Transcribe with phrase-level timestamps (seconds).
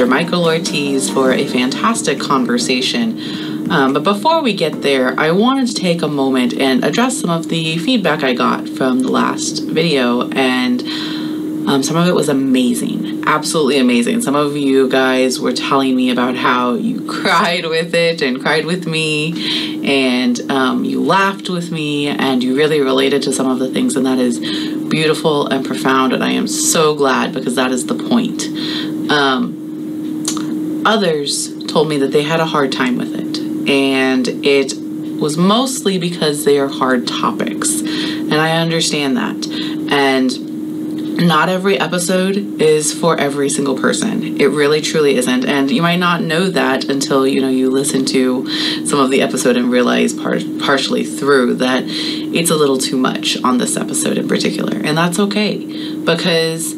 [0.00, 0.08] Mr.
[0.08, 3.70] Michael Ortiz, for a fantastic conversation.
[3.70, 7.28] Um, but before we get there, I wanted to take a moment and address some
[7.28, 10.80] of the feedback I got from the last video, and
[11.68, 14.22] um, some of it was amazing, absolutely amazing.
[14.22, 18.64] Some of you guys were telling me about how you cried with it and cried
[18.64, 23.58] with me, and um, you laughed with me, and you really related to some of
[23.58, 24.38] the things, and that is
[24.88, 26.14] beautiful and profound.
[26.14, 28.44] And I am so glad because that is the point.
[29.10, 29.59] Um,
[30.84, 34.74] others told me that they had a hard time with it, and it
[35.20, 39.46] was mostly because they are hard topics, and I understand that.
[39.92, 40.50] And
[41.20, 44.40] not every episode is for every single person.
[44.40, 45.44] It really truly isn't.
[45.44, 48.48] And you might not know that until you know you listen to
[48.86, 53.42] some of the episode and realize par- partially through that it's a little too much
[53.42, 54.76] on this episode in particular.
[54.82, 55.58] And that's okay
[56.04, 56.74] because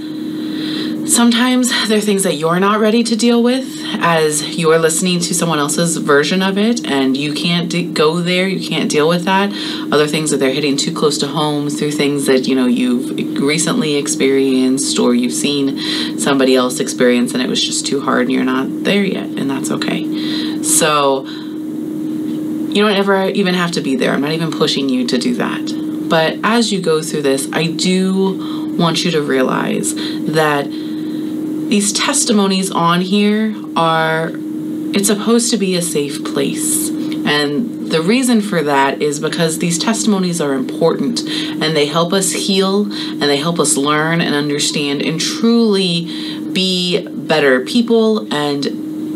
[1.06, 3.66] sometimes there are things that you're not ready to deal with
[4.00, 8.66] as you're listening to someone else's version of it and you can't go there you
[8.68, 9.52] can't deal with that.
[9.92, 13.40] Other things that they're hitting too close to home through things that you know you've
[13.42, 18.32] recently experienced or you've seen somebody else experience and it was just too hard and
[18.32, 20.62] you're not there yet and that's okay.
[20.62, 24.12] So you don't ever even have to be there.
[24.12, 26.08] I'm not even pushing you to do that.
[26.08, 30.66] But as you go through this i do want you to realize that
[31.72, 34.30] these testimonies on here are
[34.94, 36.90] it's supposed to be a safe place.
[36.90, 42.30] And the reason for that is because these testimonies are important and they help us
[42.30, 48.66] heal and they help us learn and understand and truly be better people and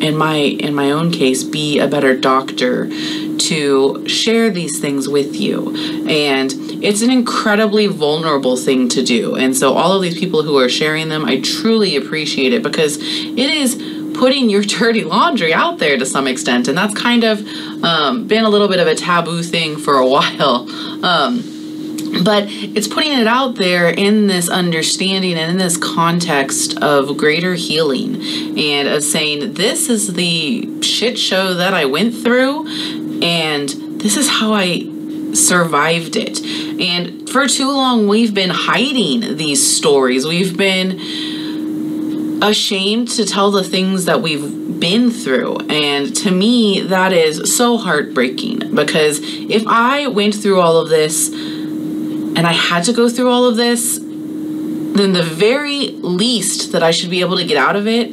[0.03, 2.89] in my in my own case be a better doctor
[3.37, 5.77] to share these things with you.
[6.09, 9.35] And it's an incredibly vulnerable thing to do.
[9.35, 12.97] And so all of these people who are sharing them i truly appreciate it because
[12.99, 13.75] it is
[14.17, 16.69] putting your dirty laundry out there to some extent.
[16.69, 17.45] And that's kind of
[17.83, 20.69] um, been a little bit of a taboo thing for a while.
[21.05, 21.53] Um,
[22.23, 27.55] but it's putting it out there in this understanding and in this context of greater
[27.55, 28.15] healing
[28.57, 32.67] and of saying this is the shit show that i went through
[33.23, 33.69] and
[34.01, 34.89] this is how i
[35.37, 36.41] survived it
[36.81, 40.99] and for too long we've been hiding these stories we've been
[42.43, 45.59] ashamed to tell the things that we've been through.
[45.69, 51.29] And to me, that is so heartbreaking because if I went through all of this
[51.29, 56.91] and I had to go through all of this, then the very least that I
[56.91, 58.11] should be able to get out of it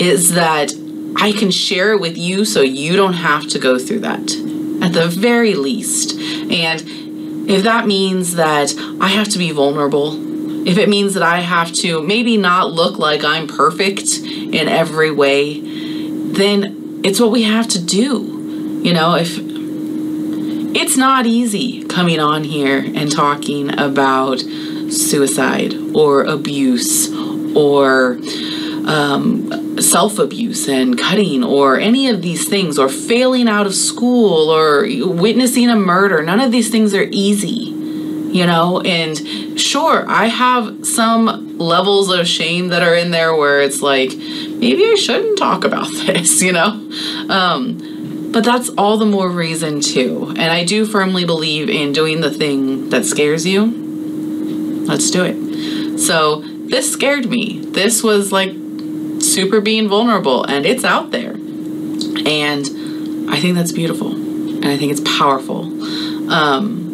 [0.00, 0.72] is that
[1.16, 4.43] I can share it with you so you don't have to go through that.
[4.84, 6.12] At the very least.
[6.18, 10.34] And if that means that I have to be vulnerable
[10.66, 15.10] if it means that I have to maybe not look like I'm perfect in every
[15.10, 18.80] way, then it's what we have to do.
[18.82, 27.12] You know, if it's not easy coming on here and talking about suicide or abuse
[27.54, 28.18] or
[28.86, 34.50] um, self abuse and cutting or any of these things or failing out of school
[34.50, 36.22] or witnessing a murder.
[36.22, 37.74] None of these things are easy
[38.34, 38.80] you know?
[38.80, 44.10] And sure i have some levels of shame that are in there where it's like
[44.10, 46.70] maybe i shouldn't talk about this you know?
[47.30, 50.26] Um, but that's all the more reason to.
[50.30, 53.82] and i do firmly believe in doing the thing that scares you.
[54.86, 55.98] Let's do it.
[55.98, 57.60] So this scared me.
[57.60, 58.50] This was like
[59.34, 62.66] super being vulnerable and it's out there and
[63.30, 65.64] i think that's beautiful and i think it's powerful
[66.30, 66.84] um,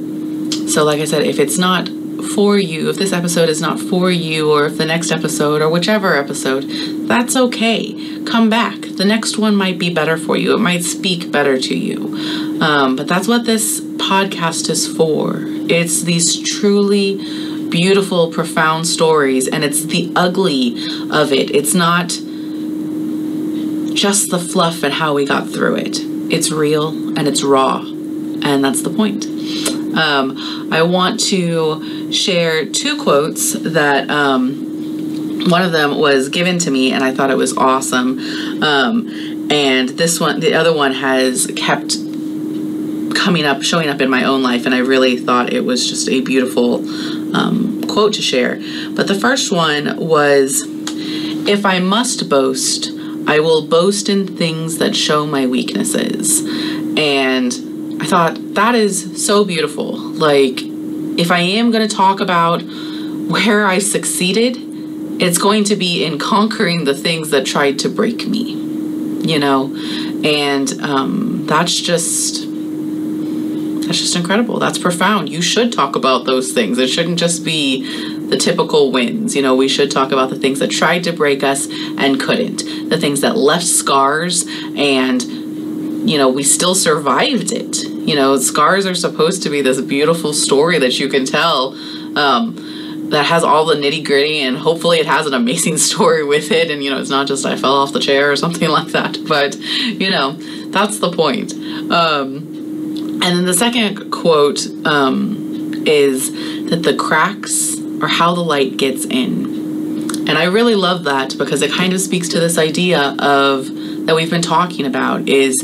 [0.70, 1.88] so, like I said, if it's not
[2.34, 5.68] for you, if this episode is not for you, or if the next episode, or
[5.68, 6.62] whichever episode,
[7.08, 8.24] that's okay.
[8.24, 8.80] Come back.
[8.80, 12.60] The next one might be better for you, it might speak better to you.
[12.60, 15.40] Um, but that's what this podcast is for.
[15.68, 17.16] It's these truly
[17.68, 20.74] beautiful, profound stories, and it's the ugly
[21.10, 21.50] of it.
[21.54, 22.12] It's not
[23.94, 25.98] just the fluff and how we got through it.
[26.32, 29.26] It's real and it's raw, and that's the point.
[29.96, 36.70] Um, I want to share two quotes that um, one of them was given to
[36.70, 38.18] me, and I thought it was awesome.
[38.62, 39.08] Um,
[39.50, 41.96] and this one, the other one, has kept
[43.16, 46.08] coming up, showing up in my own life, and I really thought it was just
[46.08, 46.76] a beautiful
[47.36, 48.60] um, quote to share.
[48.94, 50.62] But the first one was
[51.48, 52.92] If I must boast,
[53.30, 56.40] I will boast in things that show my weaknesses.
[56.98, 59.96] And I thought, that is so beautiful.
[59.96, 60.54] Like,
[61.16, 62.60] if I am going to talk about
[63.30, 64.56] where I succeeded,
[65.22, 68.50] it's going to be in conquering the things that tried to break me,
[69.22, 69.76] you know?
[70.24, 72.48] And um, that's just.
[73.86, 74.58] That's just incredible.
[74.58, 75.28] That's profound.
[75.28, 76.78] You should talk about those things.
[76.78, 79.34] It shouldn't just be the typical wins.
[79.34, 82.88] You know, we should talk about the things that tried to break us and couldn't,
[82.88, 84.46] the things that left scars
[84.76, 85.22] and,
[86.08, 87.84] you know, we still survived it.
[87.84, 91.74] You know, scars are supposed to be this beautiful story that you can tell.
[92.16, 92.56] Um,
[93.10, 96.70] that has all the nitty gritty and hopefully it has an amazing story with it
[96.70, 99.18] and you know it's not just i fell off the chair or something like that
[99.26, 100.32] but you know
[100.70, 101.52] that's the point
[101.90, 102.36] um,
[103.20, 106.30] and then the second quote um, is
[106.70, 109.58] that the cracks are how the light gets in
[110.28, 113.66] and i really love that because it kind of speaks to this idea of
[114.06, 115.62] that we've been talking about is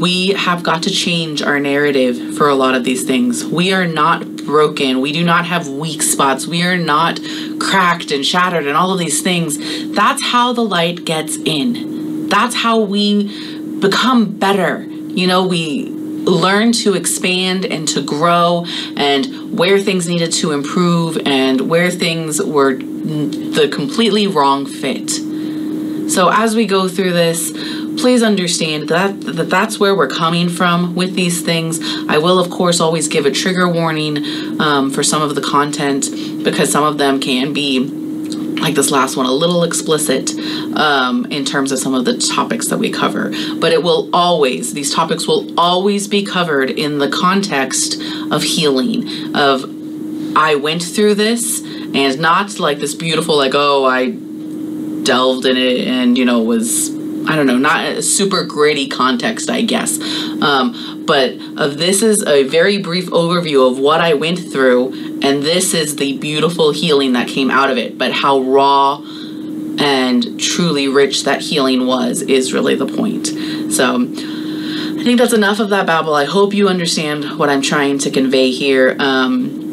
[0.00, 3.86] we have got to change our narrative for a lot of these things we are
[3.86, 5.00] not broken.
[5.00, 6.46] We do not have weak spots.
[6.46, 7.20] We are not
[7.60, 9.58] cracked and shattered and all of these things.
[9.94, 12.28] That's how the light gets in.
[12.28, 14.84] That's how we become better.
[14.84, 15.90] You know, we
[16.26, 22.42] learn to expand and to grow and where things needed to improve and where things
[22.42, 25.10] were the completely wrong fit.
[26.10, 27.50] So as we go through this,
[28.00, 31.80] please understand that, that that's where we're coming from with these things.
[32.08, 36.06] I will, of course, always give a trigger warning um, for some of the content
[36.44, 38.05] because some of them can be
[38.60, 40.32] like this last one, a little explicit
[40.76, 43.30] um, in terms of some of the topics that we cover.
[43.58, 48.00] But it will always, these topics will always be covered in the context
[48.30, 49.64] of healing, of
[50.36, 54.10] I went through this, and not like this beautiful, like, oh, I
[55.04, 56.95] delved in it and, you know, was
[57.28, 60.00] I don't know, not a super gritty context, I guess.
[60.42, 64.92] Um, but uh, this is a very brief overview of what I went through,
[65.22, 67.98] and this is the beautiful healing that came out of it.
[67.98, 69.02] But how raw
[69.78, 73.26] and truly rich that healing was is really the point.
[73.72, 76.14] So I think that's enough of that babble.
[76.14, 78.96] I hope you understand what I'm trying to convey here.
[78.98, 79.65] Um,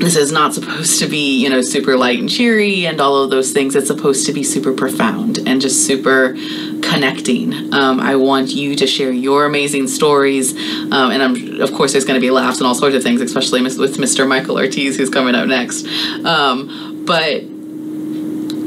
[0.00, 3.30] this is not supposed to be, you know, super light and cheery and all of
[3.30, 3.76] those things.
[3.76, 6.34] It's supposed to be super profound and just super
[6.82, 7.72] connecting.
[7.74, 10.54] Um, I want you to share your amazing stories.
[10.54, 13.20] Um, and I'm, of course, there's going to be laughs and all sorts of things,
[13.20, 14.26] especially with Mr.
[14.26, 15.86] Michael Ortiz, who's coming up next.
[16.24, 17.42] Um, but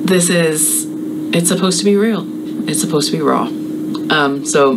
[0.07, 0.85] this is,
[1.33, 2.25] it's supposed to be real,
[2.69, 3.47] it's supposed to be raw.
[4.09, 4.75] Um, so,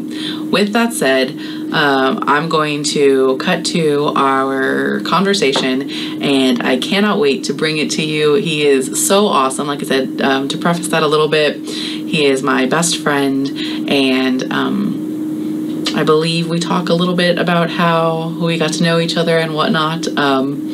[0.50, 1.30] with that said,
[1.72, 5.90] um, I'm going to cut to our conversation,
[6.22, 8.34] and I cannot wait to bring it to you.
[8.34, 9.66] He is so awesome.
[9.66, 13.48] Like I said, um, to preface that a little bit, he is my best friend,
[13.88, 18.98] and um, I believe we talk a little bit about how we got to know
[18.98, 20.06] each other and whatnot.
[20.16, 20.70] Um,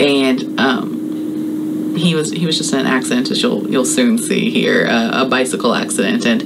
[0.00, 4.50] and um, he was he was just in an accident, as you'll you'll soon see
[4.50, 6.42] here, uh, a bicycle accident, and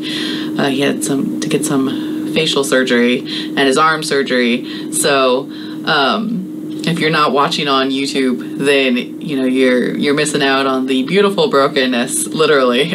[0.58, 4.92] uh, he had some to get some facial surgery and his arm surgery.
[4.92, 5.50] So
[5.86, 10.86] um, if you're not watching on YouTube, then you know you're you're missing out on
[10.86, 12.94] the beautiful brokenness, literally.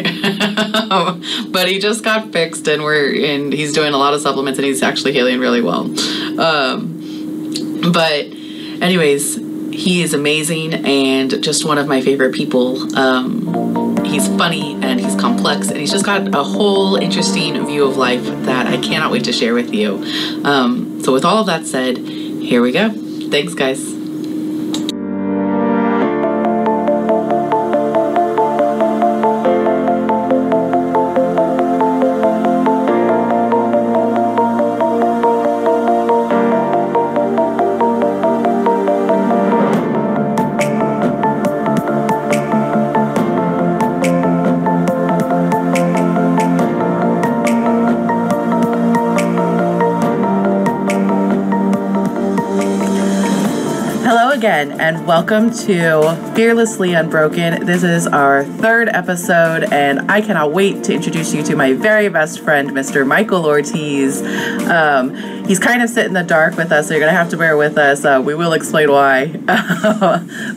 [1.48, 4.66] but he just got fixed, and we're and he's doing a lot of supplements, and
[4.66, 5.84] he's actually healing really well.
[6.40, 8.26] Um, but
[8.80, 9.36] anyways,
[9.72, 12.96] he is amazing and just one of my favorite people.
[12.96, 18.24] Um, he's funny and complex and he's just got a whole interesting view of life
[18.44, 20.02] that I cannot wait to share with you.
[20.44, 22.90] Um, so, with all of that said, here we go.
[22.90, 24.01] Thanks, guys.
[54.70, 57.66] And welcome to Fearlessly Unbroken.
[57.66, 62.08] This is our third episode, and I cannot wait to introduce you to my very
[62.08, 63.04] best friend, Mr.
[63.04, 64.22] Michael Ortiz.
[64.68, 65.16] Um,
[65.46, 67.36] he's kind of sit in the dark with us, so you're going to have to
[67.36, 68.04] bear with us.
[68.04, 69.26] Uh, we will explain why.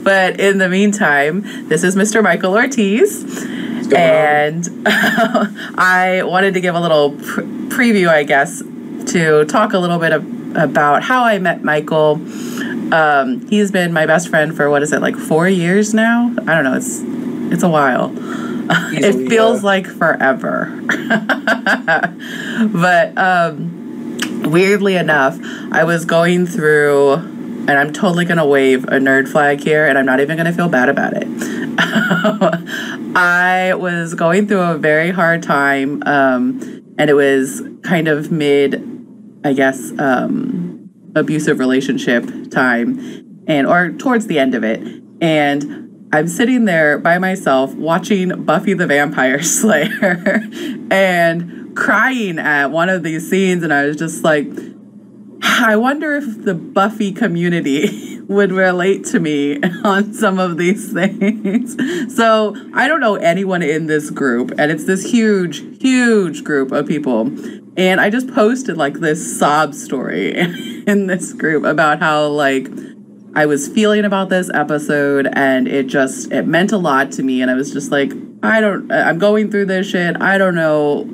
[0.04, 2.22] but in the meantime, this is Mr.
[2.22, 3.24] Michael Ortiz.
[3.92, 7.14] And I wanted to give a little
[7.70, 12.20] preview, I guess, to talk a little bit of, about how I met Michael
[12.92, 16.34] um, he's been my best friend for what is it like four years now?
[16.48, 16.76] I don't know.
[16.76, 17.02] It's
[17.54, 18.12] it's a while.
[18.94, 20.74] it feels like forever.
[22.74, 25.38] but um, weirdly enough,
[25.72, 30.06] I was going through, and I'm totally gonna wave a nerd flag here, and I'm
[30.06, 31.28] not even gonna feel bad about it.
[33.18, 38.82] I was going through a very hard time, um, and it was kind of mid,
[39.44, 40.65] I guess, um,
[41.16, 44.82] abusive relationship time, and or towards the end of it,
[45.22, 45.82] and.
[46.14, 50.48] I'm sitting there by myself watching Buffy the Vampire Slayer
[50.90, 54.48] and crying at one of these scenes, and I was just like,
[55.42, 61.76] I wonder if the Buffy community would relate to me on some of these things.
[62.16, 66.88] So I don't know anyone in this group, and it's this huge, huge group of
[66.88, 67.26] people.
[67.78, 70.38] And I just posted like this sob story
[70.88, 72.68] in this group about how like
[73.36, 77.42] I was feeling about this episode and it just it meant a lot to me
[77.42, 80.22] and I was just like I don't I'm going through this shit.
[80.22, 81.10] I don't know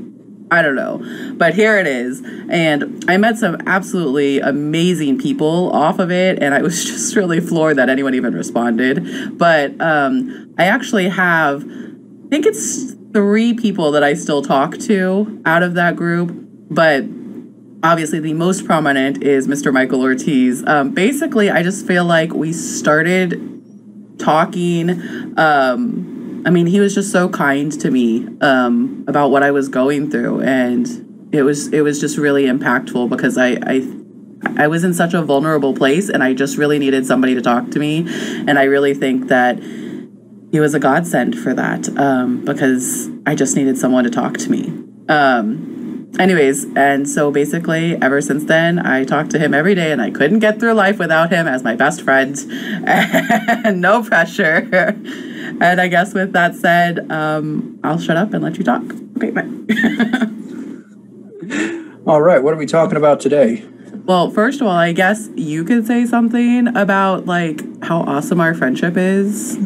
[0.52, 1.02] I don't know.
[1.36, 2.22] But here it is.
[2.50, 6.44] And I met some absolutely amazing people off of it.
[6.44, 9.38] And I was just really floored that anyone even responded.
[9.38, 15.42] But um, I actually have, I think it's three people that I still talk to
[15.46, 16.50] out of that group.
[16.72, 17.04] But
[17.84, 19.74] obviously, the most prominent is Mr.
[19.74, 20.64] Michael Ortiz.
[20.66, 24.90] Um, basically, I just feel like we started talking.
[25.38, 29.68] Um, I mean, he was just so kind to me um, about what I was
[29.68, 33.86] going through, and it was it was just really impactful because I, I
[34.58, 37.70] I was in such a vulnerable place, and I just really needed somebody to talk
[37.72, 38.06] to me,
[38.48, 39.62] and I really think that
[40.52, 44.50] he was a godsend for that um, because I just needed someone to talk to
[44.50, 44.68] me.
[45.10, 45.81] Um,
[46.20, 50.12] anyways, and so basically, ever since then, I talked to him every day, and I
[50.12, 52.38] couldn't get through life without him as my best friend,
[52.86, 54.68] and no pressure.
[55.62, 58.84] And I guess with that said, um, I'll shut up and let you talk.
[59.18, 59.42] Okay, bye.
[62.08, 63.64] all right, what are we talking about today?
[64.06, 68.56] Well, first of all, I guess you could say something about like how awesome our
[68.56, 69.58] friendship is.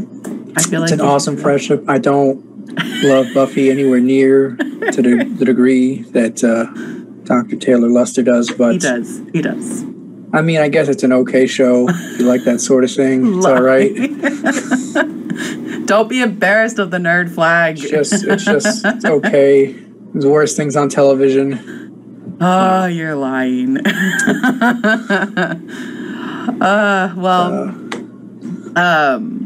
[0.58, 1.84] I feel it's like an awesome friendship.
[1.88, 2.44] I don't
[3.04, 6.66] love Buffy anywhere near to the, the degree that uh,
[7.26, 7.56] Dr.
[7.58, 9.22] Taylor Luster does, but he does.
[9.34, 9.84] He does.
[10.34, 11.88] I mean, I guess it's an okay show.
[11.90, 13.94] If you like that sort of thing, it's all right.
[15.86, 17.80] Don't be embarrassed of the nerd flag.
[17.80, 19.72] It's just, it's just it's okay.
[20.14, 22.38] There's worse things on television.
[22.42, 23.78] Oh, you're lying.
[23.86, 25.56] uh,
[27.16, 27.70] well,
[28.76, 29.45] uh, um,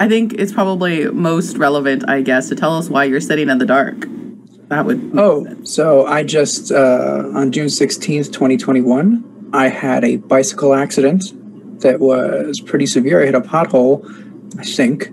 [0.00, 3.58] I think it's probably most relevant, I guess, to tell us why you're sitting in
[3.58, 4.06] the dark.
[4.68, 5.12] That would.
[5.16, 10.74] Oh, so I just uh, on June sixteenth, twenty twenty one, I had a bicycle
[10.74, 11.32] accident
[11.80, 13.22] that was pretty severe.
[13.22, 14.04] I hit a pothole
[14.58, 15.12] I think,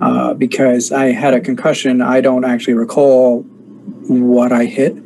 [0.00, 2.00] uh, because I had a concussion.
[2.02, 3.42] I don't actually recall
[4.08, 4.96] what I hit,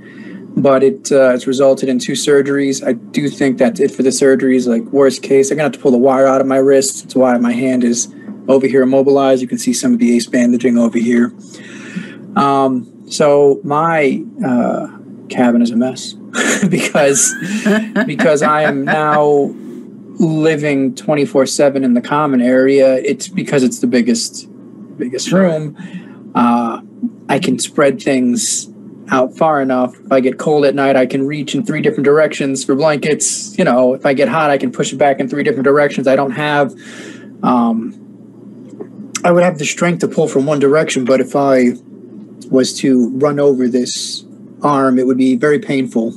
[0.60, 2.86] but it uh, it's resulted in two surgeries.
[2.86, 4.66] I do think that's it for the surgeries.
[4.66, 7.02] Like worst case, I'm gonna have to pull the wire out of my wrist.
[7.02, 8.08] That's why my hand is
[8.48, 9.42] over here immobilized.
[9.42, 11.34] You can see some of the ace bandaging over here.
[12.36, 14.88] Um, so my uh,
[15.28, 16.12] cabin is a mess
[16.68, 17.34] because
[18.06, 19.54] because I am now
[20.18, 22.96] living 24 7 in the common area.
[22.96, 24.48] It's because it's the biggest
[24.98, 25.76] biggest room.
[26.34, 26.80] Uh,
[27.28, 28.68] i can spread things
[29.10, 29.94] out far enough.
[30.00, 33.56] If i get cold at night i can reach in three different directions for blankets.
[33.58, 36.08] You know if i get hot i can push it back in three different directions.
[36.08, 36.74] I don't have
[37.42, 38.05] um,
[39.26, 41.72] i would have the strength to pull from one direction but if i
[42.50, 44.24] was to run over this
[44.62, 46.12] arm it would be very painful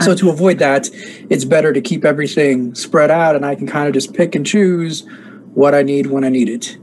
[0.00, 0.90] so to avoid that,
[1.30, 4.44] it's better to keep everything spread out and I can kind of just pick and
[4.44, 5.06] choose
[5.54, 6.76] what I need when I need it.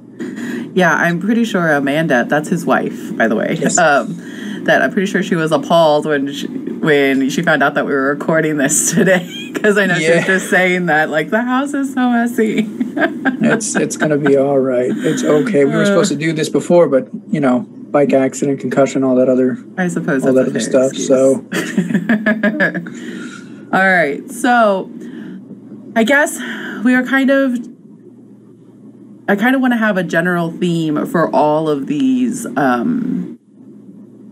[0.75, 3.57] Yeah, I'm pretty sure Amanda, that's his wife, by the way.
[3.59, 3.77] Yes.
[3.77, 4.17] Um,
[4.63, 7.93] that I'm pretty sure she was appalled when she, when she found out that we
[7.93, 9.27] were recording this today
[9.63, 10.17] because I know yeah.
[10.17, 12.65] she's just saying that like the house is so messy.
[12.67, 14.91] it's it's gonna be all right.
[14.91, 15.63] It's okay.
[15.63, 19.29] We were supposed to do this before, but you know, bike accident, concussion, all that
[19.29, 19.57] other.
[19.77, 20.91] I suppose all that other stuff.
[20.91, 21.07] Excuse.
[21.07, 21.35] So.
[23.77, 24.91] all right, so
[25.95, 26.37] I guess
[26.83, 27.57] we are kind of.
[29.29, 33.39] I kind of want to have a general theme for all of these um,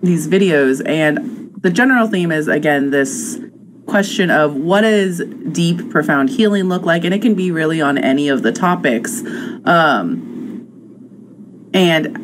[0.04, 3.40] these videos, and the general theme is again this
[3.86, 5.22] question of what does
[5.52, 9.22] deep, profound healing look like, and it can be really on any of the topics.
[9.66, 10.32] Um,
[11.74, 12.18] and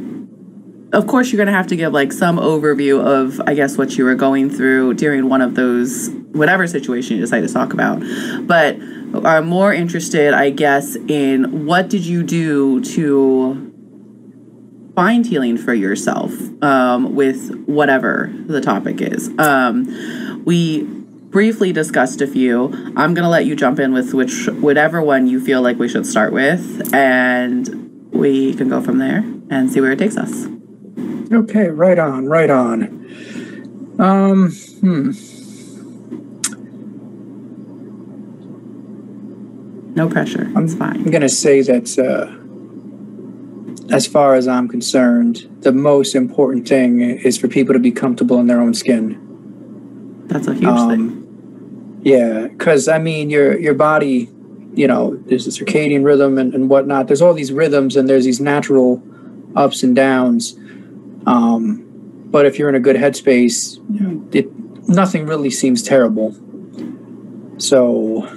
[0.93, 3.97] of course you're going to have to give like some overview of i guess what
[3.97, 8.01] you were going through during one of those whatever situation you decide to talk about.
[8.47, 8.77] But
[9.25, 13.67] i'm more interested i guess in what did you do to
[14.97, 16.33] find healing for yourself
[16.63, 19.29] um, with whatever the topic is.
[19.37, 20.87] Um, we
[21.29, 22.71] briefly discussed a few.
[22.95, 26.05] I'm gonna let you jump in with which whatever one you feel like we should
[26.05, 29.19] start with, and we can go from there
[29.49, 30.47] and see where it takes us.
[31.31, 32.83] Okay, right on, right on.
[33.99, 35.11] Um, hmm.
[39.95, 40.51] No pressure.
[40.55, 42.31] I'm, it's I'm going to say that, uh,
[43.93, 48.39] as far as I'm concerned, the most important thing is for people to be comfortable
[48.39, 49.26] in their own skin.
[50.27, 50.99] That's a huge thing.
[50.99, 54.29] Um, yeah, because I mean, your your body,
[54.73, 57.07] you know, there's the circadian rhythm and, and whatnot.
[57.07, 59.01] There's all these rhythms and there's these natural
[59.55, 60.55] ups and downs.
[61.25, 61.83] Um,
[62.29, 64.47] but if you're in a good headspace, you know, it,
[64.87, 66.35] nothing really seems terrible.
[67.57, 68.27] So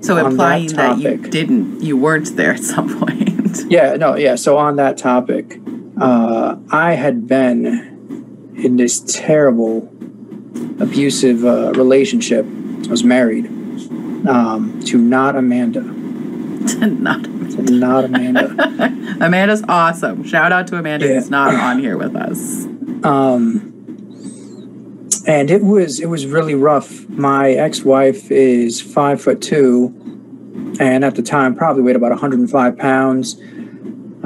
[0.00, 3.60] So on that implying that, you didn't, you weren't there at some point.
[3.70, 4.34] yeah, no, yeah.
[4.34, 5.58] So on that topic,
[6.00, 9.82] uh, I had been in this terrible,
[10.80, 12.44] abusive uh, relationship.
[12.44, 13.46] I was married
[14.28, 15.80] um, to not Amanda.
[16.86, 18.54] not To not Amanda.
[19.20, 20.24] Amanda's awesome.
[20.24, 21.14] Shout out to Amanda Yeah.
[21.14, 22.64] who's not on here with us.
[23.04, 23.70] um,
[25.26, 27.08] and it was it was really rough.
[27.08, 29.94] My ex-wife is five foot two,
[30.80, 33.40] and at the time probably weighed about 105 pounds.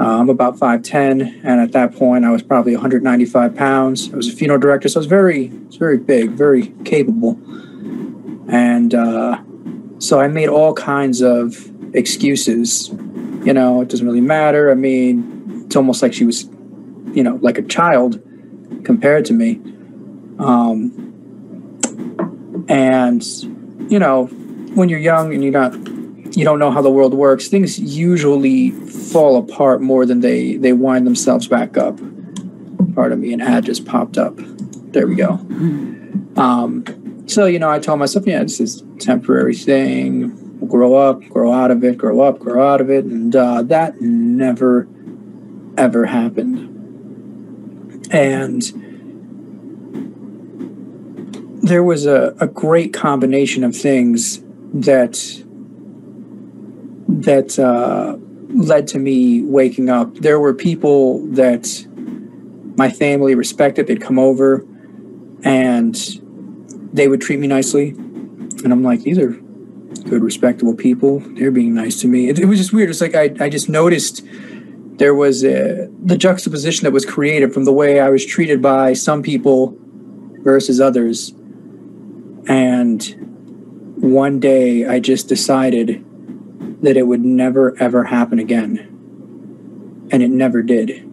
[0.05, 4.13] I'm about 5'10, and at that point I was probably 195 pounds.
[4.13, 7.39] I was a funeral director, so I was very, very big, very capable,
[8.49, 9.41] and uh,
[9.99, 12.89] so I made all kinds of excuses.
[13.43, 14.71] You know, it doesn't really matter.
[14.71, 16.45] I mean, it's almost like she was,
[17.13, 18.21] you know, like a child
[18.83, 19.55] compared to me.
[20.39, 21.05] Um,
[22.69, 23.25] and
[23.91, 24.27] you know,
[24.75, 25.73] when you're young and you're not,
[26.31, 27.47] you don't know how the world works.
[27.47, 31.99] Things usually fall apart more than they they wind themselves back up.
[32.93, 34.35] Pardon me, an ad just popped up.
[34.91, 35.39] There we go.
[36.35, 40.59] Um, so you know, I told myself, yeah, this is a temporary thing.
[40.59, 43.63] We'll grow up, grow out of it, grow up, grow out of it, and uh,
[43.63, 44.87] that never,
[45.77, 46.67] ever happened.
[48.11, 48.61] And
[51.61, 54.41] there was a, a great combination of things
[54.73, 55.43] that
[57.09, 58.17] that uh,
[58.49, 60.15] led to me waking up.
[60.15, 61.85] There were people that
[62.77, 63.87] my family respected.
[63.87, 64.65] They'd come over
[65.43, 65.95] and
[66.93, 69.31] they would treat me nicely, and I'm like, these are
[70.09, 71.19] good, respectable people.
[71.19, 72.29] They're being nice to me.
[72.29, 72.89] It, it was just weird.
[72.89, 74.25] It's like I, I just noticed
[74.97, 78.93] there was a, the juxtaposition that was created from the way I was treated by
[78.93, 79.77] some people
[80.41, 81.31] versus others.
[82.47, 83.01] And
[83.97, 86.05] one day I just decided
[86.81, 88.87] that it would never ever happen again.
[90.11, 91.05] And it never did.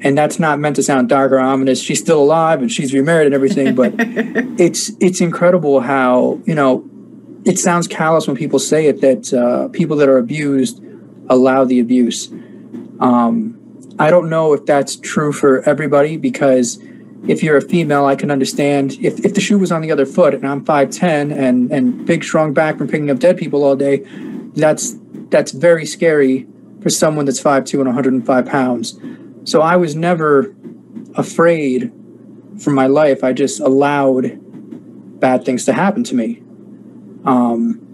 [0.00, 1.82] And that's not meant to sound dark or ominous.
[1.82, 6.88] She's still alive and she's remarried and everything, but it's it's incredible how, you know,
[7.44, 10.82] it sounds callous when people say it that uh, people that are abused
[11.28, 12.30] allow the abuse.
[13.00, 13.58] Um,
[13.98, 16.78] I don't know if that's true for everybody because
[17.26, 20.06] if you're a female, I can understand if, if the shoe was on the other
[20.06, 23.74] foot and I'm 5'10 and, and big, strong back from picking up dead people all
[23.74, 24.06] day,
[24.58, 24.96] that's
[25.30, 26.46] that's very scary
[26.80, 28.98] for someone that's 5'2 and 105 pounds.
[29.44, 30.54] So I was never
[31.14, 31.92] afraid
[32.58, 33.24] for my life.
[33.24, 34.38] I just allowed
[35.20, 36.42] bad things to happen to me.
[37.24, 37.84] Um,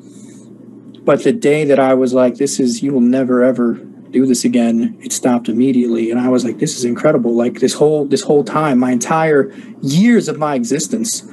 [1.02, 3.74] but the day that I was like, this is, you will never ever
[4.14, 6.10] do this again, it stopped immediately.
[6.10, 7.34] And I was like, this is incredible.
[7.34, 11.28] Like this whole, this whole time, my entire years of my existence,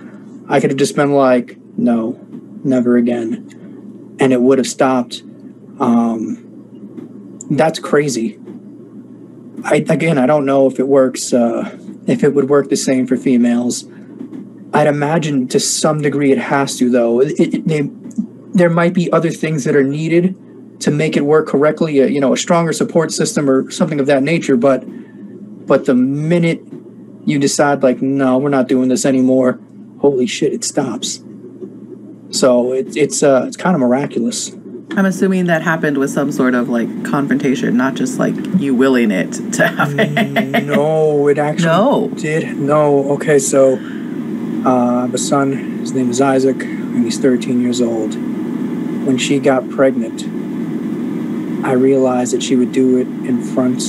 [0.50, 2.20] I could have just been like, no,
[2.64, 3.61] never again.
[4.22, 5.24] And it would have stopped.
[5.80, 8.40] Um, that's crazy.
[9.64, 13.08] I, again, I don't know if it works, uh, if it would work the same
[13.08, 13.86] for females.
[14.74, 17.20] I'd imagine to some degree it has to, though.
[17.20, 17.90] It, it, they,
[18.54, 20.36] there might be other things that are needed
[20.82, 22.00] to make it work correctly.
[22.00, 24.56] A, you know, a stronger support system or something of that nature.
[24.56, 24.84] But,
[25.66, 26.62] but the minute
[27.26, 29.60] you decide, like, no, we're not doing this anymore,
[30.00, 31.24] holy shit, it stops.
[32.32, 34.52] So it, it's uh, it's kind of miraculous.
[34.98, 39.12] I'm assuming that happened with some sort of like confrontation, not just like you willing
[39.12, 40.52] it to happen.
[40.68, 42.10] no, it actually No.
[42.16, 42.58] did.
[42.58, 43.76] No, okay, so
[44.66, 45.54] uh, I have a son.
[45.80, 48.16] His name is Isaac, and he's 13 years old.
[48.16, 50.24] When she got pregnant,
[51.66, 53.82] I realized that she would do it in front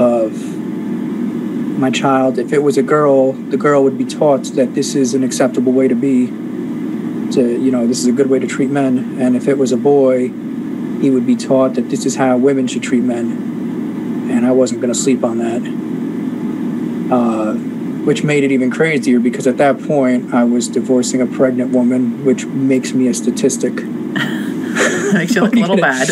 [0.00, 0.32] of
[1.78, 2.38] my child.
[2.38, 5.72] If it was a girl, the girl would be taught that this is an acceptable
[5.72, 6.32] way to be.
[7.36, 9.20] To you know, this is a good way to treat men.
[9.20, 10.28] And if it was a boy,
[11.00, 14.30] he would be taught that this is how women should treat men.
[14.30, 17.12] And I wasn't going to sleep on that.
[17.14, 17.54] Uh,
[18.06, 22.24] which made it even crazier because at that point I was divorcing a pregnant woman,
[22.24, 23.74] which makes me a statistic.
[25.18, 26.08] makes you look a little bad.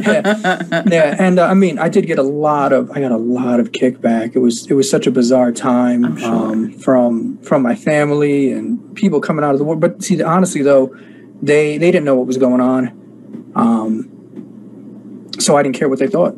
[0.00, 3.16] yeah, yeah, and uh, I mean, I did get a lot of, I got a
[3.16, 4.34] lot of kickback.
[4.34, 6.28] It was, it was such a bizarre time sure.
[6.28, 9.76] um, from from my family and people coming out of the war.
[9.76, 10.96] But see, honestly though,
[11.42, 16.08] they they didn't know what was going on, um, so I didn't care what they
[16.08, 16.34] thought,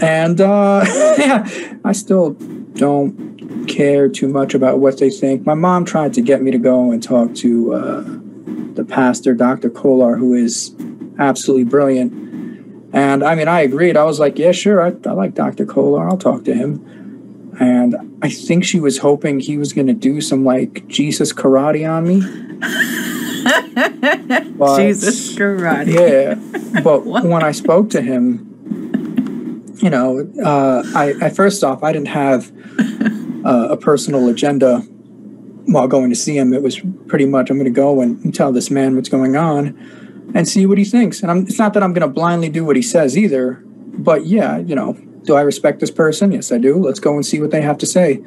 [0.00, 0.84] and uh,
[1.18, 1.46] yeah,
[1.84, 2.30] I still
[2.74, 5.46] don't care too much about what they think.
[5.46, 8.04] My mom tried to get me to go and talk to uh,
[8.74, 9.70] the pastor, Dr.
[9.70, 10.74] Kolar, who is
[11.18, 12.12] absolutely brilliant.
[12.92, 13.96] And I mean, I agreed.
[13.96, 14.82] I was like, yeah, sure.
[14.82, 15.64] I, I like Dr.
[15.64, 16.08] Kolar.
[16.08, 17.56] I'll talk to him.
[17.58, 21.88] And I think she was hoping he was going to do some like Jesus karate
[21.88, 22.22] on me.
[24.54, 25.92] But, Jesus karate.
[25.92, 26.80] Yeah.
[26.82, 32.08] But when I spoke to him, you know, uh, I, I, first off, I didn't
[32.08, 32.52] have
[33.44, 34.78] uh, a personal agenda
[35.66, 36.54] while going to see him.
[36.54, 39.76] It was pretty much, I'm going to go and tell this man what's going on
[40.34, 41.22] and see what he thinks.
[41.22, 44.26] And I'm, it's not that I'm going to blindly do what he says either, but
[44.26, 46.32] yeah, you know, do I respect this person?
[46.32, 46.78] Yes, I do.
[46.78, 48.22] Let's go and see what they have to say.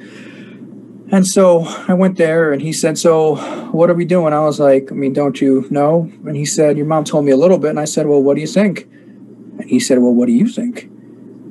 [1.11, 3.35] And so I went there and he said, So
[3.71, 4.33] what are we doing?
[4.33, 6.11] I was like, I mean, don't you know?
[6.25, 7.69] And he said, Your mom told me a little bit.
[7.69, 8.83] And I said, Well, what do you think?
[8.83, 10.83] And he said, Well, what do you think?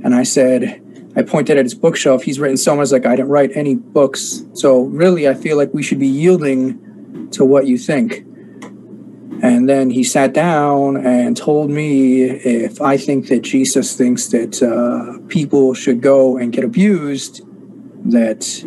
[0.02, 0.83] And I said,
[1.16, 2.24] I pointed at his bookshelf.
[2.24, 4.44] He's written so much like I didn't write any books.
[4.54, 8.24] So really, I feel like we should be yielding to what you think.
[9.44, 14.62] And then he sat down and told me if I think that Jesus thinks that
[14.62, 17.42] uh, people should go and get abused,
[18.11, 18.66] that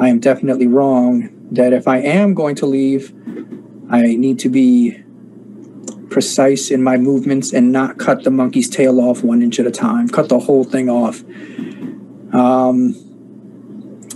[0.00, 1.30] I am definitely wrong.
[1.52, 3.14] That if I am going to leave,
[3.88, 5.00] I need to be
[6.08, 9.70] precise in my movements and not cut the monkey's tail off one inch at a
[9.70, 11.22] time, cut the whole thing off.
[12.34, 13.09] Um,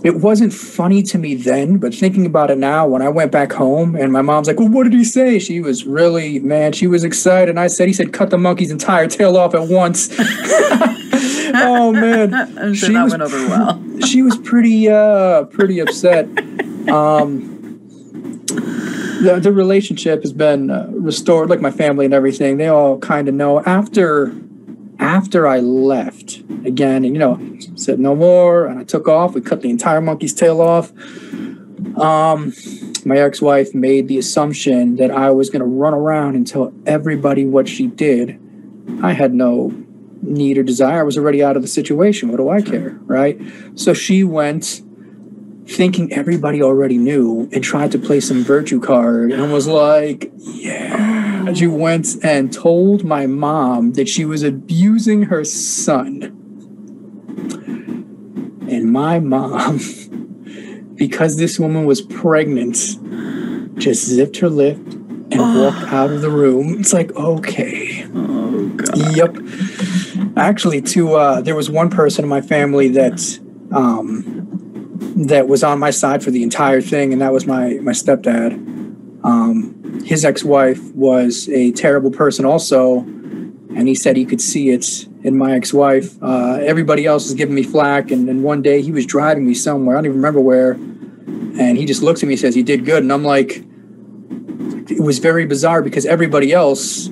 [0.04, 3.50] it wasn't funny to me then, but thinking about it now, when I went back
[3.54, 5.38] home and my mom's like, Well, what did he say?
[5.38, 7.48] She was really, man, she was excited.
[7.48, 10.14] And I said, He said, cut the monkey's entire tail off at once.
[11.56, 12.34] oh, man.
[12.74, 14.00] Sure she that was, went over well.
[14.06, 16.26] she was pretty, uh, pretty upset.
[16.88, 17.80] Um,
[19.22, 22.58] the, the relationship has been uh, restored, like my family and everything.
[22.58, 24.34] They all kind of know after
[25.04, 27.38] after I left again, and you know,
[27.76, 29.34] said no more, and I took off.
[29.34, 30.92] We cut the entire monkey's tail off.
[31.98, 32.54] Um,
[33.04, 37.44] my ex-wife made the assumption that I was going to run around and tell everybody
[37.44, 38.40] what she did.
[39.02, 39.74] I had no
[40.22, 41.00] need or desire.
[41.00, 42.30] I was already out of the situation.
[42.30, 43.38] What do I care, right?
[43.74, 44.80] So she went
[45.66, 51.52] thinking everybody already knew and tried to play some virtue card and was like, yeah.
[51.54, 56.22] She went and told my mom that she was abusing her son.
[58.68, 59.78] And my mom,
[60.94, 62.76] because this woman was pregnant,
[63.78, 66.80] just zipped her lip and walked out of the room.
[66.80, 68.06] It's like, okay.
[68.14, 69.16] Oh, God.
[69.16, 69.36] Yep.
[70.36, 73.38] Actually, to uh, there was one person in my family that
[73.72, 74.33] um,
[75.16, 78.52] that was on my side for the entire thing, and that was my my stepdad.
[79.24, 85.06] Um, his ex-wife was a terrible person, also, and he said he could see it
[85.22, 86.22] in my ex-wife.
[86.22, 89.54] Uh, everybody else is giving me flack, and, and one day he was driving me
[89.54, 89.96] somewhere.
[89.96, 92.84] I don't even remember where, and he just looks at me and says, "You did
[92.84, 93.64] good," and I'm like,
[94.90, 97.08] it was very bizarre because everybody else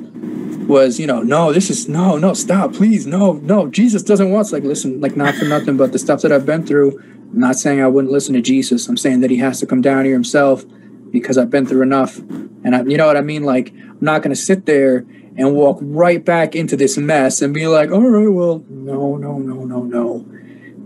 [0.67, 4.47] was, you know, no, this is no, no, stop, please, no, no, Jesus doesn't want.
[4.47, 7.01] It's like, listen, like not for nothing, but the stuff that I've been through
[7.33, 8.89] I'm not saying I wouldn't listen to Jesus.
[8.89, 10.65] I'm saying that he has to come down here himself
[11.11, 12.19] because I've been through enough.
[12.19, 13.45] And I, you know what I mean?
[13.45, 17.55] Like, I'm not going to sit there and walk right back into this mess and
[17.55, 20.27] be like, all right, well, no, no, no, no, no.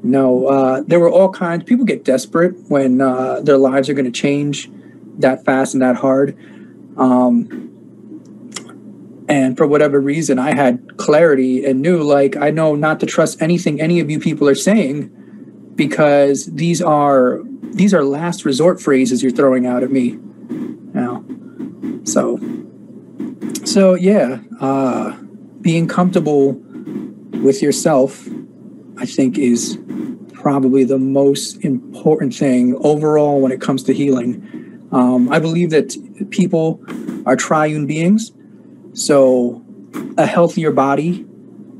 [0.05, 1.65] No, uh, there were all kinds.
[1.65, 4.71] People get desperate when uh, their lives are going to change
[5.19, 6.39] that fast and that hard.
[6.97, 7.73] Um,
[9.29, 13.43] and for whatever reason, I had clarity and knew, like, I know not to trust
[13.43, 15.11] anything any of you people are saying
[15.77, 20.19] because these are these are last resort phrases you're throwing out at me
[20.95, 21.25] now.
[22.05, 22.39] So
[23.65, 25.17] so yeah, uh,
[25.61, 26.53] being comfortable
[27.43, 28.27] with yourself,
[28.99, 29.79] I think, is
[30.33, 34.89] probably the most important thing overall when it comes to healing.
[34.93, 35.95] Um, I believe that
[36.31, 36.83] people
[37.27, 38.33] are triune beings,
[38.95, 39.63] so
[40.17, 41.27] a healthier body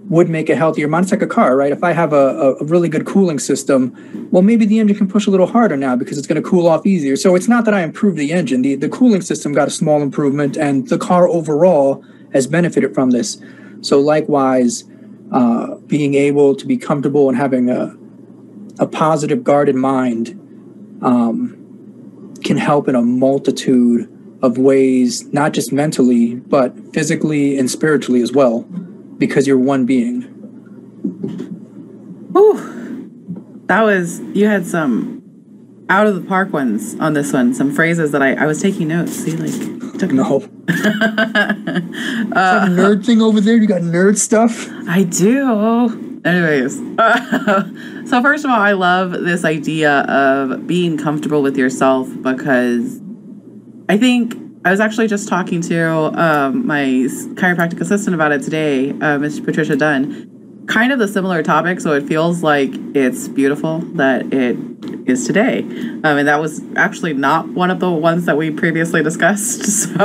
[0.09, 0.89] would make a healthier.
[0.99, 1.73] It's like a car, right?
[1.73, 5.27] If I have a, a really good cooling system, well, maybe the engine can push
[5.27, 7.17] a little harder now because it's going to cool off easier.
[7.17, 8.63] So it's not that I improved the engine.
[8.63, 13.11] The, the cooling system got a small improvement, and the car overall has benefited from
[13.11, 13.39] this.
[13.81, 14.85] So likewise,
[15.33, 17.97] uh, being able to be comfortable and having a,
[18.79, 20.39] a positive, guarded mind
[21.03, 24.09] um, can help in a multitude
[24.43, 28.65] of ways, not just mentally, but physically and spiritually as well,
[29.19, 30.23] because you're one being.
[32.33, 33.63] Whew.
[33.67, 35.23] That was, you had some
[35.89, 38.89] out of the park ones on this one, some phrases that I, I was taking
[38.89, 39.13] notes.
[39.13, 40.39] See, like, took No.
[40.69, 41.83] Is that
[42.35, 43.57] a nerd thing over there?
[43.57, 44.69] You got nerd stuff?
[44.89, 46.21] I do.
[46.25, 46.77] Anyways,
[48.11, 53.01] so first of all, I love this idea of being comfortable with yourself because
[53.89, 54.35] I think
[54.67, 56.83] I was actually just talking to um, my
[57.35, 60.65] chiropractic assistant about it today, uh, Miss Patricia Dunn.
[60.67, 64.57] Kind of the similar topic, so it feels like it's beautiful that it
[65.09, 65.61] is today.
[65.61, 69.67] Um, and that was actually not one of the ones that we previously discussed.
[69.97, 70.01] So,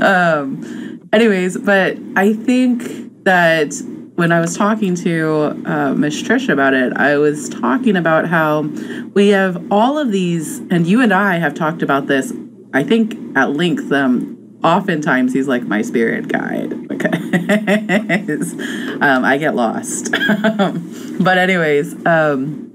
[0.00, 3.74] um, anyways, but I think that
[4.14, 8.62] when I was talking to uh, Miss Trish about it, I was talking about how
[9.12, 12.32] we have all of these, and you and I have talked about this,
[12.74, 13.90] I think at length.
[13.92, 18.52] Um, oftentimes, he's like my spirit guide because
[19.00, 20.10] um, I get lost.
[21.20, 22.72] but, anyways, um,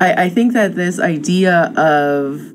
[0.00, 2.52] I, I think that this idea of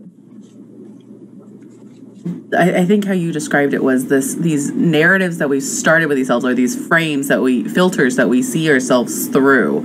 [2.56, 6.18] I, I, think how you described it was this these narratives that we started with
[6.18, 9.80] ourselves or these frames that we filters that we see ourselves through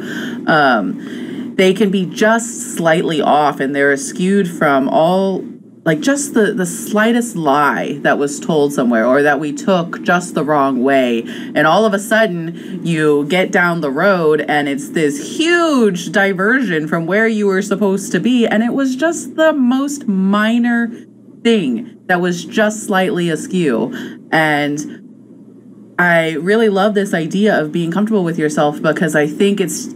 [0.47, 5.45] um, they can be just slightly off and they're skewed from all
[5.85, 10.35] like just the the slightest lie that was told somewhere or that we took just
[10.35, 11.23] the wrong way
[11.55, 16.87] and all of a sudden you get down the road and it's this huge diversion
[16.87, 20.89] from where you were supposed to be and it was just the most minor
[21.43, 23.93] thing that was just slightly askew.
[24.31, 29.89] And I really love this idea of being comfortable with yourself because I think it's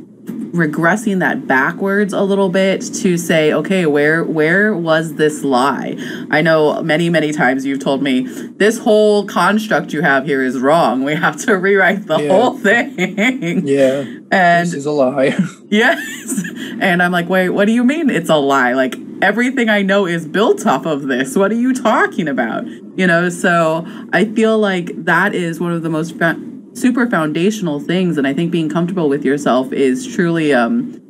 [0.57, 5.95] regressing that backwards a little bit to say okay where where was this lie
[6.31, 8.23] i know many many times you've told me
[8.57, 12.29] this whole construct you have here is wrong we have to rewrite the Yeah.
[12.33, 14.05] whole thing Yeah.
[14.31, 15.37] and this is a lie.
[15.69, 16.45] Yes.
[16.81, 18.73] And I'm like, wait, what do you mean it's a lie?
[18.75, 21.35] Like, everything I know is built off of this.
[21.37, 22.65] What are you talking about?
[22.97, 26.41] You know, so I feel like that is one of the most fa-
[26.77, 28.19] super foundational things.
[28.19, 31.01] And I think being comfortable with yourself is truly um,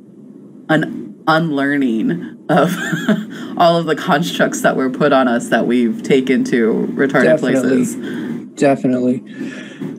[0.68, 2.70] an unlearning of
[3.57, 7.52] all of the constructs that were put on us that we've taken to retarded Definitely.
[7.85, 7.96] places.
[8.55, 9.24] Definitely.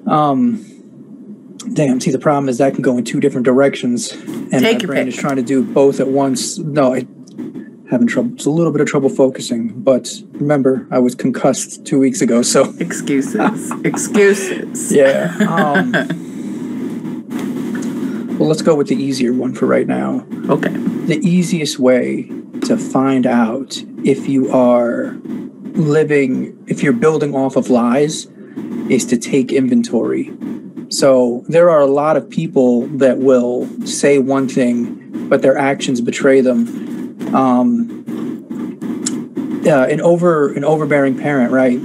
[0.07, 0.63] Um,
[1.73, 1.99] damn.
[1.99, 4.87] See, the problem is that can go in two different directions, and Take my your
[4.87, 5.13] brain pick.
[5.13, 6.57] is trying to do both at once.
[6.57, 7.05] No, I
[7.89, 8.31] having trouble.
[8.33, 9.69] It's a little bit of trouble focusing.
[9.69, 13.71] But remember, I was concussed two weeks ago, so Excuses.
[13.83, 14.91] Excuses.
[14.91, 15.33] yeah.
[15.47, 15.93] Um,
[18.37, 20.23] well, let's go with the easier one for right now.
[20.49, 20.69] Okay.
[20.69, 22.29] the easiest way
[22.65, 25.15] to find out if you are
[25.73, 28.27] living, if you're building off of lies,
[28.89, 30.31] is to take inventory.
[30.89, 35.99] So there are a lot of people that will say one thing, but their actions
[35.99, 36.65] betray them.
[37.33, 38.03] Um,
[39.65, 41.77] uh, an over an overbearing parent, right,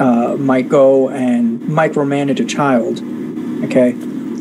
[0.00, 3.02] uh, might go and micromanage a child,
[3.64, 3.92] okay,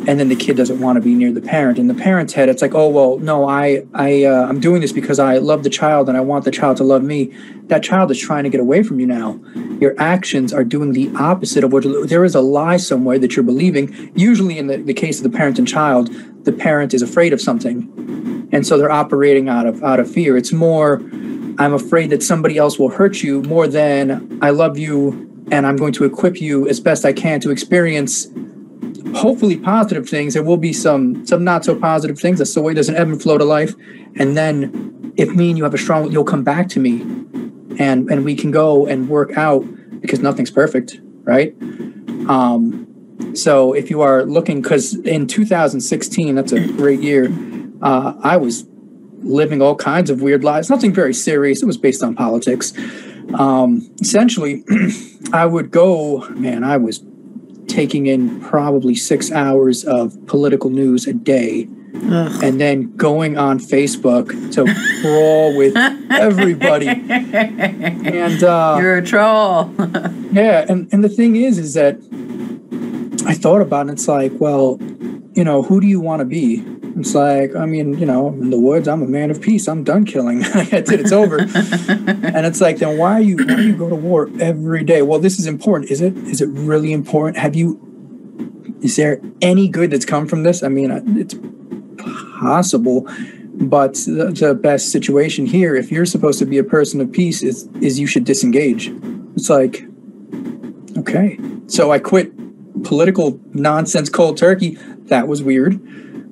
[0.07, 1.77] and then the kid doesn't want to be near the parent.
[1.77, 4.91] In the parent's head, it's like, oh well, no, I I uh, I'm doing this
[4.91, 7.33] because I love the child and I want the child to love me.
[7.63, 9.39] That child is trying to get away from you now.
[9.79, 13.43] Your actions are doing the opposite of what there is a lie somewhere that you're
[13.43, 14.11] believing.
[14.15, 16.09] Usually, in the, the case of the parent and child,
[16.45, 20.37] the parent is afraid of something, and so they're operating out of out of fear.
[20.37, 21.01] It's more,
[21.57, 25.77] I'm afraid that somebody else will hurt you more than I love you and I'm
[25.77, 28.27] going to equip you as best I can to experience
[29.15, 30.33] hopefully positive things.
[30.33, 32.39] There will be some some not so positive things.
[32.39, 33.73] That's the way there's an ebb and flow to life.
[34.15, 37.01] And then if me and you have a strong you'll come back to me
[37.79, 39.65] and and we can go and work out
[40.01, 41.55] because nothing's perfect, right?
[42.29, 42.85] Um
[43.33, 47.27] so if you are looking because in 2016, that's a great year,
[47.81, 48.65] uh, I was
[49.21, 50.69] living all kinds of weird lives.
[50.69, 51.61] Nothing very serious.
[51.61, 52.73] It was based on politics.
[53.33, 54.63] Um, essentially,
[55.33, 56.99] I would go, man, I was
[57.69, 62.43] taking in probably six hours of political news a day Ugh.
[62.43, 64.65] and then going on Facebook to
[65.01, 65.75] brawl with
[66.11, 66.87] everybody.
[66.87, 69.73] And uh, You're a troll.
[70.31, 71.95] yeah, and, and the thing is, is that
[73.25, 73.93] I thought about it.
[73.93, 74.77] It's like, well,
[75.33, 76.63] you know, who do you want to be?
[76.97, 79.67] It's like, I mean, you know, in the woods, I'm a man of peace.
[79.67, 80.41] I'm done killing.
[80.71, 81.39] It's over.
[81.47, 83.37] and it's like, then why are you?
[83.37, 85.01] Why do you go to war every day?
[85.01, 85.91] Well, this is important.
[85.91, 86.17] Is it?
[86.17, 87.37] Is it really important?
[87.37, 87.79] Have you?
[88.81, 90.63] Is there any good that's come from this?
[90.63, 91.35] I mean, it's
[92.39, 93.07] possible,
[93.53, 97.43] But the, the best situation here, if you're supposed to be a person of peace,
[97.43, 98.91] is is you should disengage.
[99.35, 99.85] It's like,
[100.97, 101.37] okay.
[101.67, 102.31] So I quit
[102.83, 104.77] political nonsense cold turkey.
[105.09, 105.79] That was weird.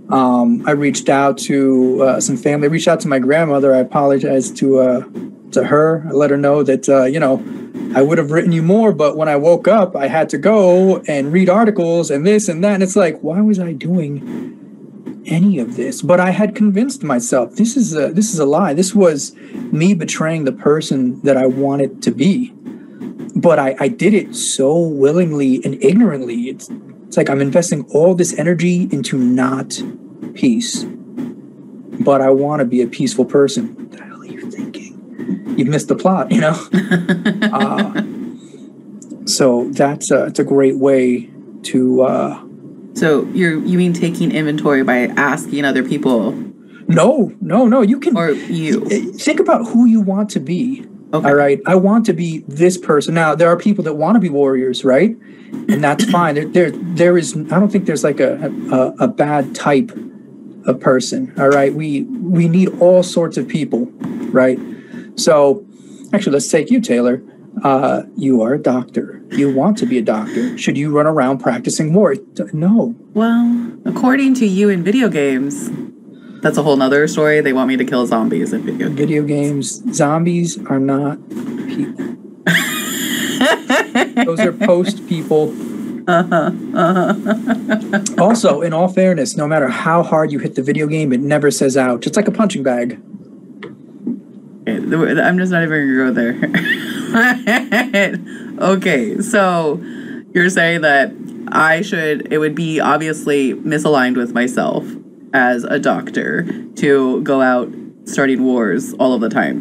[0.10, 2.67] Um, I reached out to uh, some family.
[2.67, 3.74] I reached out to my grandmother.
[3.74, 5.06] I apologized to uh,
[5.52, 6.06] to her.
[6.08, 7.43] I let her know that uh, you know
[7.96, 11.00] I would have written you more, but when I woke up, I had to go
[11.08, 12.76] and read articles and this and that.
[12.76, 16.02] And it's like, why was I doing any of this?
[16.02, 18.74] But I had convinced myself this is a this is a lie.
[18.74, 19.36] This was
[19.72, 22.54] me betraying the person that I wanted to be.
[23.36, 26.50] But I, I did it so willingly and ignorantly.
[26.50, 26.70] It's
[27.17, 29.82] it's like I'm investing all this energy into not
[30.36, 30.84] peace.
[30.84, 33.73] But I want to be a peaceful person.
[33.73, 35.56] What the hell are you thinking?
[35.58, 36.51] You've missed the plot, you know?
[37.51, 38.03] uh,
[39.25, 41.27] so that's a, it's a great way
[41.63, 42.03] to.
[42.03, 42.43] Uh,
[42.93, 46.34] So you're you mean taking inventory by asking other people
[46.89, 47.82] no, no, no.
[47.82, 48.86] You can or you?
[49.17, 50.86] think about who you want to be.
[51.13, 51.30] Okay.
[51.30, 51.62] All right.
[51.65, 53.13] I want to be this person.
[53.13, 55.12] Now, there are people that want to be warriors, right?
[55.70, 56.36] And that's fine.
[56.36, 57.36] There, there, there is.
[57.36, 59.91] I don't think there's like a, a a bad type
[60.65, 61.34] of person.
[61.39, 61.74] All right.
[61.74, 63.86] We we need all sorts of people,
[64.32, 64.60] right?
[65.15, 65.65] So,
[66.13, 67.24] actually, let's take you, Taylor.
[67.63, 69.24] Uh, you are a doctor.
[69.32, 70.58] You want to be a doctor.
[70.58, 72.15] Should you run around practicing war?
[72.54, 72.96] No.
[73.13, 75.70] Well, according to you in video games,
[76.41, 77.41] that's a whole nother story.
[77.41, 78.97] They want me to kill zombies in video games.
[78.97, 82.15] Video games, zombies are not people.
[84.26, 85.54] Those are post people.
[86.10, 88.04] Uh-huh, uh-huh.
[88.17, 91.52] Also, in all fairness, no matter how hard you hit the video game, it never
[91.52, 92.08] says out.
[92.08, 92.93] It's like a punching bag.
[94.67, 96.36] I'm just not even gonna go there.
[98.76, 99.82] okay, so
[100.34, 101.12] you're saying that
[101.50, 104.86] I should, it would be obviously misaligned with myself
[105.38, 107.71] as a doctor to go out
[108.06, 109.56] starting wars all of the time.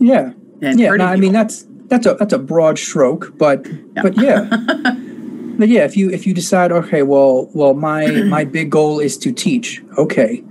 [0.00, 0.32] Yeah.
[0.62, 3.66] And yeah, no, I mean that's that's a that's a broad stroke, but
[4.02, 4.48] but yeah.
[5.58, 8.06] but yeah, if you if you decide, okay, well well my
[8.36, 9.82] my big goal is to teach.
[9.98, 10.42] Okay.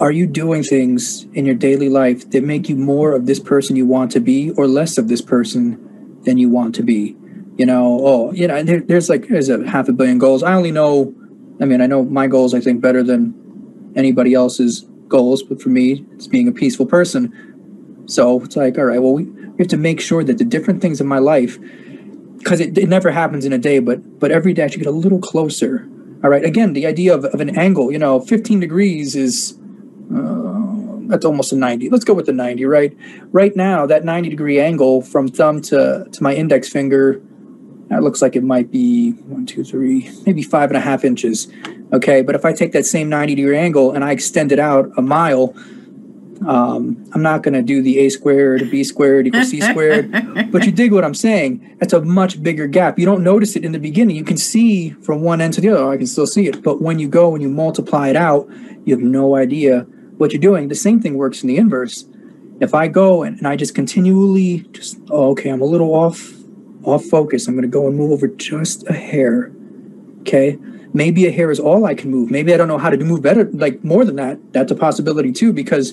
[0.00, 3.76] Are you doing things in your daily life that make you more of this person
[3.76, 5.78] you want to be or less of this person
[6.22, 7.16] than you want to be?
[7.56, 10.42] You know, oh, you know, there, there's like there's a half a billion goals.
[10.42, 11.14] I only know
[11.60, 13.34] I mean, I know my goals I think better than
[13.98, 18.04] anybody else's goals, but for me, it's being a peaceful person.
[18.06, 20.80] So it's like, all right, well, we, we have to make sure that the different
[20.80, 21.58] things in my life,
[22.38, 24.86] because it, it never happens in a day, but but every day I should get
[24.86, 25.88] a little closer.
[26.22, 26.44] All right.
[26.44, 29.58] Again, the idea of, of an angle, you know, 15 degrees is
[30.14, 30.58] uh,
[31.08, 31.90] that's almost a 90.
[31.90, 32.96] Let's go with the 90, right?
[33.32, 37.22] Right now, that 90 degree angle from thumb to, to my index finger,
[37.88, 41.48] that looks like it might be one, two, three, maybe five and a half inches.
[41.92, 42.22] Okay.
[42.22, 45.02] But if I take that same 90 degree angle and I extend it out a
[45.02, 45.54] mile,
[46.46, 50.12] um, I'm not going to do the a squared, b squared equals c squared.
[50.52, 51.76] but you dig what I'm saying?
[51.80, 52.98] That's a much bigger gap.
[52.98, 54.16] You don't notice it in the beginning.
[54.16, 55.82] You can see from one end to the other.
[55.82, 56.62] Oh, I can still see it.
[56.62, 58.48] But when you go and you multiply it out,
[58.84, 59.80] you have no idea
[60.18, 60.68] what you're doing.
[60.68, 62.04] The same thing works in the inverse.
[62.60, 66.32] If I go and, and I just continually just, oh, okay, I'm a little off,
[66.92, 67.46] off focus.
[67.46, 69.52] I'm going to go and move over just a hair.
[70.20, 70.58] Okay.
[70.92, 72.30] Maybe a hair is all I can move.
[72.30, 74.52] Maybe I don't know how to move better, like more than that.
[74.52, 75.92] That's a possibility too, because,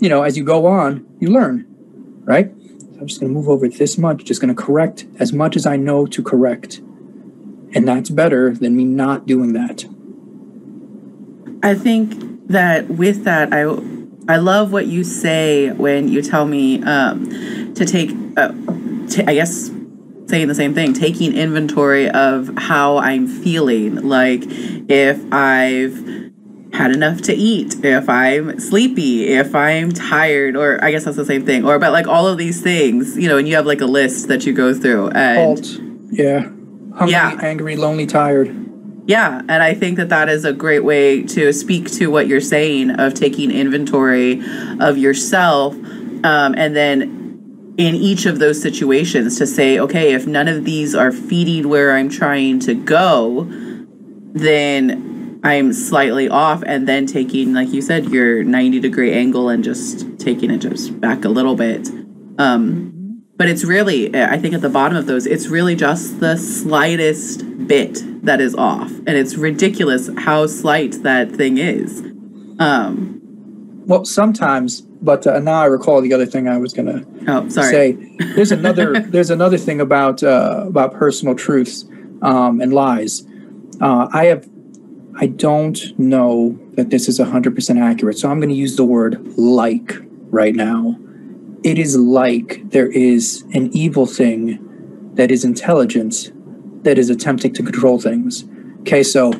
[0.00, 1.66] you know, as you go on, you learn,
[2.24, 2.52] right?
[2.94, 5.56] So I'm just going to move over this much, just going to correct as much
[5.56, 6.78] as I know to correct.
[7.74, 9.84] And that's better than me not doing that.
[11.62, 13.62] I think that with that, I
[14.28, 18.52] I love what you say when you tell me um, to take, uh,
[19.08, 19.70] t- I guess,
[20.26, 23.96] saying the same thing, taking inventory of how I'm feeling.
[24.08, 25.94] Like if I've
[26.72, 31.24] had enough to eat, if I'm sleepy, if I'm tired, or I guess that's the
[31.24, 33.80] same thing, or about like all of these things, you know, and you have like
[33.80, 35.08] a list that you go through.
[35.10, 35.80] And HALT.
[36.10, 36.40] Yeah.
[36.40, 37.38] Hungry, Yeah.
[37.42, 38.54] angry, lonely, tired.
[39.06, 42.40] Yeah, and I think that that is a great way to speak to what you're
[42.40, 44.42] saying of taking inventory
[44.80, 45.74] of yourself,
[46.24, 47.25] um, and then
[47.78, 51.92] in each of those situations to say, okay, if none of these are feeding where
[51.92, 53.46] I'm trying to go,
[54.32, 59.62] then I'm slightly off, and then taking, like you said, your 90 degree angle and
[59.62, 61.88] just taking it just back a little bit.
[62.38, 66.36] Um, but it's really, I think at the bottom of those, it's really just the
[66.36, 68.90] slightest bit that is off.
[68.90, 72.00] And it's ridiculous how slight that thing is.
[72.58, 73.15] Um,
[73.86, 77.48] Well, sometimes, but uh, now I recall the other thing I was going to oh,
[77.48, 77.70] sorry.
[77.70, 77.92] say
[78.34, 81.84] there's another there's another thing about uh, about personal truths
[82.22, 83.24] um, and lies.
[83.80, 84.48] Uh, I have
[85.18, 89.24] I don't know that this is 100% accurate, so I'm going to use the word
[89.38, 89.94] like
[90.30, 90.96] right now.
[91.62, 94.58] It is like there is an evil thing
[95.14, 96.32] that is intelligent
[96.84, 98.44] that is attempting to control things.
[98.80, 99.32] Okay, so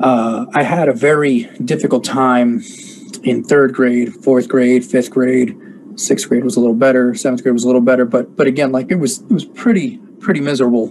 [0.00, 2.62] uh, I had a very difficult time
[3.22, 5.56] in third grade, fourth grade, fifth grade,
[5.96, 8.72] sixth grade was a little better, seventh grade was a little better, but but again,
[8.72, 10.88] like it was it was pretty pretty miserable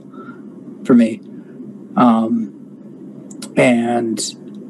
[0.86, 1.22] for me.
[1.96, 2.50] Um,
[3.56, 4.20] and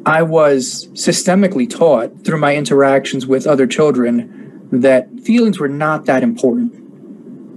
[0.05, 6.23] I was systemically taught through my interactions with other children that feelings were not that
[6.23, 6.73] important.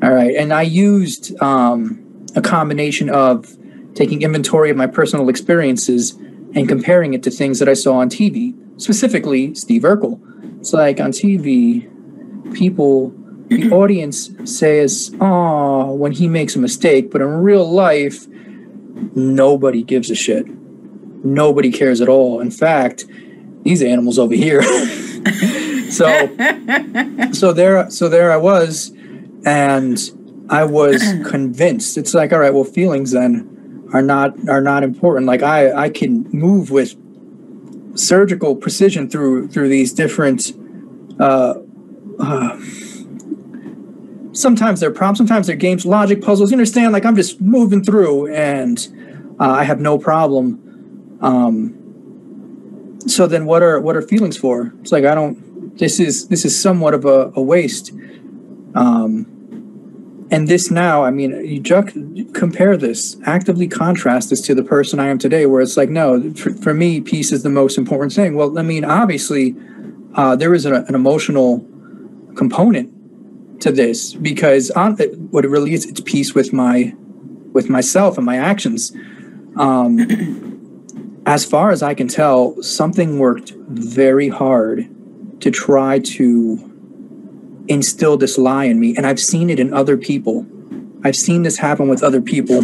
[0.03, 0.34] All right.
[0.36, 3.57] And I used um, a combination of
[3.94, 6.12] taking inventory of my personal experiences
[6.55, 10.20] and comparing it to things that I saw on TV, specifically Steve Urkel.
[10.61, 11.89] It's like on TV,
[12.55, 13.11] people,
[13.49, 18.27] the audience says, oh, when he makes a mistake, but in real life,
[19.14, 20.47] nobody gives a shit.
[21.24, 22.41] Nobody cares at all.
[22.41, 23.05] In fact,
[23.62, 24.62] these animals over here.
[25.91, 26.29] so,
[27.33, 28.93] so there, so there I was,
[29.45, 29.99] and
[30.49, 31.99] I was convinced.
[31.99, 35.27] It's like, all right, well, feelings then are not are not important.
[35.27, 36.97] Like I I can move with
[37.97, 40.53] surgical precision through through these different.
[41.18, 41.55] Uh,
[42.18, 42.61] uh,
[44.32, 46.51] sometimes they're problems, sometimes they're games, logic puzzles.
[46.51, 46.92] You understand?
[46.92, 51.18] Like I'm just moving through, and uh, I have no problem.
[51.20, 54.72] Um, so then, what are what are feelings for?
[54.80, 55.78] It's like I don't.
[55.78, 57.92] This is this is somewhat of a, a waste.
[58.74, 59.36] Um,
[60.31, 61.62] and this now, I mean, you
[62.33, 66.33] compare this, actively contrast this to the person I am today, where it's like, no,
[66.35, 68.35] for, for me, peace is the most important thing.
[68.35, 69.55] Well, I mean, obviously,
[70.14, 71.59] uh, there is an, an, emotional
[72.35, 74.97] component to this because on,
[75.31, 76.95] what it really is, it's peace with my
[77.53, 78.93] with myself and my actions.
[79.57, 84.89] Um, as far as I can tell, something worked very hard
[85.41, 86.76] to try to
[87.69, 88.97] instill this lie in me.
[88.97, 90.47] And I've seen it in other people.
[91.05, 92.62] I've seen this happen with other people.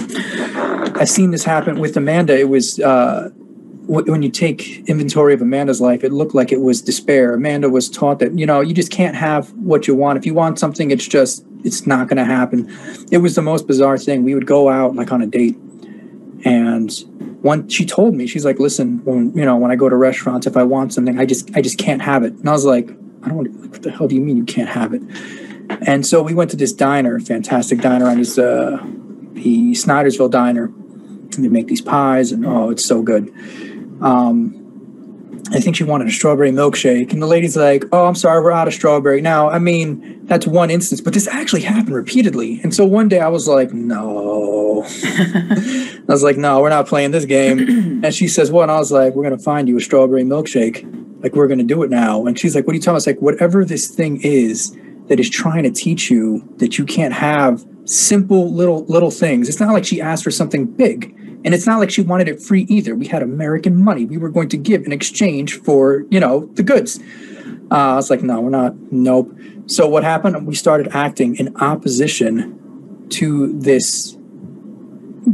[1.01, 2.39] I've seen this happen with Amanda.
[2.39, 3.31] It was uh,
[3.87, 7.35] when you take inventory of Amanda's life, it looked like it was despair.
[7.35, 10.19] Amanda was taught that, you know, you just can't have what you want.
[10.19, 12.73] If you want something, it's just, it's not going to happen.
[13.11, 14.23] It was the most bizarre thing.
[14.23, 15.57] We would go out like on a date.
[16.45, 16.93] And
[17.43, 20.47] one, she told me, she's like, listen, when, you know, when I go to restaurants,
[20.47, 22.33] if I want something, I just, I just can't have it.
[22.35, 22.89] And I was like,
[23.25, 25.03] I don't what the hell do you mean you can't have it?
[25.87, 28.79] And so we went to this diner, fantastic diner on this uh,
[29.33, 30.65] the Snydersville diner.
[30.65, 33.33] And they make these pies, and oh, it's so good.
[34.03, 34.63] Um,
[35.51, 38.53] I think she wanted a strawberry milkshake, and the lady's like, "Oh, I'm sorry, we're
[38.53, 42.61] out of strawberry now." I mean, that's one instance, but this actually happened repeatedly.
[42.63, 47.11] And so one day I was like, "No," I was like, "No, we're not playing
[47.13, 47.59] this game."
[48.05, 50.87] and she says, "What?" And I was like, "We're gonna find you a strawberry milkshake."
[51.23, 52.27] Like we're going to do it now.
[52.27, 54.77] And she's like what are you telling us like whatever this thing is
[55.09, 59.49] that is trying to teach you that you can't have simple little little things.
[59.49, 61.15] It's not like she asked for something big
[61.45, 62.95] and it's not like she wanted it free either.
[62.95, 64.05] We had american money.
[64.05, 67.01] We were going to give in exchange for you know the goods.
[67.71, 68.75] Uh, i was like no we're not.
[68.93, 69.35] Nope.
[69.67, 70.47] So what happened?
[70.47, 72.59] We started acting in opposition
[73.11, 74.17] to this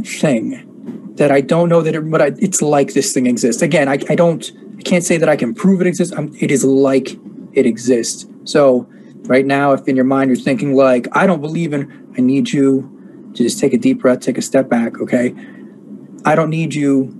[0.05, 0.65] thing
[1.15, 3.61] that i don't know that it but I, it's like this thing exists.
[3.61, 6.15] Again I, I don't I can't say that I can prove it exists.
[6.15, 7.19] I'm, it is like
[7.51, 8.25] it exists.
[8.45, 8.87] So
[9.23, 12.49] right now, if in your mind you're thinking like, I don't believe in, I need
[12.51, 15.01] you to just take a deep breath, take a step back.
[15.01, 15.35] Okay.
[16.23, 17.13] I don't need you.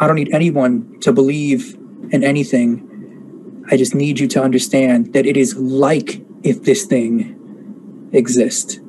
[0.00, 1.78] I don't need anyone to believe
[2.10, 3.64] in anything.
[3.70, 8.80] I just need you to understand that it is like if this thing exists.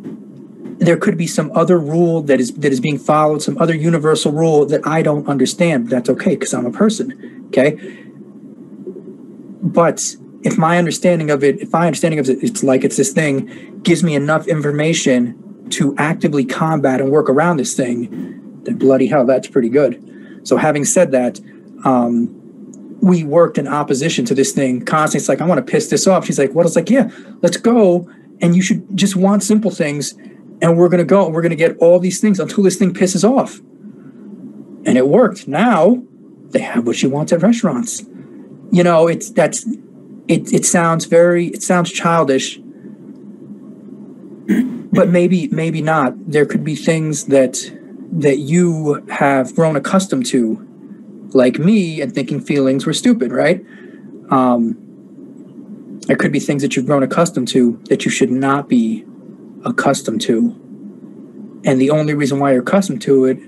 [0.77, 4.31] There could be some other rule that is that is being followed, some other universal
[4.31, 7.44] rule that I don't understand, but that's okay because I'm a person.
[7.57, 7.77] Okay.
[9.61, 13.13] But if my understanding of it, if my understanding of it, it's like it's this
[13.13, 19.07] thing, gives me enough information to actively combat and work around this thing, then bloody
[19.07, 20.41] hell, that's pretty good.
[20.43, 21.39] So having said that,
[21.83, 22.41] um,
[23.01, 25.21] we worked in opposition to this thing constantly.
[25.21, 26.25] It's like, I want to piss this off.
[26.25, 26.65] She's like, what?
[26.65, 27.09] It's like, yeah,
[27.41, 28.09] let's go.
[28.41, 30.13] And you should just want simple things.
[30.61, 32.75] And we're going to go and we're going to get all these things until this
[32.77, 33.59] thing pisses off.
[34.87, 35.47] And it worked.
[35.47, 36.03] Now
[36.55, 38.05] they have what she wants at restaurants.
[38.71, 39.65] You know, it's that's
[40.27, 42.59] it it sounds very it sounds childish.
[44.97, 46.13] But maybe maybe not.
[46.31, 47.57] There could be things that
[48.13, 50.65] that you have grown accustomed to,
[51.33, 53.65] like me, and thinking feelings were stupid, right?
[54.29, 54.77] Um,
[56.07, 59.03] there could be things that you've grown accustomed to that you should not be
[59.65, 60.55] accustomed to.
[61.65, 63.39] And the only reason why you're accustomed to it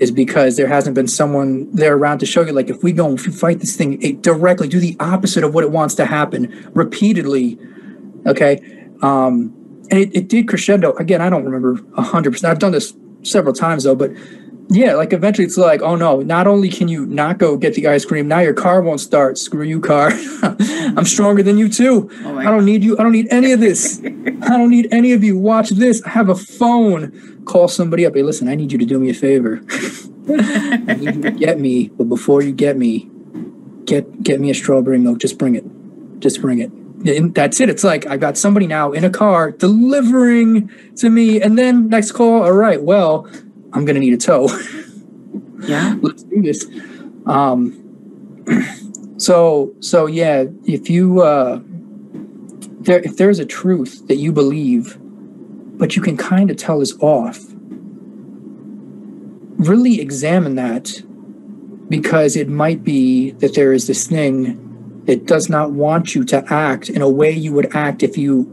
[0.00, 3.06] is because there hasn't been someone there around to show you like if we go
[3.06, 6.70] we fight this thing it directly do the opposite of what it wants to happen
[6.74, 7.58] repeatedly
[8.26, 8.60] okay?
[9.02, 9.54] Um
[9.90, 10.92] and it, it did crescendo.
[10.94, 14.10] Again i don't remember 100% i've done this several times though but
[14.70, 17.86] yeah like eventually it's like oh no not only can you not go get the
[17.86, 19.38] ice cream now your car won't start.
[19.38, 20.10] Screw you car.
[20.42, 22.10] I'm stronger than you too.
[22.24, 22.98] Oh i don't need you.
[22.98, 24.00] I don't need any of this.
[24.04, 25.38] I don't need any of you.
[25.38, 26.02] Watch this.
[26.04, 27.44] I have a phone.
[27.44, 28.14] Call somebody up.
[28.14, 29.62] Hey listen i need you to do me a favor.
[30.28, 33.08] I need you to get me but before you get me
[33.84, 35.18] get get me a strawberry milk.
[35.18, 35.64] Just bring it.
[36.20, 36.70] Just bring it.
[37.06, 37.68] And that's it.
[37.68, 41.40] It's like i got somebody now in a car delivering to me.
[41.40, 43.28] And then next call all right well
[43.72, 44.48] i'm gonna need a tow
[45.60, 45.96] Yeah.
[46.02, 46.66] let's do this.
[47.26, 47.84] Um
[49.18, 51.60] so so yeah if you uh
[52.80, 54.96] there if there's a truth that you believe
[55.78, 57.38] but you can kind of tell is off
[59.58, 61.02] really examine that
[61.88, 66.44] because it might be that there is this thing that does not want you to
[66.52, 68.44] act in a way you would act if you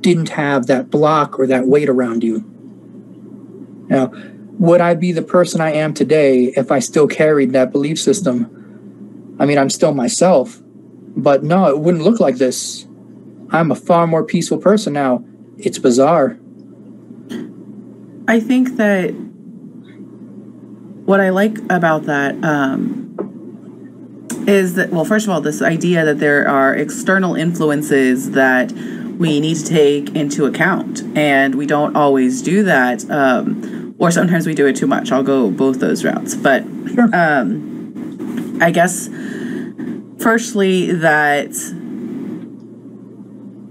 [0.00, 2.40] didn't have that block or that weight around you
[3.88, 4.12] now
[4.58, 9.36] would I be the person I am today if I still carried that belief system?
[9.38, 10.60] I mean, I'm still myself,
[11.16, 12.86] but no, it wouldn't look like this.
[13.50, 15.24] I'm a far more peaceful person now.
[15.58, 16.38] It's bizarre.
[18.26, 19.10] I think that
[21.06, 23.16] what I like about that um,
[24.46, 29.40] is that, well, first of all, this idea that there are external influences that we
[29.40, 34.54] need to take into account, and we don't always do that, um, or sometimes we
[34.54, 35.10] do it too much.
[35.12, 37.08] I'll go both those routes, but Sure.
[37.14, 39.08] um, I guess
[40.18, 41.52] firstly that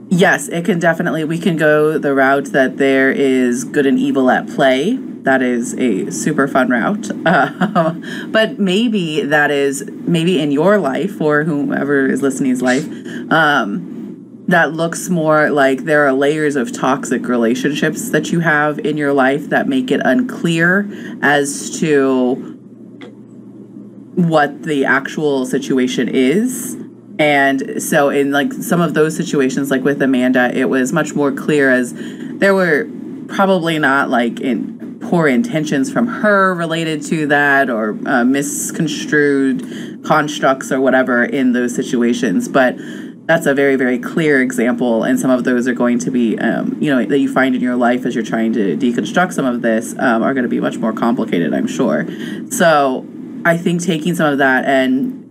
[0.09, 4.29] yes, it can definitely we can go the route that there is good and evil
[4.29, 4.97] at play.
[4.97, 7.09] That is a super fun route.
[7.25, 7.95] Uh,
[8.27, 12.85] but maybe that is maybe in your life or whomever is listening's life.
[13.29, 13.96] Um,
[14.47, 19.13] that looks more like there are layers of toxic relationships that you have in your
[19.13, 20.89] life that make it unclear
[21.21, 22.35] as to
[24.15, 26.77] what the actual situation is.
[27.19, 31.31] And so, in like some of those situations, like with Amanda, it was much more
[31.31, 32.87] clear as there were
[33.27, 40.71] probably not like in poor intentions from her related to that or uh, misconstrued constructs
[40.71, 42.47] or whatever in those situations.
[42.47, 42.77] But
[43.27, 46.77] that's a very very clear example and some of those are going to be um,
[46.81, 49.61] you know that you find in your life as you're trying to deconstruct some of
[49.61, 52.05] this um, are going to be much more complicated i'm sure.
[52.49, 53.05] So
[53.45, 55.23] i think taking some of that and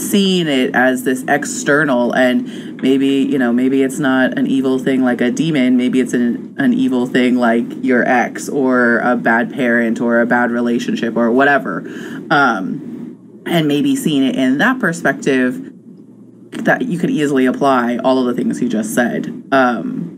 [0.00, 5.02] seeing it as this external and maybe you know maybe it's not an evil thing
[5.02, 9.52] like a demon maybe it's an, an evil thing like your ex or a bad
[9.52, 11.80] parent or a bad relationship or whatever
[12.30, 15.72] um, and maybe seeing it in that perspective
[16.52, 20.14] that you could easily apply all of the things you just said um,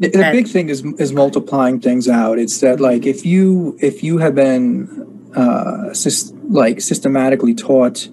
[0.00, 2.38] The, the And- big thing is is multiplying things out.
[2.38, 8.08] It's that like if you if you have been uh, sys- like systematically taught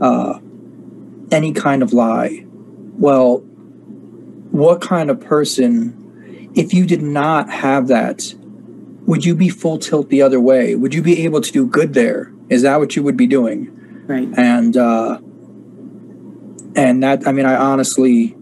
[0.00, 0.38] uh,
[1.30, 2.44] any kind of lie,
[2.98, 3.38] well,
[4.50, 8.34] what kind of person, if you did not have that,
[9.06, 10.74] would you be full tilt the other way?
[10.76, 12.32] Would you be able to do good there?
[12.48, 13.72] Is that what you would be doing?
[14.06, 15.18] right and uh,
[16.76, 18.36] and that I mean I honestly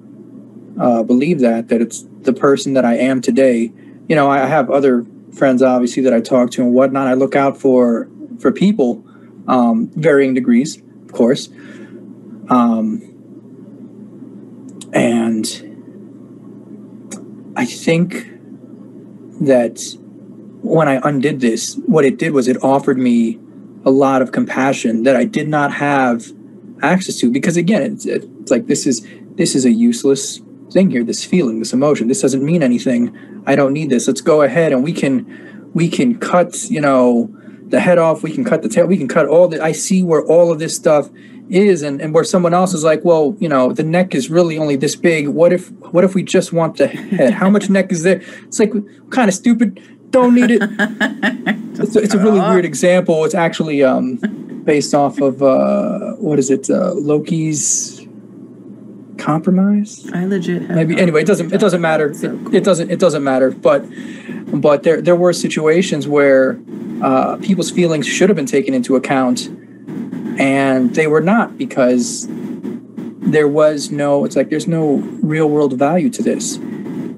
[0.78, 3.72] uh, believe that that it's the person that I am today.
[4.09, 7.07] You know, I have other friends obviously that I talk to and whatnot.
[7.07, 8.11] I look out for
[8.41, 9.05] for people,
[9.47, 11.49] um, varying degrees, of course,
[12.49, 13.01] um,
[14.93, 15.47] and
[17.57, 18.30] I think
[19.41, 19.80] that
[20.62, 23.39] when I undid this, what it did was it offered me
[23.85, 26.26] a lot of compassion that I did not have
[26.85, 29.07] access to because again it's, it's like this is
[29.37, 32.09] this is a useless thing here this feeling this emotion.
[32.09, 33.16] This doesn't mean anything.
[33.47, 34.07] I don't need this.
[34.07, 37.35] Let's go ahead and we can we can cut you know
[37.68, 38.22] the head off.
[38.22, 38.87] We can cut the tail.
[38.87, 41.11] We can cut all the I see where all of this stuff
[41.49, 41.82] is.
[41.82, 44.76] And, and where someone else is like well you know the neck is really only
[44.76, 45.28] this big.
[45.28, 47.35] What if what if we just want the head?
[47.35, 48.22] How much neck is there?
[48.45, 48.72] It's like
[49.11, 49.80] kind of stupid.
[50.11, 50.62] Don't need it.
[51.76, 53.24] It's, a, it's a really weird example.
[53.24, 54.20] It's actually um,
[54.65, 56.71] based off of uh, what is it?
[56.71, 58.07] Uh, Loki's
[59.19, 60.11] compromise.
[60.12, 61.23] i legit have Maybe anyway.
[61.23, 61.53] It doesn't.
[61.53, 62.12] It doesn't matter.
[62.15, 62.91] So It, it doesn't.
[62.91, 63.51] It doesn't matter.
[63.51, 63.85] But
[64.53, 66.61] but there there were situations where
[67.03, 69.47] uh, people's feelings should have been taken into account,
[70.39, 74.25] and they were not because there was no.
[74.25, 76.57] It's like there's no real world value to this.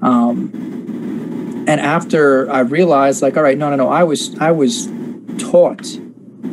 [0.01, 4.87] Um, and after I realized, like, all right, no, no, no, I was I was
[5.37, 5.99] taught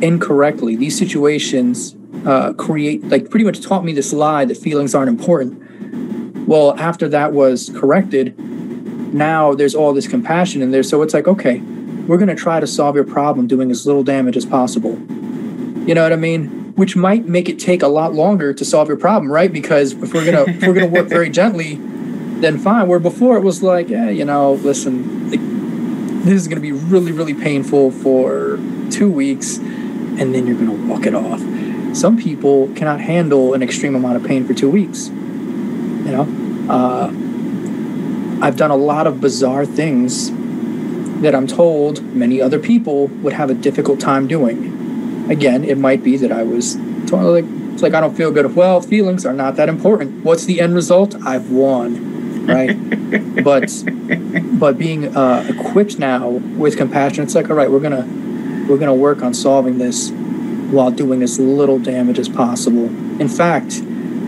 [0.05, 0.75] incorrectly.
[0.75, 1.95] These situations
[2.25, 6.47] uh, create, like, pretty much taught me this lie that feelings aren't important.
[6.47, 8.37] Well, after that was corrected,
[9.13, 10.83] now there's all this compassion in there.
[10.83, 11.59] So it's like, okay,
[12.07, 14.99] we're going to try to solve your problem doing as little damage as possible.
[15.87, 16.73] You know what I mean?
[16.75, 19.53] Which might make it take a lot longer to solve your problem, right?
[19.53, 21.75] Because if we're gonna if we're gonna work very gently,
[22.41, 22.87] then fine.
[22.87, 25.39] Where before it was like, yeah, you know, listen, like,
[26.25, 29.59] this is gonna be really really painful for two weeks,
[30.19, 31.39] and then you're gonna walk it off.
[31.95, 35.07] Some people cannot handle an extreme amount of pain for two weeks.
[35.07, 37.07] You know, uh,
[38.45, 40.31] I've done a lot of bizarre things
[41.21, 45.29] that I'm told many other people would have a difficult time doing.
[45.29, 46.75] Again, it might be that I was
[47.11, 48.55] like, it's like I don't feel good.
[48.55, 50.23] Well, feelings are not that important.
[50.23, 51.15] What's the end result?
[51.25, 53.43] I've won, right?
[53.43, 53.71] but
[54.59, 58.07] but being uh, equipped now with compassion, it's like, all right, we're gonna
[58.67, 60.11] we're gonna work on solving this
[60.71, 62.85] while doing as little damage as possible.
[63.21, 63.77] In fact,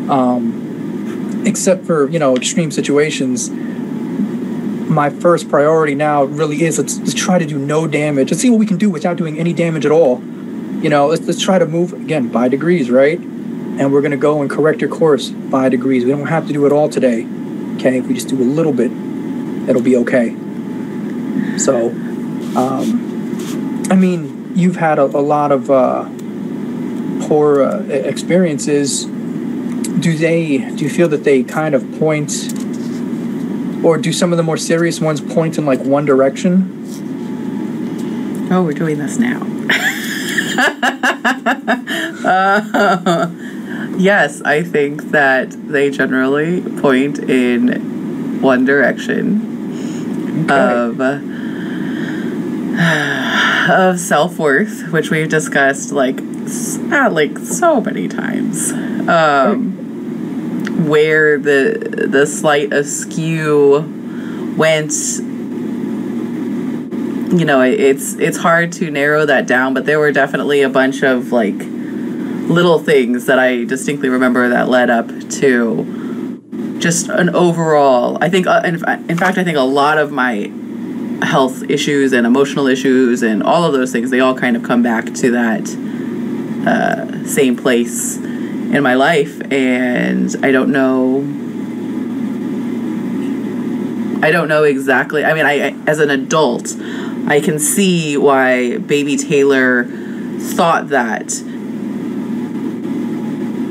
[0.10, 3.50] um, except for you know extreme situations,
[4.90, 8.32] my first priority now really is let's, let's try to do no damage.
[8.32, 10.22] Let's see what we can do without doing any damage at all.
[10.82, 13.20] You know, let's, let's try to move again by degrees, right?
[13.20, 16.04] And we're going to go and correct your course by degrees.
[16.06, 17.28] We don't have to do it all today.
[17.76, 18.92] Okay, if we just do a little bit,
[19.70, 20.36] it'll be okay.
[21.58, 21.90] So,
[22.56, 23.07] um,
[23.90, 26.04] I mean, you've had a, a lot of uh,
[27.28, 29.06] poor uh, experiences.
[29.06, 30.58] Do they?
[30.58, 32.32] Do you feel that they kind of point
[33.84, 36.74] or do some of the more serious ones point in like one direction?
[38.52, 39.42] Oh, we're doing this now.
[42.26, 43.32] uh,
[43.98, 49.44] yes, I think that they generally point in one direction
[50.44, 50.54] Okay.
[50.54, 51.00] of
[53.70, 58.72] of self worth, which we've discussed like s- ah, like so many times.
[59.08, 59.74] Um,
[60.88, 63.80] where the the slight askew
[64.58, 64.92] went
[67.38, 71.04] you know it's it's hard to narrow that down but there were definitely a bunch
[71.04, 71.56] of like
[72.50, 78.48] little things that i distinctly remember that led up to just an overall i think
[78.48, 78.78] uh, in
[79.18, 80.50] fact i think a lot of my
[81.22, 84.84] health issues and emotional issues and all of those things they all kind of come
[84.84, 85.68] back to that
[86.68, 89.40] uh, same place in my life.
[89.52, 91.22] And i don't know
[94.26, 96.76] i don't know exactly i mean i I- as an adult
[97.28, 99.86] i can see why baby taylor
[100.40, 101.32] thought that.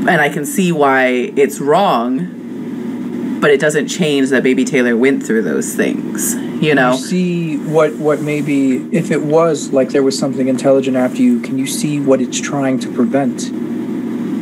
[0.08, 5.22] And i can see why it's wrong but it doesn't change that baby taylor went
[5.26, 10.02] through those things you know You see what what maybe if it was like there
[10.02, 13.42] was something intelligent after you, can you see what it's trying to prevent?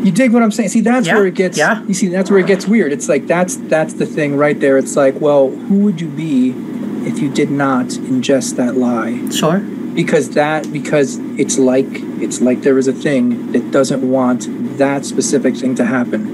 [0.04, 0.68] You dig what I'm saying?
[0.68, 1.56] See, that's Yeah, where it gets.
[1.56, 1.82] yeah.
[1.84, 2.92] You see, that's where it gets weird.
[2.92, 4.76] It's like that's that's the thing right there.
[4.76, 6.50] It's like, well, who would you be
[7.08, 9.18] if you did not ingest that lie?
[9.30, 9.60] sure
[9.94, 11.86] Because that because it's like
[12.20, 14.46] it's like there is a thing that doesn't want
[14.78, 16.33] that specific thing to happen.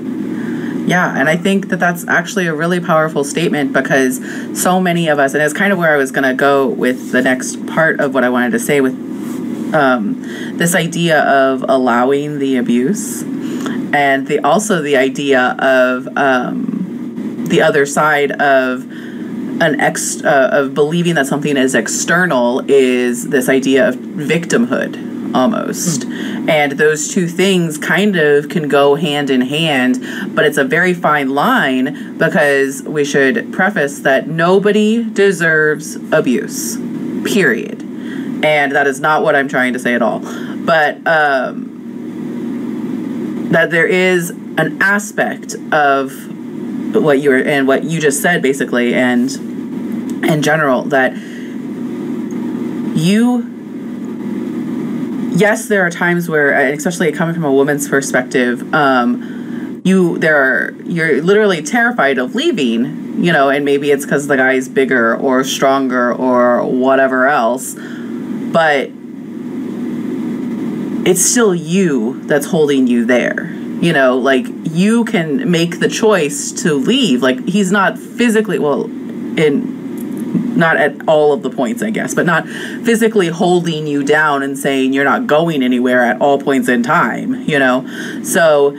[0.90, 4.20] Yeah, and I think that that's actually a really powerful statement because
[4.60, 7.12] so many of us, and it's kind of where I was going to go with
[7.12, 8.94] the next part of what I wanted to say with
[9.72, 10.20] um,
[10.58, 17.86] this idea of allowing the abuse, and the also the idea of um, the other
[17.86, 18.82] side of
[19.62, 26.04] an ex uh, of believing that something is external is this idea of victimhood almost
[26.48, 29.98] and those two things kind of can go hand in hand
[30.34, 36.78] but it's a very fine line because we should preface that nobody deserves abuse
[37.24, 37.82] period.
[38.42, 40.20] And that is not what i'm trying to say at all.
[40.20, 41.66] But um
[43.50, 46.12] that there is an aspect of
[46.94, 49.28] what you were and what you just said basically and
[50.24, 51.16] in general that
[52.96, 53.59] you
[55.30, 60.72] yes there are times where especially coming from a woman's perspective um you there are
[60.84, 65.42] you're literally terrified of leaving you know and maybe it's because the guy's bigger or
[65.44, 67.74] stronger or whatever else
[68.52, 68.90] but
[71.06, 76.52] it's still you that's holding you there you know like you can make the choice
[76.52, 79.79] to leave like he's not physically well in
[80.56, 82.46] not at all of the points i guess but not
[82.84, 87.34] physically holding you down and saying you're not going anywhere at all points in time
[87.48, 87.86] you know
[88.22, 88.76] so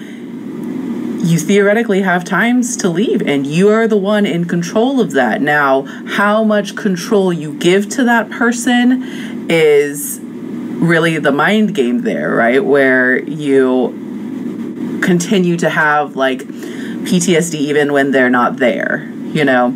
[1.24, 5.42] you theoretically have times to leave and you are the one in control of that.
[5.42, 12.34] Now, how much control you give to that person is really the mind game there,
[12.34, 12.64] right?
[12.64, 19.76] Where you continue to have like PTSD even when they're not there, you know?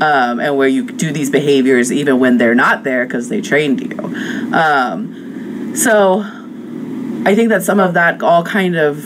[0.00, 3.80] Um, and where you do these behaviors even when they're not there because they trained
[3.82, 3.98] you.
[4.54, 6.22] Um, so
[7.26, 8.98] I think that some of that all kind of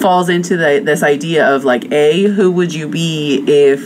[0.00, 3.80] falls into the, this idea of like a who would you be if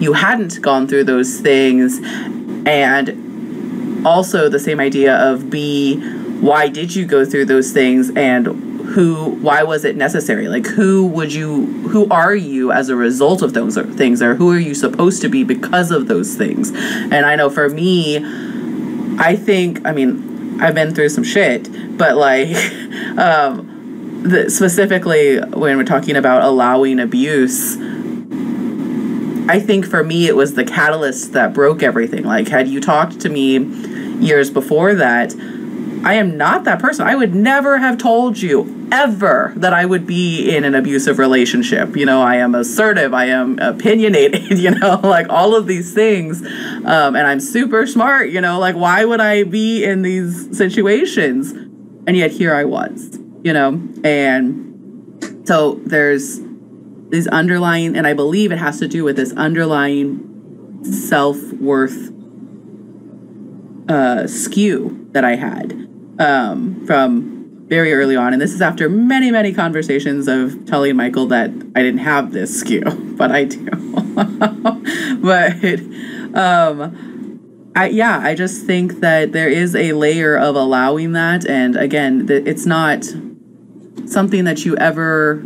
[0.00, 1.98] you hadn't gone through those things
[2.66, 5.96] and also the same idea of b
[6.40, 10.48] why did you go through those things and who why was it necessary?
[10.48, 14.50] Like who would you who are you as a result of those things or who
[14.52, 16.70] are you supposed to be because of those things?
[16.70, 18.18] And i know for me
[19.18, 21.68] i think i mean i've been through some shit
[21.98, 22.48] but like
[23.18, 27.76] um the, specifically when we're talking about allowing abuse
[29.48, 32.24] i think for me it was the catalyst that broke everything.
[32.24, 33.58] Like had you talked to me
[34.18, 35.34] years before that
[36.04, 37.06] i am not that person.
[37.06, 41.96] I would never have told you ever that i would be in an abusive relationship.
[41.96, 43.14] You know i am assertive.
[43.14, 46.42] I am opinionated you know like all of these things.
[46.42, 51.52] Um, and i'm super smart you know like why would i be in these situations?
[52.06, 56.40] And yet here i was you know and so there's
[57.10, 62.12] these underlying and i believe it has to do with this underlying self-worth
[63.88, 65.72] uh, skew that i had
[66.18, 67.34] um, from
[67.66, 68.32] very early on.
[68.32, 72.60] And this is after many many conversations of telling michael that i didn't have this
[72.60, 72.84] skew
[73.18, 73.66] but i do.
[75.26, 75.80] But
[76.34, 81.74] um, I, yeah, I just think that there is a layer of allowing that, and
[81.74, 83.04] again, it's not
[84.06, 85.42] something that you ever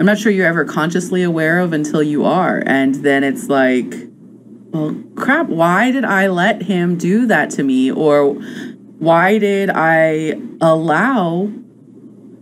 [0.00, 2.62] I'm not sure you're ever consciously aware of until you are.
[2.66, 3.94] And then it's like,
[4.74, 7.92] well, crap, why did I let him do that to me?
[7.92, 8.34] Or
[8.98, 11.52] why did I allow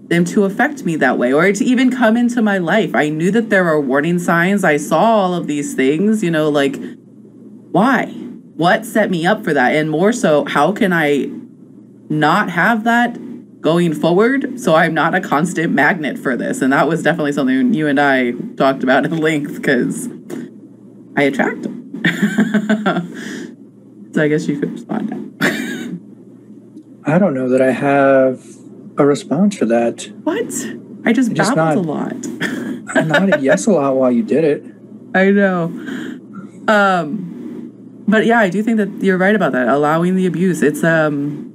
[0.04, 2.94] them to affect me that way or to even come into my life?
[2.94, 4.64] I knew that there were warning signs.
[4.64, 6.76] I saw all of these things, you know, like,
[7.70, 8.06] why?
[8.06, 9.76] What set me up for that?
[9.76, 11.30] And more so, how can I
[12.08, 13.18] not have that
[13.60, 17.72] going forward so i'm not a constant magnet for this and that was definitely something
[17.72, 20.08] you and i talked about at length because
[21.16, 21.81] i attract them
[24.12, 25.18] so i guess you could respond now.
[27.14, 28.46] I don't know that i have
[28.98, 30.08] a response for that.
[30.24, 30.52] What?
[31.04, 32.14] I just babbled not, a lot.
[32.94, 34.64] I nodded yes a lot while you did it.
[35.14, 35.64] I know.
[36.68, 37.28] Um
[38.08, 40.62] but yeah i do think that you're right about that allowing the abuse.
[40.62, 41.52] It's um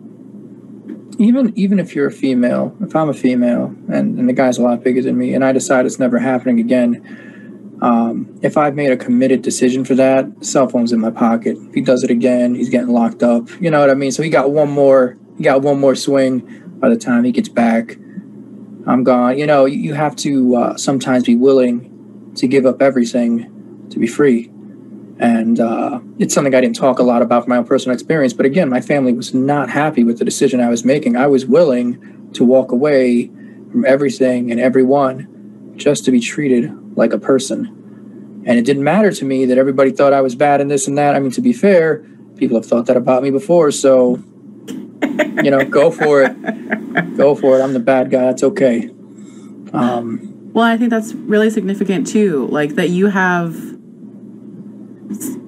[1.19, 4.61] even even if you're a female, if I'm a female and, and the guy's a
[4.61, 7.26] lot bigger than me, and I decide it's never happening again,
[7.81, 11.57] um, if I've made a committed decision for that, cell phone's in my pocket.
[11.57, 13.49] If he does it again, he's getting locked up.
[13.61, 14.11] You know what I mean?
[14.11, 16.63] So he got one more, he got one more swing.
[16.79, 17.97] By the time he gets back,
[18.85, 19.37] I'm gone.
[19.37, 24.07] You know, you have to uh, sometimes be willing to give up everything to be
[24.07, 24.51] free.
[25.19, 28.33] And uh, it's something I didn't talk a lot about from my own personal experience.
[28.33, 31.15] But again, my family was not happy with the decision I was making.
[31.15, 33.27] I was willing to walk away
[33.71, 38.43] from everything and everyone just to be treated like a person.
[38.45, 40.97] And it didn't matter to me that everybody thought I was bad and this and
[40.97, 41.15] that.
[41.15, 43.71] I mean, to be fair, people have thought that about me before.
[43.71, 44.23] So,
[44.67, 46.35] you know, go for it.
[47.15, 47.63] Go for it.
[47.63, 48.25] I'm the bad guy.
[48.25, 48.89] That's okay.
[49.71, 52.47] Um, well, I think that's really significant too.
[52.47, 53.55] Like that you have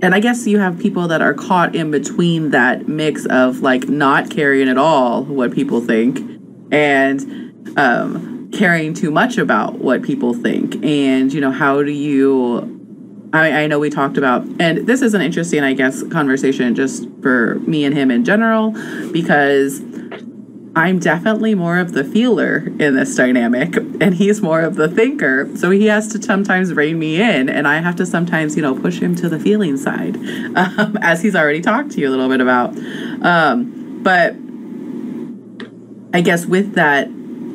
[0.02, 3.90] and I guess you have people that are caught in between that mix of like
[3.90, 6.20] not caring at all what people think
[6.72, 10.84] and um, caring too much about what people think.
[10.84, 12.76] And, you know, how do you.
[13.32, 17.08] I, I know we talked about, and this is an interesting, I guess, conversation just
[17.22, 18.72] for me and him in general,
[19.12, 19.84] because
[20.76, 25.50] I'm definitely more of the feeler in this dynamic, and he's more of the thinker.
[25.58, 28.80] So he has to sometimes rein me in, and I have to sometimes, you know,
[28.80, 30.16] push him to the feeling side,
[30.56, 32.76] um, as he's already talked to you a little bit about.
[33.24, 34.36] Um, but
[36.14, 37.10] I guess with that,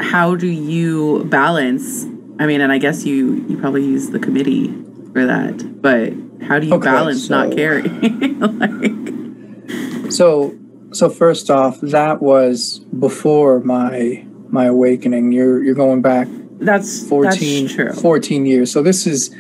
[0.05, 2.05] how do you balance?
[2.39, 4.69] I mean, and I guess you you probably use the committee
[5.13, 6.13] for that, but
[6.47, 8.39] how do you okay, balance so, not caring?
[10.05, 10.57] like, so
[10.93, 15.33] so first off, that was before my my awakening.
[15.33, 16.29] You're you're going back
[16.61, 17.93] that's 14 that's true.
[17.93, 18.73] 14 years.
[18.73, 19.35] So this is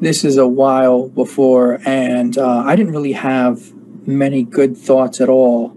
[0.00, 3.72] this is a while before and uh, I didn't really have
[4.06, 5.68] many good thoughts at all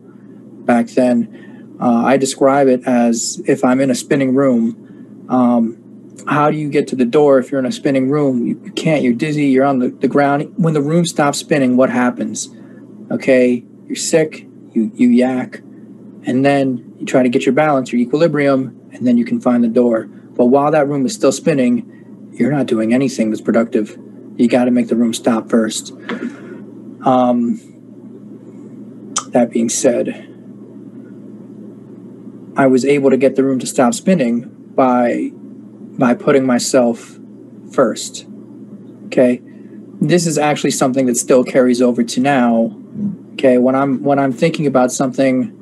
[0.66, 1.43] back then.
[1.84, 6.70] Uh, I describe it as if I'm in a spinning room, um, how do you
[6.70, 8.48] get to the door if you're in a spinning room?
[8.48, 9.04] You, you can't.
[9.04, 9.48] You're dizzy.
[9.48, 10.54] You're on the, the ground.
[10.56, 12.50] When the room stops spinning, what happens?
[13.12, 14.48] Okay, you're sick.
[14.72, 15.58] You you yak,
[16.24, 19.62] and then you try to get your balance, your equilibrium, and then you can find
[19.62, 20.06] the door.
[20.06, 24.00] But while that room is still spinning, you're not doing anything that's productive.
[24.38, 25.92] You got to make the room stop first.
[27.06, 27.60] Um,
[29.28, 30.33] that being said,
[32.56, 35.32] I was able to get the room to stop spinning by
[35.98, 37.18] by putting myself
[37.72, 38.28] first.
[39.06, 39.42] Okay?
[40.02, 42.78] This is actually something that still carries over to now.
[43.34, 45.60] Okay, when I'm when I'm thinking about something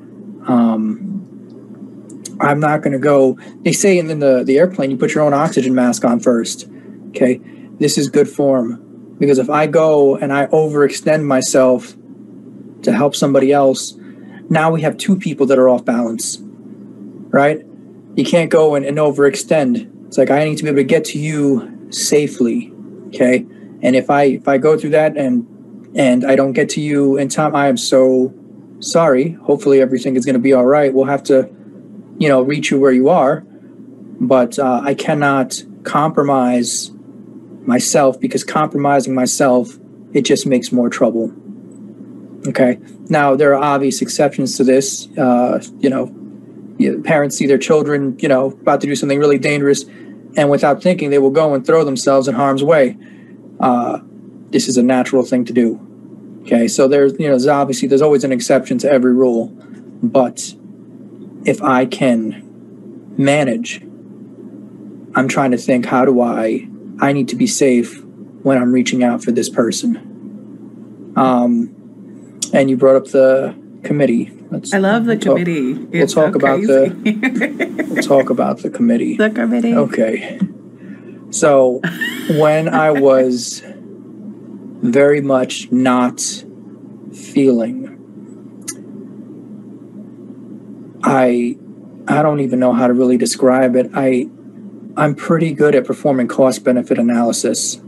[0.47, 1.07] um
[2.39, 5.33] I'm not going to go they say in the the airplane you put your own
[5.33, 6.67] oxygen mask on first.
[7.09, 7.39] Okay?
[7.79, 11.95] This is good form because if I go and I overextend myself
[12.81, 13.93] to help somebody else,
[14.49, 16.41] now we have two people that are off balance.
[17.31, 17.65] Right?
[18.15, 20.07] You can't go and, and overextend.
[20.07, 22.73] It's like I need to be able to get to you safely.
[23.07, 23.45] Okay.
[23.81, 25.47] And if I if I go through that and
[25.95, 28.33] and I don't get to you in time, I am so
[28.79, 29.31] sorry.
[29.33, 30.93] Hopefully everything is going to be all right.
[30.93, 31.49] We'll have to,
[32.17, 33.41] you know, reach you where you are.
[34.19, 36.91] But uh, I cannot compromise
[37.63, 39.77] myself because compromising myself
[40.13, 41.33] it just makes more trouble.
[42.47, 42.79] Okay.
[43.09, 45.07] Now there are obvious exceptions to this.
[45.17, 46.07] Uh, you know,
[46.81, 49.83] you know, parents see their children, you know, about to do something really dangerous,
[50.35, 52.97] and without thinking, they will go and throw themselves in harm's way.
[53.59, 53.99] Uh,
[54.49, 55.79] this is a natural thing to do.
[56.41, 59.49] Okay, so there's, you know, there's obviously there's always an exception to every rule,
[60.01, 60.55] but
[61.45, 62.43] if I can
[63.15, 63.81] manage,
[65.13, 66.67] I'm trying to think, how do I?
[66.99, 68.03] I need to be safe
[68.41, 71.13] when I'm reaching out for this person.
[71.15, 71.75] Um,
[72.53, 74.31] and you brought up the committee.
[74.51, 75.73] Let's, I love the we'll talk- committee.
[75.73, 77.83] we'll It's talk so about crazy.
[77.93, 79.17] We'll talk about the committee.
[79.17, 79.75] the committee.
[79.75, 80.39] Okay.
[81.31, 81.79] So
[82.31, 83.63] when I was
[84.83, 86.21] very much not
[87.13, 87.87] feeling
[91.03, 91.57] I
[92.07, 93.89] I don't even know how to really describe it.
[93.93, 94.29] I
[94.97, 97.81] I'm pretty good at performing cost benefit analysis.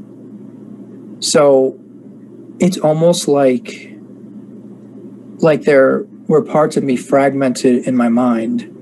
[1.20, 1.80] So
[2.60, 3.93] it's almost like
[5.44, 8.74] like there were parts of me fragmented in my mind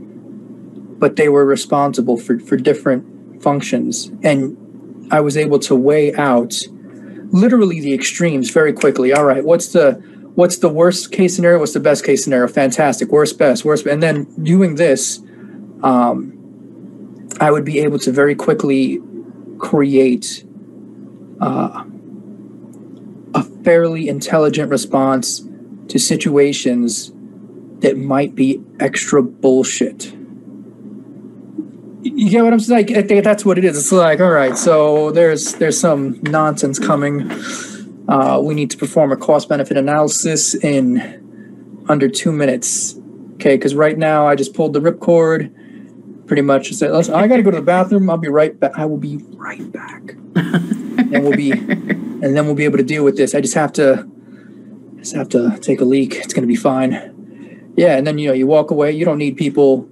[1.02, 4.12] but they were responsible for, for different functions.
[4.22, 4.56] And
[5.12, 6.54] I was able to weigh out
[7.32, 9.12] literally the extremes very quickly.
[9.12, 9.94] All right, what's the
[10.36, 11.60] what's the worst case scenario?
[11.60, 12.48] What's the best case scenario?
[12.48, 13.10] Fantastic.
[13.10, 13.88] Worst, best, worst.
[13.88, 15.20] And then doing this,
[15.82, 19.00] um, I would be able to very quickly
[19.58, 20.46] create
[21.42, 21.84] uh,
[23.34, 25.42] a fairly intelligent response
[25.88, 27.12] to situations
[27.80, 30.14] that might be extra bullshit
[32.04, 32.88] you get what I'm saying?
[32.88, 33.78] Like, I think that's what it is.
[33.78, 37.32] It's like, all right, so there's there's some nonsense coming.
[38.08, 42.96] Uh, we need to perform a cost benefit analysis in under two minutes.
[43.36, 45.58] Okay, because right now I just pulled the ripcord.
[46.28, 48.10] Pretty much said, listen, I got to go to the bathroom.
[48.10, 48.72] I'll be right back.
[48.76, 53.04] I will be right back, and we'll be, and then we'll be able to deal
[53.04, 53.36] with this.
[53.36, 54.08] I just have to,
[55.02, 56.16] just have to take a leak.
[56.16, 57.74] It's gonna be fine.
[57.76, 58.92] Yeah, and then you know you walk away.
[58.92, 59.90] You don't need people.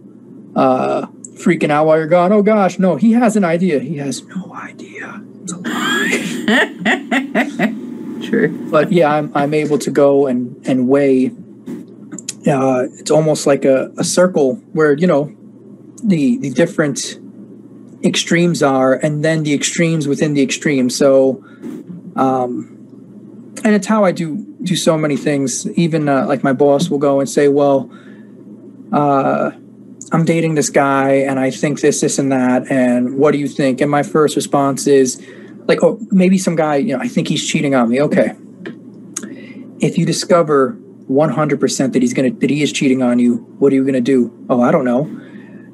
[0.56, 1.08] Uh,
[1.40, 2.32] freaking out while you're gone.
[2.32, 3.80] Oh gosh, no, he has an idea.
[3.80, 5.22] He has no idea.
[5.44, 6.26] It's a lie.
[8.30, 8.70] True.
[8.70, 11.32] but yeah, I'm I'm able to go and and weigh.
[12.48, 15.36] Uh, it's almost like a, a circle where you know
[16.04, 17.20] the the different
[18.04, 20.96] extremes are, and then the extremes within the extremes.
[20.96, 21.44] So,
[22.16, 22.76] um,
[23.64, 25.68] and it's how I do do so many things.
[25.72, 27.90] Even uh, like my boss will go and say, "Well,
[28.92, 29.52] uh,
[30.12, 33.48] I'm dating this guy, and I think this, this, and that, and what do you
[33.48, 35.22] think?" And my first response is,
[35.66, 38.34] like, "Oh, maybe some guy, you know, I think he's cheating on me." Okay.
[39.82, 40.78] If you discover
[41.10, 44.32] 100% that he's gonna that he is cheating on you, what are you gonna do?
[44.50, 45.10] Oh, I don't know.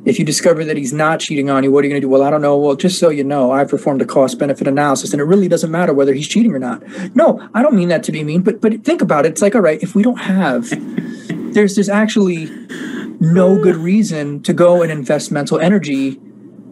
[0.06, 2.10] If you discover that he's not cheating on you, what are you going to do?
[2.10, 2.58] Well, I don't know.
[2.58, 5.72] Well, just so you know, I performed a cost benefit analysis and it really doesn't
[5.72, 6.84] matter whether he's cheating or not.
[7.16, 9.34] No, I don't mean that to be mean, but but think about it.
[9.34, 10.70] It's like, all right, if we don't have
[11.56, 12.46] there's there's actually
[13.20, 16.20] no good reason to go and invest mental energy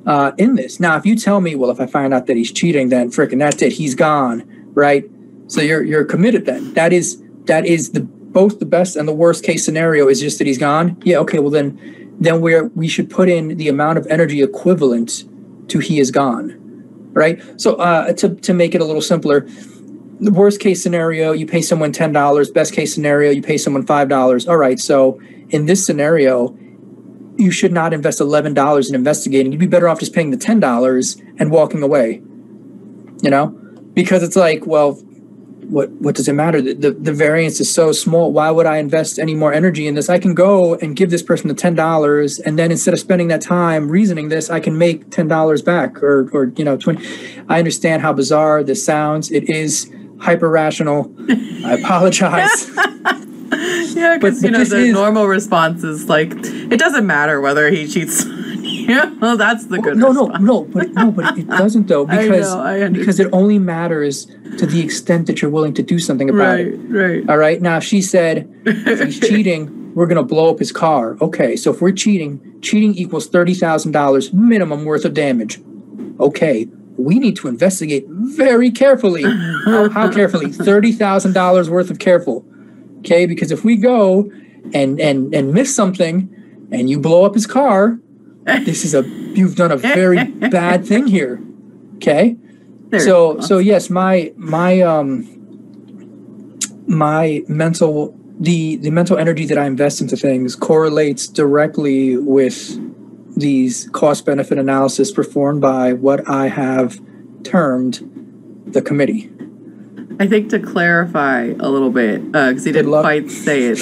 [0.05, 0.79] uh, in this.
[0.79, 3.39] Now, if you tell me, well, if I find out that he's cheating, then frickin'
[3.39, 3.71] that's it.
[3.73, 5.05] He's gone, right?
[5.47, 6.73] So you're you're committed then.
[6.73, 10.37] That is that is the both the best and the worst case scenario is just
[10.39, 11.01] that he's gone.
[11.03, 15.23] Yeah, okay, well then then we're we should put in the amount of energy equivalent
[15.69, 16.59] to he is gone.
[17.13, 17.41] Right?
[17.59, 19.41] So uh to to make it a little simpler,
[20.19, 22.49] the worst case scenario, you pay someone ten dollars.
[22.49, 24.47] Best case scenario, you pay someone five dollars.
[24.47, 24.79] All right.
[24.79, 26.57] So in this scenario,
[27.37, 29.51] you should not invest $11 in investigating.
[29.51, 32.21] You'd be better off just paying the $10 and walking away.
[33.21, 33.47] You know?
[33.93, 35.01] Because it's like, well,
[35.69, 36.61] what what does it matter?
[36.61, 38.31] The, the, the variance is so small.
[38.31, 40.09] Why would I invest any more energy in this?
[40.09, 43.27] I can go and give this person the ten dollars, and then instead of spending
[43.29, 47.05] that time reasoning this, I can make ten dollars back, or or you know twenty.
[47.49, 49.31] I understand how bizarre this sounds.
[49.31, 51.13] It is hyper rational.
[51.65, 52.69] I apologize.
[53.95, 57.87] Yeah, because you know the is- normal response is like, it doesn't matter whether he
[57.87, 58.25] cheats.
[58.89, 59.97] yeah, well, that's the oh, good.
[59.97, 60.43] no, no, response.
[60.43, 64.25] no, but no, but it doesn't though I because know, I because it only matters
[64.57, 66.77] to the extent that you're willing to do something about Right, it.
[66.77, 67.03] right.
[67.19, 67.29] Right.
[67.29, 67.61] All right.
[67.61, 71.17] Now, if she said, if he's cheating, we're going to blow up his car.
[71.21, 71.55] Okay.
[71.55, 75.59] So if we're cheating, cheating equals $30,000 minimum worth of damage.
[76.19, 76.67] Okay.
[76.97, 79.23] We need to investigate very carefully.
[79.23, 80.47] how, how carefully?
[80.47, 82.45] $30,000 worth of careful.
[82.99, 83.25] Okay.
[83.25, 84.31] Because if we go
[84.73, 86.29] and, and, and miss something
[86.71, 87.99] and you blow up his car,
[88.45, 91.41] this is a, you've done a very bad thing here.
[91.95, 92.37] Okay
[92.99, 95.27] so so yes my my um
[96.87, 102.77] my mental the the mental energy that i invest into things correlates directly with
[103.35, 106.99] these cost benefit analysis performed by what i have
[107.43, 108.01] termed
[108.67, 109.29] the committee
[110.19, 113.79] I think to clarify a little bit, because he didn't quite say it.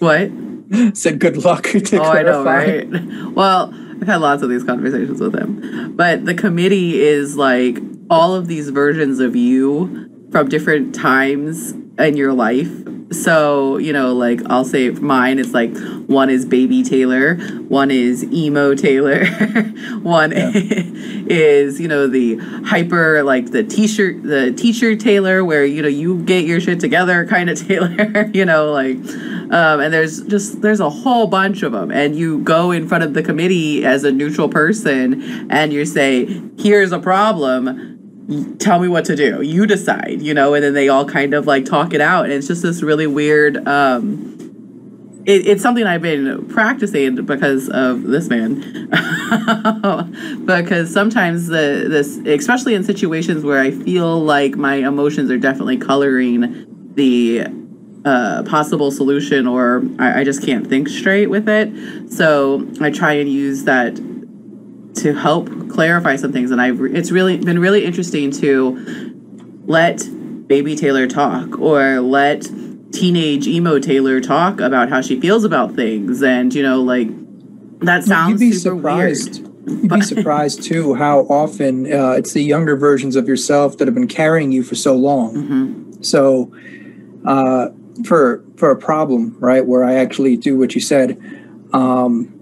[0.00, 0.28] What?
[0.94, 2.98] said good luck to Oh, I know, clarify.
[2.98, 3.32] right?
[3.34, 5.94] Well, I've had lots of these conversations with him.
[5.96, 7.78] But the committee is like
[8.10, 12.70] all of these versions of you from different times in your life.
[13.12, 17.36] So, you know, like I'll say mine, it's like one is baby Taylor,
[17.68, 19.24] one is emo Taylor,
[20.02, 25.82] one is, you know, the hyper, like the t shirt, the teacher Taylor, where, you
[25.82, 28.96] know, you get your shit together kind of Taylor, you know, like,
[29.52, 31.90] um, and there's just, there's a whole bunch of them.
[31.90, 36.42] And you go in front of the committee as a neutral person and you say,
[36.58, 37.91] here's a problem
[38.58, 39.42] tell me what to do.
[39.42, 42.32] You decide you know and then they all kind of like talk it out and
[42.32, 44.32] it's just this really weird um
[45.24, 48.88] it, it's something i've been practicing because of this man.
[50.44, 55.78] Because sometimes the this especially in situations where i feel like my emotions are definitely
[55.78, 57.46] coloring the
[58.04, 61.72] uh, possible solution or I, I just can't think straight with it.
[62.12, 63.98] So i try and use that
[64.94, 69.12] to help clarify some things and I've it's really been really interesting to
[69.66, 70.06] let
[70.46, 72.42] baby Taylor talk or let
[72.92, 77.08] teenage emo Taylor talk about how she feels about things and you know like
[77.82, 79.42] that sounds You'd be surprised.
[79.42, 79.82] weird.
[79.82, 83.94] You'd be surprised too how often uh, it's the younger versions of yourself that have
[83.94, 85.34] been carrying you for so long.
[85.34, 86.02] Mm-hmm.
[86.02, 86.52] So,
[87.24, 87.68] uh,
[88.04, 91.18] for for a problem, right, where I actually do what you said,
[91.72, 92.32] um,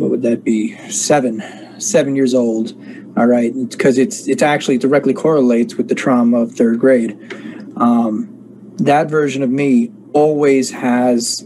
[0.00, 0.76] what would that be?
[0.90, 1.42] Seven,
[1.80, 2.72] seven years old.
[3.16, 7.18] All right, because it's it's actually directly correlates with the trauma of third grade.
[7.76, 8.28] Um,
[8.78, 11.40] that version of me always has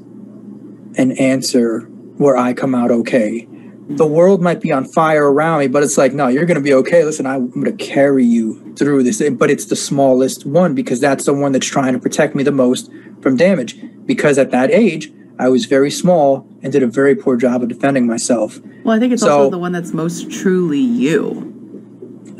[0.96, 1.80] an answer
[2.18, 3.48] where I come out okay.
[3.86, 6.62] The world might be on fire around me, but it's like, no, you're going to
[6.62, 7.04] be okay.
[7.04, 9.22] Listen, I'm going to carry you through this.
[9.30, 12.52] But it's the smallest one because that's the one that's trying to protect me the
[12.52, 12.90] most
[13.20, 13.76] from damage.
[14.06, 17.68] Because at that age, I was very small and did a very poor job of
[17.68, 18.60] defending myself.
[18.84, 21.50] well I think it's So- also the one that's most truly you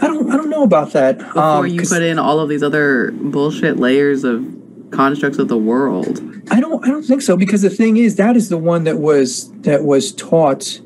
[0.01, 1.19] I don't, I don't know about that.
[1.19, 4.45] before um, you put in all of these other bullshit layers of
[4.91, 6.21] constructs of the world
[6.51, 8.99] I don't, I don't think so because the thing is, that is the one that
[8.99, 10.79] was that was taught.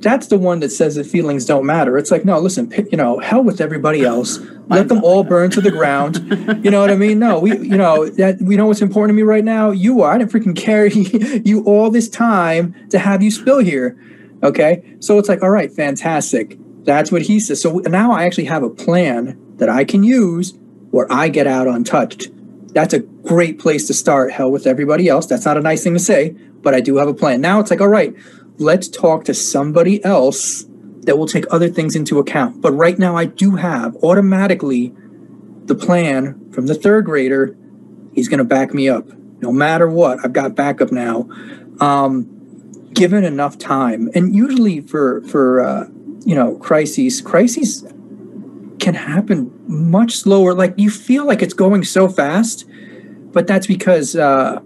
[0.00, 1.98] That's the one that says that feelings don't matter.
[1.98, 4.38] It's like, no, listen, p- you know, hell with everybody else.
[4.68, 6.18] Let them all burn to the ground.
[6.64, 7.18] You know what I mean?
[7.18, 9.70] No, we, you know, that we know what's important to me right now.
[9.70, 10.12] You are.
[10.12, 10.92] I didn't freaking carry
[11.44, 13.98] you all this time to have you spill here.
[14.42, 16.58] Okay, so it's like, all right, fantastic.
[16.84, 17.62] That's what he says.
[17.62, 20.54] So now I actually have a plan that I can use
[20.90, 22.30] where I get out untouched.
[22.74, 24.32] That's a great place to start.
[24.32, 25.26] Hell with everybody else.
[25.26, 26.30] That's not a nice thing to say,
[26.62, 27.40] but I do have a plan.
[27.40, 28.14] Now it's like, all right,
[28.60, 30.66] let's talk to somebody else
[31.02, 32.60] that will take other things into account.
[32.60, 34.92] But right now, I do have automatically
[35.64, 37.56] the plan from the third grader.
[38.12, 39.08] He's going to back me up
[39.40, 40.18] no matter what.
[40.24, 41.28] I've got backup now.
[41.80, 42.36] Um,
[42.92, 45.86] given enough time, and usually for for uh,
[46.24, 47.82] you know crises, crises
[48.78, 50.54] can happen much slower.
[50.54, 52.66] Like you feel like it's going so fast,
[53.32, 54.60] but that's because uh,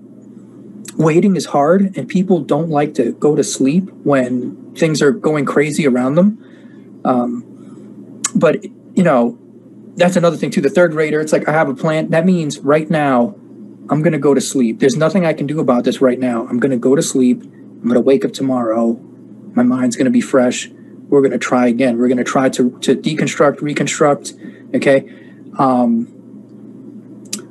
[0.97, 5.45] waiting is hard, and people don't like to go to sleep when things are going
[5.45, 7.01] crazy around them.
[7.05, 9.39] Um, but you know,
[9.97, 10.61] that's another thing too.
[10.61, 12.11] The third grader, it's like I have a plan.
[12.11, 13.35] That means right now,
[13.91, 14.81] I'm gonna go to sleep.
[14.81, 16.47] There's nothing I can do about this right now.
[16.49, 17.43] I'm gonna go to sleep.
[17.43, 18.99] I'm gonna wake up tomorrow,
[19.55, 20.69] My mind's going to be fresh.
[21.09, 21.99] We're going to try again.
[21.99, 24.35] We're going to try to, to deconstruct, reconstruct.
[24.75, 25.09] Okay.
[25.59, 26.14] Um,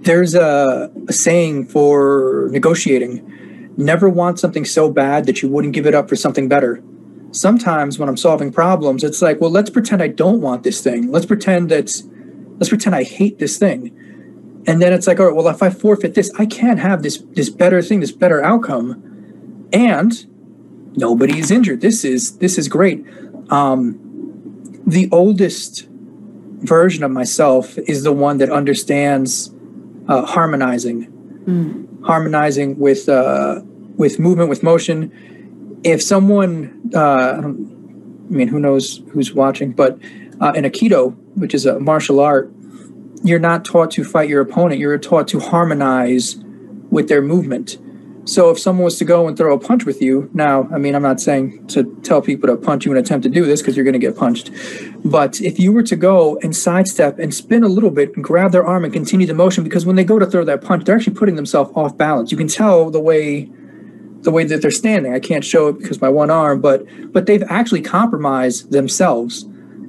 [0.04, 3.30] there's a, a saying for negotiating
[3.78, 6.84] never want something so bad that you wouldn't give it up for something better.
[7.32, 11.12] Sometimes when I'm solving problems, it's like, well, let's pretend I don't want this thing.
[11.12, 12.04] Let's pretend that's,
[12.60, 13.92] let's pretend I hate this thing.
[14.68, 17.18] And then it's like, all right, well, if I forfeit this, I can't have this
[17.32, 20.26] this better thing, this better outcome, and
[20.96, 21.82] nobody is injured.
[21.82, 23.04] This is this is great.
[23.50, 24.00] Um,
[24.88, 25.88] the oldest
[26.60, 29.53] version of myself is the one that understands
[30.08, 31.08] uh, harmonizing,
[31.46, 32.06] mm.
[32.06, 33.62] harmonizing with uh,
[33.98, 35.12] with movement, with motion.
[35.84, 37.42] If someone, uh, I, I,
[38.30, 40.00] mean, who knows who's watching, but
[40.40, 42.52] uh, in Aikido, which is a martial art,
[43.24, 44.80] you're not taught to fight your opponent.
[44.80, 46.38] You're taught to harmonize
[46.90, 47.78] with their movement.
[48.26, 50.96] So if someone was to go and throw a punch with you, now, I mean,
[50.96, 53.76] I'm not saying to tell people to punch you and attempt to do this because
[53.76, 54.50] you're going to get punched.
[55.04, 58.54] But if you were to go and sidestep and spin a little bit and grab
[58.54, 60.96] their arm and continue the motion, because when they go to throw that punch, they're
[60.96, 62.32] actually putting themselves off balance.
[62.32, 63.50] You can tell the way
[64.22, 65.14] the way that they're standing.
[65.14, 69.46] I can't show it because my one arm, but but they've actually compromised themselves.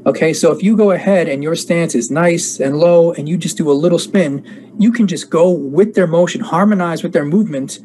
[0.07, 3.39] Okay, so if you go ahead and your stance is nice and low and you
[3.39, 7.24] just do a little spin, you can just go with their motion, harmonize with their
[7.24, 7.78] movement,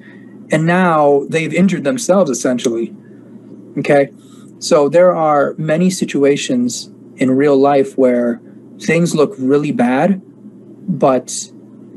[0.52, 2.96] and now they've injured themselves essentially.
[3.78, 4.12] Okay.
[4.60, 8.42] So there are many situations in real life where
[8.80, 10.22] things look really bad,
[10.88, 11.52] but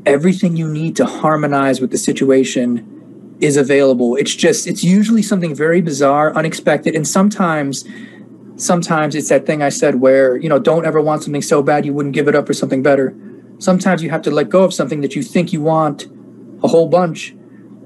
[0.05, 4.15] everything you need to harmonize with the situation is available.
[4.15, 7.85] It's just, it's usually something very bizarre, unexpected, and sometimes
[8.55, 11.85] sometimes it's that thing I said where, you know, don't ever want something so bad
[11.85, 13.15] you wouldn't give it up for something better.
[13.57, 16.07] Sometimes you have to let go of something that you think you want
[16.63, 17.35] a whole bunch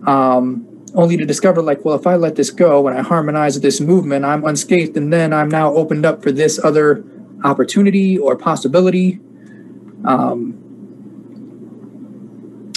[0.08, 3.80] um, only to discover like well if i let this go and i harmonize this
[3.80, 7.04] movement i'm unscathed and then i'm now opened up for this other
[7.44, 9.20] opportunity or possibility.
[10.06, 10.64] Um,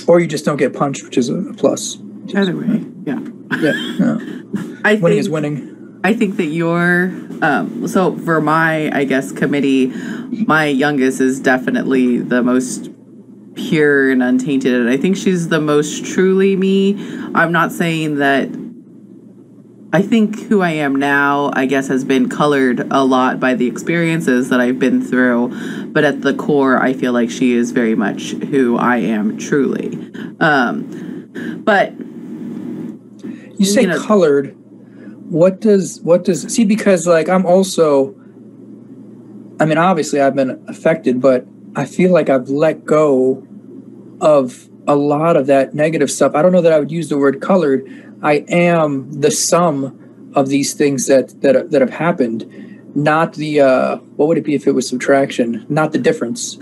[0.08, 1.98] or you just don't get punched which is a plus.
[2.34, 3.20] Either way yeah.
[3.58, 4.18] Yeah, yeah.
[4.84, 6.00] I winning think, is winning.
[6.02, 7.12] I think that your
[7.42, 9.86] um, so for my i guess committee
[10.46, 12.90] my youngest is definitely the most
[13.54, 14.74] pure and untainted.
[14.74, 16.94] And I think she's the most truly me.
[17.34, 18.48] I'm not saying that.
[19.92, 23.66] I think who I am now, I guess, has been colored a lot by the
[23.66, 25.88] experiences that I've been through.
[25.88, 29.96] But at the core, I feel like she is very much who I am truly.
[30.38, 31.92] Um, but
[33.58, 34.56] you say you know, colored.
[35.28, 36.64] What does what does see?
[36.64, 38.14] Because like I'm also.
[39.58, 41.46] I mean, obviously, I've been affected, but
[41.76, 43.46] I feel like I've let go
[44.20, 46.34] of a lot of that negative stuff.
[46.34, 48.18] I don't know that I would use the word colored.
[48.22, 53.96] I am the sum of these things that that that have happened, not the uh,
[54.16, 56.58] what would it be if it was subtraction, not the difference.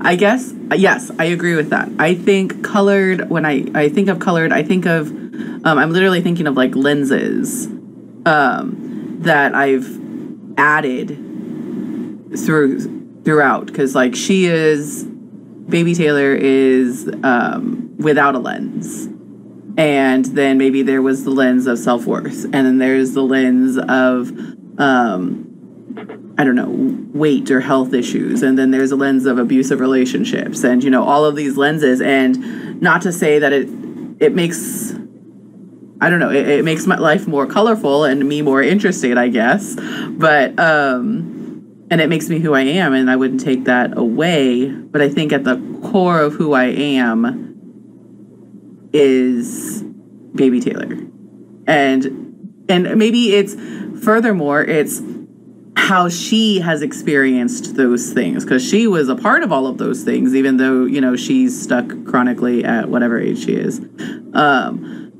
[0.00, 1.88] I guess yes, I agree with that.
[1.98, 6.22] I think colored when I I think of colored, I think of um, I'm literally
[6.22, 7.66] thinking of like lenses
[8.24, 9.86] um, that I've
[10.56, 11.08] added
[12.36, 12.97] through
[13.28, 15.04] throughout because like she is
[15.68, 19.04] baby taylor is um, without a lens
[19.76, 24.30] and then maybe there was the lens of self-worth and then there's the lens of
[24.80, 25.44] um,
[26.38, 26.70] i don't know
[27.12, 31.04] weight or health issues and then there's a lens of abusive relationships and you know
[31.04, 33.68] all of these lenses and not to say that it
[34.20, 34.94] it makes
[36.00, 36.30] I don't know.
[36.30, 39.74] It, it, makes my life more colorful and me more interested, I guess.
[40.10, 41.37] But um,
[41.90, 44.68] and it makes me who I am, and I wouldn't take that away.
[44.70, 47.54] But I think at the core of who I am
[48.92, 49.82] is
[50.34, 50.98] Baby Taylor,
[51.66, 53.54] and and maybe it's
[54.04, 55.00] furthermore it's
[55.76, 60.02] how she has experienced those things because she was a part of all of those
[60.02, 63.78] things even though you know she's stuck chronically at whatever age she is.
[64.34, 65.12] Um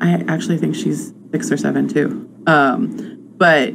[0.00, 2.28] i actually think she's six or seven too.
[2.46, 3.72] Um but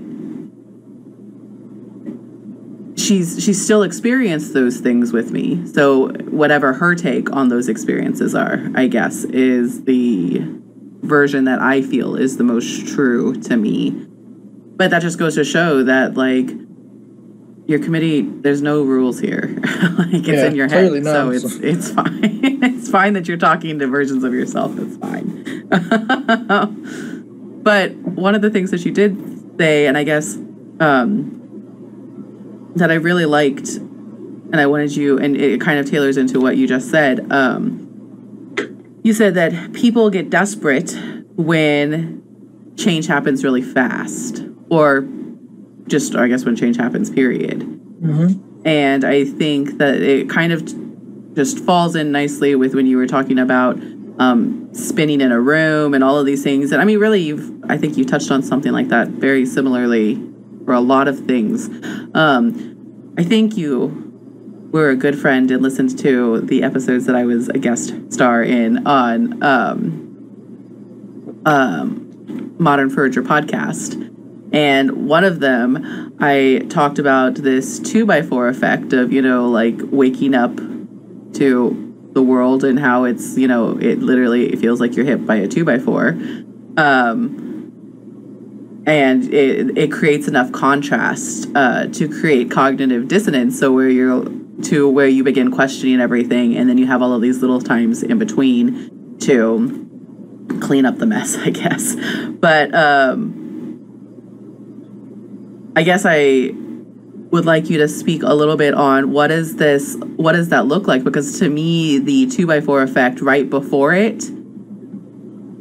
[3.06, 5.66] she's she's still experienced those things with me.
[5.68, 10.42] So whatever her take on those experiences are, I guess, is the
[11.02, 13.92] version that I feel is the most true to me.
[13.92, 16.50] But that just goes to show that like
[17.68, 19.58] your committee, there's no rules here.
[19.98, 22.20] like it's yeah, in your head, so it's it's fine.
[22.64, 24.74] it's fine that you're talking to versions of yourself.
[24.78, 25.68] It's fine.
[27.64, 30.36] but one of the things that you did say, and I guess
[30.80, 31.45] um,
[32.76, 36.58] that I really liked, and I wanted you, and it kind of tailors into what
[36.58, 37.32] you just said.
[37.32, 37.82] Um,
[39.04, 40.96] you said that people get desperate
[41.36, 42.24] when
[42.78, 45.08] change happens really fast, or
[45.88, 47.60] just I guess when change happens, period.
[47.60, 48.68] Mm-hmm.
[48.68, 53.08] And I think that it kind of just falls in nicely with when you were
[53.08, 53.78] talking about
[54.18, 56.72] um, spinning in a room and all of these things.
[56.72, 60.16] And I mean, really, you've I think you touched on something like that very similarly
[60.66, 61.70] for a lot of things.
[62.14, 64.02] Um, I think you
[64.72, 68.44] were a good friend and listened to the episodes that I was a guest star
[68.44, 74.02] in on um, um, Modern Furniture podcast.
[74.52, 79.50] And one of them, I talked about this two by four effect of, you know,
[79.50, 80.56] like waking up
[81.34, 81.82] to
[82.14, 85.36] the world and how it's, you know, it literally it feels like you're hit by
[85.36, 86.18] a two by four.
[86.78, 87.45] Um,
[88.86, 93.60] and it, it creates enough contrast uh, to create cognitive dissonance.
[93.60, 94.26] So where you're
[94.64, 98.04] to where you begin questioning everything, and then you have all of these little times
[98.04, 99.82] in between to
[100.62, 101.96] clean up the mess, I guess.
[102.30, 103.44] But um,
[105.76, 106.52] I guess I
[107.32, 110.68] would like you to speak a little bit on what is this what does that
[110.68, 114.24] look like because to me the two by four effect right before it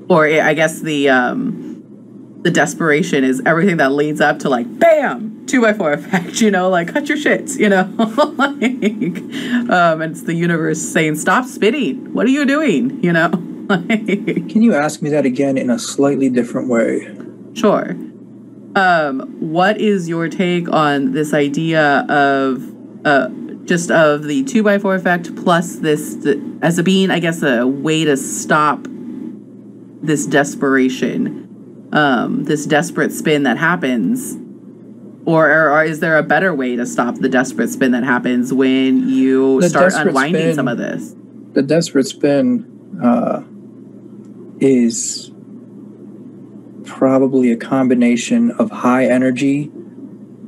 [0.09, 1.64] or i guess the um
[2.45, 6.51] the desperation is everything that leads up to like bam two by four effect you
[6.51, 6.69] know?
[6.69, 7.85] Like cut your shits you know?
[8.35, 12.13] Like um it's the universe saying stop spitting.
[12.13, 13.03] What are you doing?
[13.03, 13.31] You know?
[13.65, 13.89] Like,
[14.51, 17.09] Can you ask me that again in a slightly different way?
[17.55, 17.97] Sure.
[18.77, 22.63] Um, what is your take on this idea of
[23.07, 23.29] uh,
[23.65, 27.43] just of the two by four effect plus this th- as a being, I guess,
[27.43, 28.87] a way to stop
[30.03, 31.44] this desperation,
[31.95, 34.37] um, this desperate spin that happens,
[35.25, 38.53] or, or, or is there a better way to stop the desperate spin that happens
[38.53, 41.15] when you The start unwinding spin- some of this?
[41.53, 43.43] The desperate spin uh,
[44.61, 45.31] is
[46.85, 49.71] probably a combination of high energy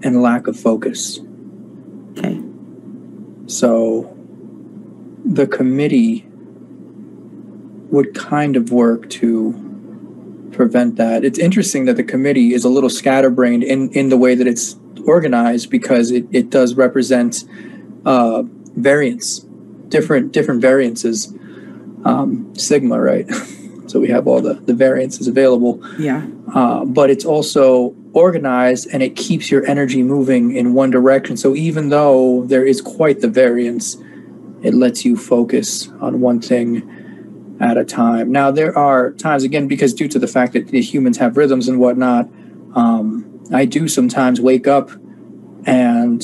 [0.02, 1.20] and lack of focus.
[2.18, 2.42] Okay.
[3.46, 4.12] So
[5.24, 6.26] the committee
[7.90, 9.65] would kind of work to
[10.56, 11.24] prevent that.
[11.24, 14.76] It's interesting that the committee is a little scatterbrained in, in the way that it's
[15.06, 17.44] organized because it, it does represent
[18.04, 18.42] uh,
[18.76, 19.40] variance,
[19.88, 21.32] different different variances,
[22.04, 23.26] um, sigma, right?
[23.86, 26.26] so we have all the, the variances available Yeah.
[26.54, 31.36] uh, but it's also organized and it keeps your energy moving in one direction.
[31.36, 33.96] So even though there is quite the variance,
[34.62, 36.82] it lets you focus on one thing
[37.60, 38.30] at a time.
[38.30, 41.78] Now, there are times, again, because due to the fact that humans have rhythms and
[41.78, 42.28] whatnot,
[42.74, 44.90] um, I do sometimes wake up
[45.64, 46.22] and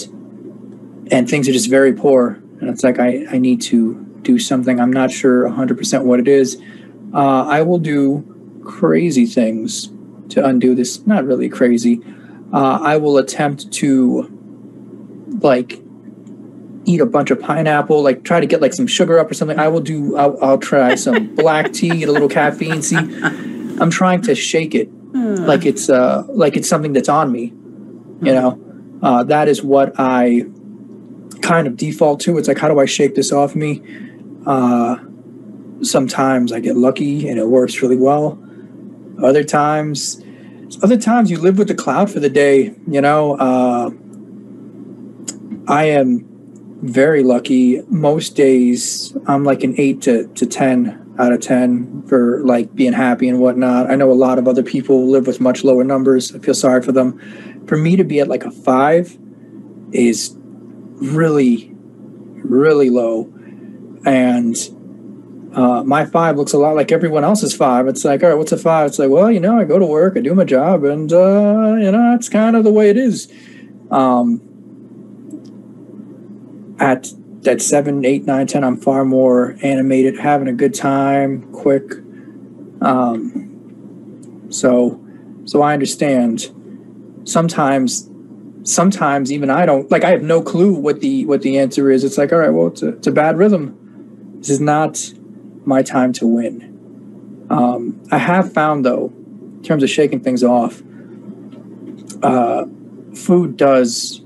[1.10, 2.40] and things are just very poor.
[2.60, 4.80] And it's like I, I need to do something.
[4.80, 6.60] I'm not sure 100% what it is.
[7.12, 9.90] Uh, I will do crazy things
[10.30, 11.06] to undo this.
[11.06, 12.00] Not really crazy.
[12.52, 14.28] Uh, I will attempt to
[15.42, 15.81] like
[16.84, 19.58] eat a bunch of pineapple, like try to get like some sugar up or something.
[19.58, 20.16] I will do.
[20.16, 22.82] I'll, I'll try some black tea, get a little caffeine.
[22.82, 27.52] See, I'm trying to shake it like it's uh like it's something that's on me.
[28.22, 28.60] You know,
[29.02, 30.46] uh, that is what I
[31.40, 32.38] kind of default to.
[32.38, 33.82] It's like, how do I shake this off me?
[34.46, 34.96] Uh,
[35.82, 38.40] sometimes I get lucky and it works really well.
[39.22, 40.22] Other times,
[40.84, 42.74] other times you live with the cloud for the day.
[42.88, 43.90] You know, uh,
[45.66, 46.31] I am
[46.82, 47.80] very lucky.
[47.88, 52.92] Most days I'm like an eight to, to ten out of ten for like being
[52.92, 53.90] happy and whatnot.
[53.90, 56.34] I know a lot of other people live with much lower numbers.
[56.34, 57.18] I feel sorry for them.
[57.66, 59.16] For me to be at like a five
[59.92, 63.32] is really, really low.
[64.04, 64.56] And
[65.54, 67.86] uh, my five looks a lot like everyone else's five.
[67.86, 68.88] It's like, all right, what's a five?
[68.88, 71.74] It's like, well, you know, I go to work, I do my job, and uh,
[71.78, 73.30] you know, it's kind of the way it is.
[73.90, 74.40] Um,
[76.82, 77.12] at
[77.46, 81.92] at seven, eight, nine, ten, I'm far more animated, having a good time, quick.
[82.80, 85.00] Um, so,
[85.44, 86.50] so I understand.
[87.24, 88.10] Sometimes,
[88.64, 90.04] sometimes even I don't like.
[90.04, 92.02] I have no clue what the what the answer is.
[92.04, 93.78] It's like, all right, well, it's a, it's a bad rhythm.
[94.38, 95.12] This is not
[95.64, 97.46] my time to win.
[97.48, 99.12] Um, I have found though,
[99.56, 100.82] in terms of shaking things off,
[102.24, 102.66] uh,
[103.14, 104.21] food does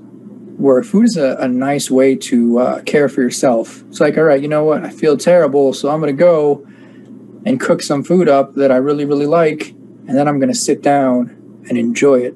[0.57, 0.85] work.
[0.85, 3.83] Food is a, a nice way to uh, care for yourself.
[3.89, 4.83] It's like, all right, you know what?
[4.83, 6.65] I feel terrible, so I'm going to go
[7.45, 10.57] and cook some food up that I really, really like, and then I'm going to
[10.57, 11.29] sit down
[11.69, 12.33] and enjoy it.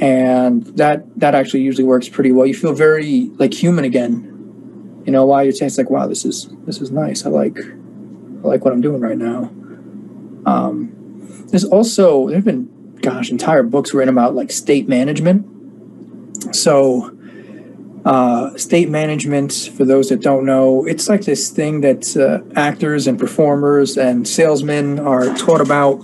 [0.00, 2.46] And that that actually usually works pretty well.
[2.46, 5.02] You feel very like human again.
[5.06, 7.24] You know, while you're it's like, wow, this is this is nice.
[7.24, 9.52] I like I like what I'm doing right now.
[10.46, 10.90] Um,
[11.48, 12.68] there's also there have been
[13.02, 15.46] gosh, entire books written about like state management.
[16.54, 17.16] So,
[18.04, 23.06] uh, state management, for those that don't know, it's like this thing that uh, actors
[23.06, 26.00] and performers and salesmen are taught about.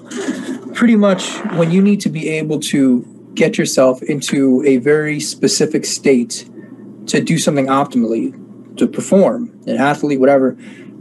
[0.75, 3.03] Pretty much when you need to be able to
[3.35, 6.49] get yourself into a very specific state
[7.07, 8.35] to do something optimally,
[8.77, 10.57] to perform, an athlete, whatever,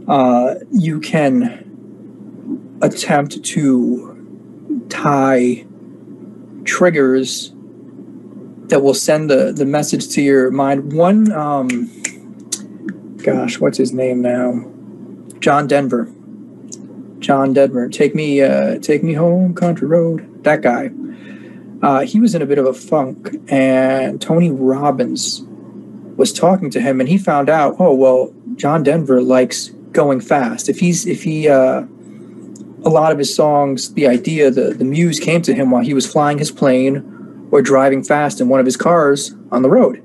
[0.06, 5.64] uh, you can attempt to tie
[6.64, 7.52] triggers
[8.70, 10.92] that will send the, the message to your mind.
[10.92, 11.90] One, um,
[13.18, 14.64] gosh, what's his name now?
[15.40, 16.10] John Denver.
[17.18, 17.88] John Denver.
[17.88, 20.44] Take me, uh, take me home, country road.
[20.44, 20.90] That guy.
[21.82, 25.42] Uh, he was in a bit of a funk, and Tony Robbins
[26.16, 30.68] was talking to him, and he found out, oh well, John Denver likes going fast.
[30.68, 31.84] If he's if he uh,
[32.84, 35.94] a lot of his songs, the idea, the the muse came to him while he
[35.94, 37.09] was flying his plane
[37.50, 40.02] or driving fast in one of his cars on the road.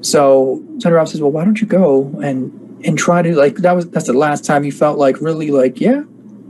[0.00, 3.72] So Tony Robbins says, well, why don't you go and and try to like that
[3.72, 6.02] was that's the last time he felt like really like yeah,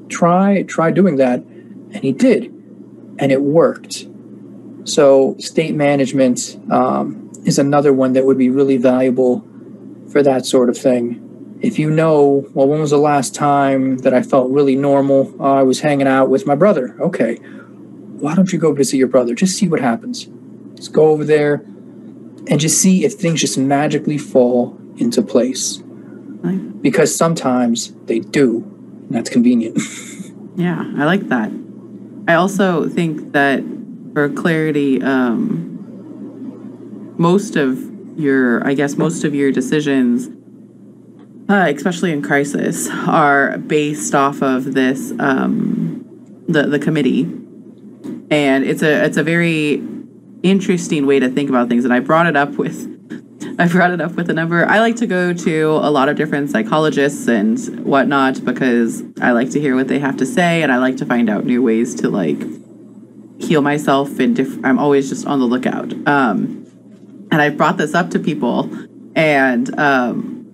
[0.08, 2.44] try try doing that, and he did,
[3.18, 4.06] and it worked.
[4.84, 9.44] So state management um, is another one that would be really valuable
[10.10, 11.18] for that sort of thing.
[11.60, 15.32] If you know, well, when was the last time that I felt really normal?
[15.40, 16.96] Uh, I was hanging out with my brother.
[17.00, 17.38] Okay,
[18.22, 19.34] why don't you go visit your brother?
[19.34, 20.28] Just see what happens.
[20.76, 21.54] Just go over there
[22.46, 25.80] and just see if things just magically fall into place.
[25.84, 26.80] Right.
[26.80, 28.62] Because sometimes they do,
[29.08, 29.78] and that's convenient.
[30.54, 31.50] Yeah, I like that.
[32.28, 33.64] I also think that
[34.12, 37.80] for clarity, um, most of
[38.18, 40.28] your, I guess, most of your decisions,
[41.48, 46.04] uh, especially in crisis, are based off of this um,
[46.48, 47.24] the the committee,
[48.32, 49.82] and it's a it's a very
[50.42, 51.84] interesting way to think about things.
[51.84, 52.88] And I brought it up with
[53.58, 54.66] I brought it up with a number.
[54.66, 59.50] I like to go to a lot of different psychologists and whatnot because I like
[59.50, 61.94] to hear what they have to say, and I like to find out new ways
[61.96, 62.42] to like
[63.38, 64.18] heal myself.
[64.18, 65.92] And diff- I'm always just on the lookout.
[66.08, 66.66] Um,
[67.30, 68.70] and I've brought this up to people,
[69.14, 70.46] and um,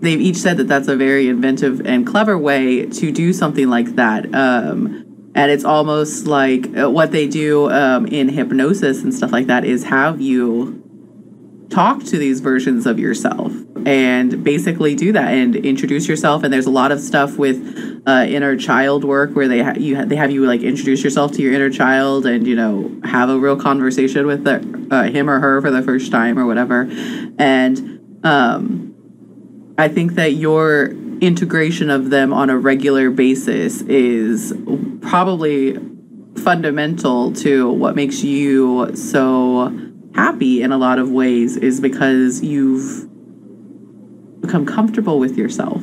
[0.00, 3.96] they've each said that that's a very inventive and clever way to do something like
[3.96, 4.32] that.
[4.32, 5.05] Um,
[5.36, 9.64] and it's almost like uh, what they do um, in hypnosis and stuff like that
[9.64, 10.82] is have you
[11.68, 13.52] talk to these versions of yourself
[13.84, 16.42] and basically do that and introduce yourself.
[16.42, 19.96] And there's a lot of stuff with uh, inner child work where they ha- you
[19.96, 23.28] ha- they have you like introduce yourself to your inner child and you know have
[23.28, 26.88] a real conversation with the, uh, him or her for the first time or whatever.
[27.38, 28.94] And um,
[29.76, 34.52] I think that your integration of them on a regular basis is
[35.02, 35.78] probably
[36.38, 39.72] fundamental to what makes you so
[40.14, 43.08] happy in a lot of ways is because you've
[44.40, 45.82] become comfortable with yourself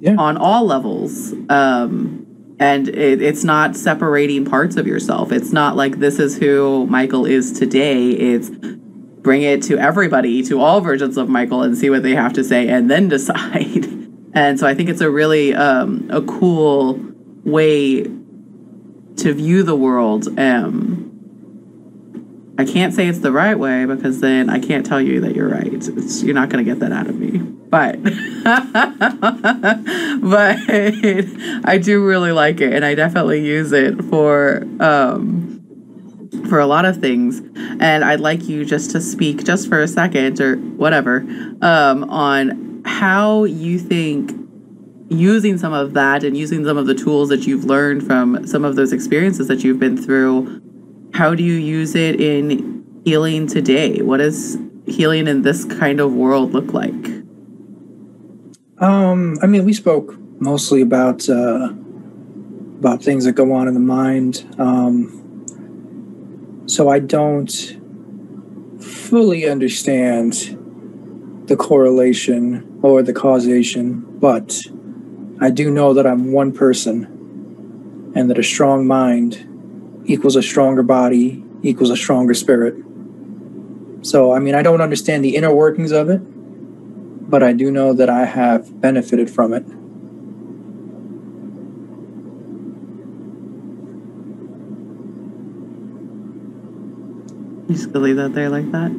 [0.00, 0.16] Yeah.
[0.18, 1.32] on all levels.
[1.48, 2.26] Um,
[2.58, 5.32] and it, it's not separating parts of yourself.
[5.32, 8.10] It's not like this is who michael is today.
[8.10, 12.32] It's bring it to everybody to all versions of michael and see what they have
[12.32, 13.86] to say and then decide
[14.34, 17.00] and so i think it's a really um, a cool
[17.44, 18.02] way
[19.16, 21.12] to view the world um,
[22.58, 25.48] I can't say it's the right way because then I can't tell you that you're
[25.48, 25.72] right.
[25.72, 27.38] It's, you're not going to get that out of me.
[27.38, 28.02] But
[30.22, 30.56] but
[31.64, 35.58] I do really like it and I definitely use it for um
[36.50, 37.40] for a lot of things
[37.80, 41.20] and I'd like you just to speak just for a second or whatever
[41.62, 44.32] um on how you think
[45.08, 48.64] using some of that and using some of the tools that you've learned from some
[48.64, 50.62] of those experiences that you've been through
[51.14, 54.00] how do you use it in healing today?
[54.00, 54.56] What does
[54.86, 56.92] healing in this kind of world look like?
[58.78, 61.68] Um, I mean, we spoke mostly about uh,
[62.78, 64.46] about things that go on in the mind.
[64.58, 65.18] Um,
[66.66, 67.52] so I don't
[68.80, 70.58] fully understand
[71.46, 74.60] the correlation or the causation, but
[75.40, 79.48] I do know that I'm one person, and that a strong mind
[80.04, 82.74] equals a stronger body equals a stronger spirit.
[84.02, 86.20] So, I mean, I don't understand the inner workings of it,
[87.30, 89.66] but I do know that I have benefited from it.
[97.68, 98.90] You just leave that there like that?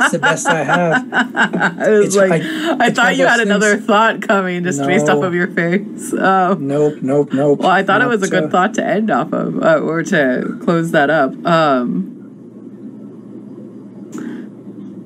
[0.00, 1.12] It's the best I have.
[1.78, 5.08] I was It's- like, I- I, thought you had those another thought coming just based
[5.08, 6.12] off of your face.
[6.12, 7.60] Um, Nope, nope, nope.
[7.60, 10.02] well, I thought it was a good uh, thought to end off of, uh, or
[10.04, 11.32] to close that up.
[11.46, 12.10] Um,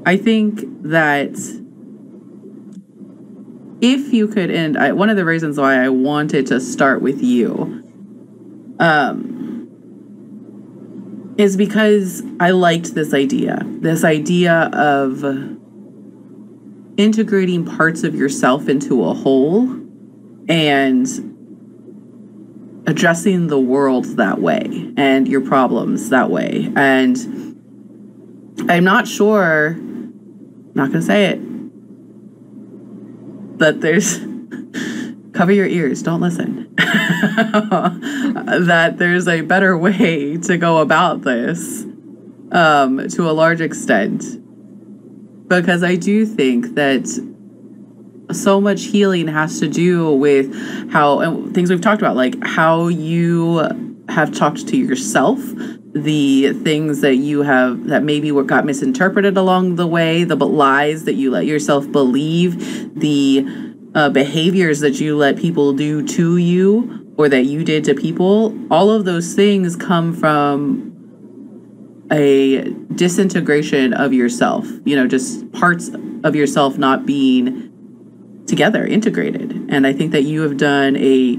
[0.06, 1.36] I think that
[3.80, 7.22] if you could end, I, one of the reasons why I wanted to start with
[7.22, 7.84] you,
[8.80, 9.37] um,
[11.38, 13.62] is because I liked this idea.
[13.64, 15.24] This idea of
[16.98, 19.70] integrating parts of yourself into a whole
[20.48, 21.06] and
[22.88, 26.72] addressing the world that way and your problems that way.
[26.74, 27.16] And
[28.68, 31.38] I'm not sure, I'm not going to say it,
[33.58, 34.18] that there's,
[35.32, 36.67] cover your ears, don't listen.
[38.66, 41.84] that there's a better way to go about this
[42.52, 44.24] um, to a large extent.
[45.48, 47.08] Because I do think that
[48.30, 50.54] so much healing has to do with
[50.92, 53.66] how and things we've talked about like how you
[54.08, 55.40] have talked to yourself
[55.94, 61.04] the things that you have that maybe what got misinterpreted along the way the lies
[61.04, 67.06] that you let yourself believe the uh, behaviors that you let people do to you
[67.16, 70.84] or that you did to people all of those things come from
[72.10, 75.90] a disintegration of yourself you know just parts
[76.24, 77.68] of yourself not being
[78.48, 79.66] together, integrated.
[79.68, 81.36] And I think that you have done a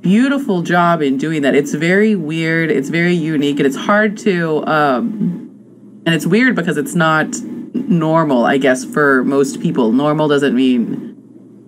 [0.00, 1.54] beautiful job in doing that.
[1.54, 5.46] It's very weird, it's very unique, and it's hard to um
[6.06, 7.28] and it's weird because it's not
[7.74, 9.92] normal, I guess, for most people.
[9.92, 11.09] Normal doesn't mean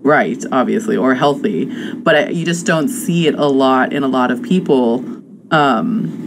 [0.02, 4.08] right, obviously, or healthy, but I, you just don't see it a lot in a
[4.08, 5.04] lot of people.
[5.50, 6.18] Um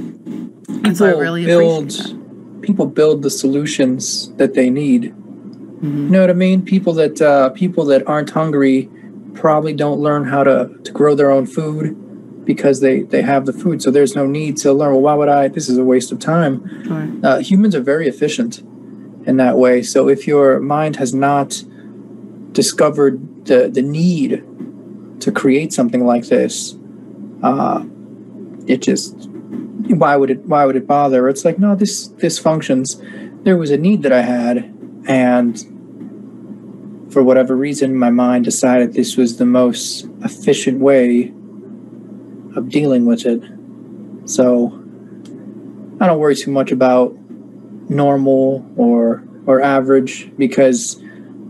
[0.84, 1.94] and so I really build
[2.62, 5.14] people build the solutions that they need.
[5.82, 6.06] Mhm.
[6.06, 6.62] You know what I mean?
[6.64, 8.90] People that uh, people that aren't hungry
[9.34, 11.96] probably don't learn how to, to grow their own food
[12.46, 13.82] because they they have the food.
[13.82, 14.94] So there's no need to learn.
[14.94, 15.48] Well, why would I?
[15.50, 16.64] This is a waste of time.
[17.24, 18.60] Uh, humans are very efficient
[19.26, 19.82] in that way.
[19.84, 21.64] So if your mind has not
[22.52, 24.44] discovered the the need
[25.22, 26.76] to create something like this,
[27.42, 27.84] uh,
[28.68, 29.16] it just
[29.88, 31.30] why would it why would it bother?
[31.30, 33.02] It's like no, this this functions.
[33.44, 34.74] There was a need that I had,
[35.08, 35.58] and
[37.12, 41.32] for whatever reason, my mind decided this was the most efficient way
[42.56, 43.42] of dealing with it.
[44.28, 44.68] So
[46.00, 47.16] I don't worry too much about
[47.90, 51.02] normal or or average because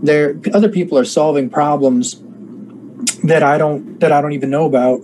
[0.06, 2.22] there other people are solving problems
[3.24, 5.02] that I don't that I don't even know about,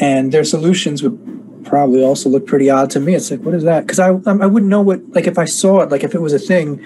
[0.00, 3.14] and their solutions would probably also look pretty odd to me.
[3.14, 3.86] It's like, what is that?
[3.86, 6.32] Because I I wouldn't know what like if I saw it, like if it was
[6.32, 6.82] a thing,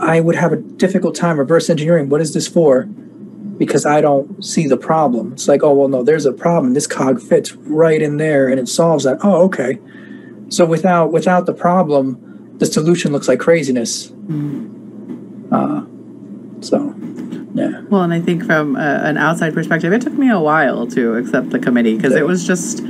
[0.00, 2.08] I would have a difficult time reverse engineering.
[2.08, 2.84] What is this for?
[3.58, 5.32] Because I don't see the problem.
[5.32, 6.74] It's like, oh well, no, there's a problem.
[6.74, 9.18] This cog fits right in there, and it solves that.
[9.22, 9.78] Oh, okay.
[10.48, 14.12] So without without the problem, the solution looks like craziness.
[15.50, 15.84] Uh,
[16.60, 16.94] so,
[17.54, 17.82] yeah.
[17.88, 21.14] Well, and I think from a, an outside perspective, it took me a while to
[21.16, 22.20] accept the committee because Yeah.
[22.20, 22.80] it was just,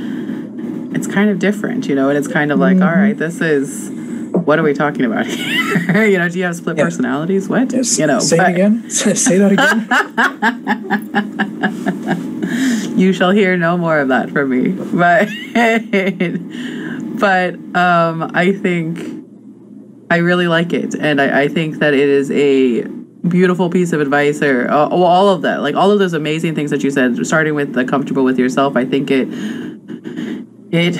[0.94, 3.90] it's kind of different, you know, and it's kind of like, all right, this is,
[4.32, 6.06] what are we talking about here?
[6.06, 6.84] you know, do you have split Yeah.
[6.84, 7.48] personalities?
[7.48, 7.72] What?
[7.72, 7.98] Yes.
[7.98, 8.90] You know, say but it again.
[8.90, 9.88] Say that again.
[12.98, 14.68] you shall hear no more of that from me.
[14.70, 15.28] But,
[17.20, 19.00] but um, I think
[20.10, 22.82] I really like it, and I, I think that it is a
[23.26, 26.70] beautiful piece of advice or uh, all of that like all of those amazing things
[26.70, 29.28] that you said starting with the comfortable with yourself i think it
[30.70, 30.94] it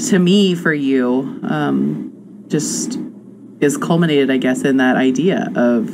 [0.00, 2.12] to me for you um
[2.46, 2.98] just
[3.60, 5.90] is culminated i guess in that idea of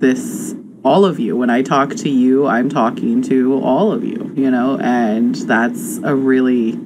[0.00, 0.54] this
[0.84, 1.36] all of you.
[1.36, 5.98] When i talk to you i'm talking to all of you you know and that's
[6.04, 6.78] a really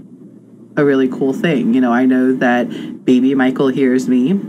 [0.77, 1.75] a really cool thing.
[1.75, 4.41] You know i know that baby michael hears me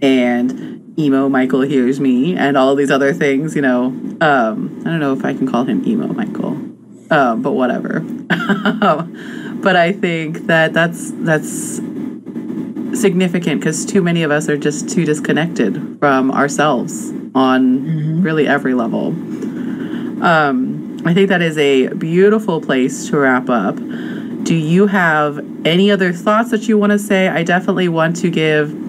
[0.00, 3.86] and emo Michael hears me and all these other things, you know.
[4.20, 6.58] Um, I don't know if I can call him emo Michael,
[7.10, 8.00] um, but whatever.
[8.30, 11.80] but I think that that's that's
[12.98, 18.74] significant because too many of us are just too disconnected from ourselves on really every
[18.74, 19.08] level.
[20.24, 23.76] Um, I think that is a beautiful place to wrap up.
[24.44, 27.28] Do you have any other thoughts that you want to say?
[27.28, 28.83] I definitely want to give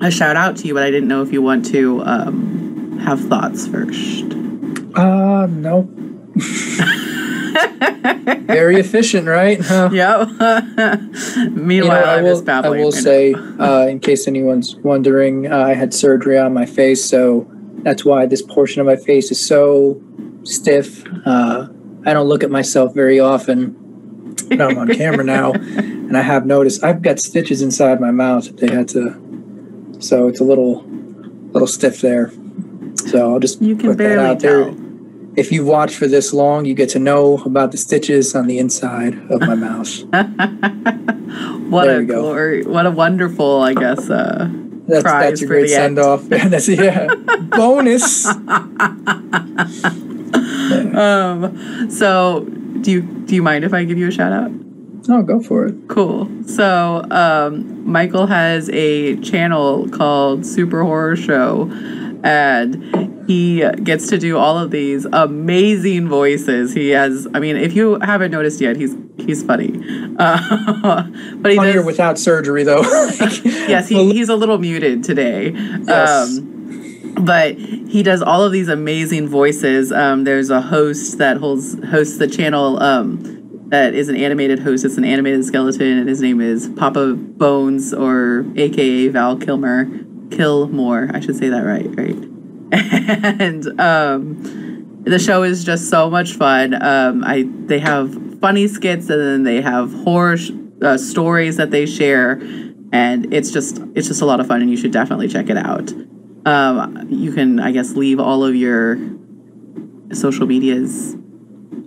[0.00, 3.20] a shout out to you, but I didn't know if you want to um, have
[3.20, 4.24] thoughts first.
[4.94, 5.88] Uh, no.
[8.46, 9.60] Very efficient, right?
[9.70, 9.90] Huh.
[9.92, 10.28] yep.
[11.36, 15.74] You Meanwhile, know, I will, I will say, uh, in case anyone's wondering, uh, I
[15.74, 17.48] had surgery on my face, so
[17.82, 20.02] that's why this portion of my face is so
[20.42, 21.04] stiff.
[21.24, 21.68] Uh,
[22.04, 23.76] I don't look at myself very often,
[24.48, 28.56] but I'm on camera now, and I have noticed I've got stitches inside my mouth
[28.56, 29.10] they had to,
[30.00, 30.84] so it's a little,
[31.52, 32.32] little stiff there.
[32.96, 34.64] So I'll just you can put that barely out there.
[34.64, 34.76] tell.
[35.36, 38.58] If you've watched for this long, you get to know about the stitches on the
[38.58, 40.02] inside of my mouth.
[41.70, 42.64] What There a glory!
[42.64, 44.10] What a wonderful, I guess.
[44.10, 44.48] Uh,
[44.88, 45.96] That's, Prize that's a for great the end.
[45.96, 46.24] send off.
[46.28, 47.06] that's yeah.
[47.56, 48.26] Bonus.
[50.96, 51.88] um.
[51.90, 52.44] So,
[52.80, 54.50] do you do you mind if I give you a shout out?
[55.10, 55.74] Oh, go for it.
[55.88, 56.28] Cool.
[56.46, 61.68] So, um, Michael has a channel called Super Horror Show,
[62.22, 66.72] and he gets to do all of these amazing voices.
[66.74, 69.82] He has, I mean, if you haven't noticed yet, he's he's funny.
[70.16, 72.82] Uh, but he Funnier does, without surgery, though.
[73.44, 75.50] yes, he, he's a little muted today.
[75.50, 76.38] Yes.
[76.38, 79.90] Um, but he does all of these amazing voices.
[79.90, 83.39] Um, there's a host that holds hosts the channel um,
[83.70, 84.84] that is an animated host.
[84.84, 89.88] It's an animated skeleton, and his name is Papa Bones, or AKA Val Kilmer,
[90.30, 91.10] Killmore.
[91.14, 92.16] I should say that right, right?
[93.40, 96.80] and um, the show is just so much fun.
[96.82, 100.50] Um, I they have funny skits, and then they have horror sh-
[100.82, 102.32] uh, stories that they share,
[102.92, 105.56] and it's just it's just a lot of fun, and you should definitely check it
[105.56, 105.92] out.
[106.46, 108.96] Um, you can, I guess, leave all of your
[110.12, 111.14] social medias.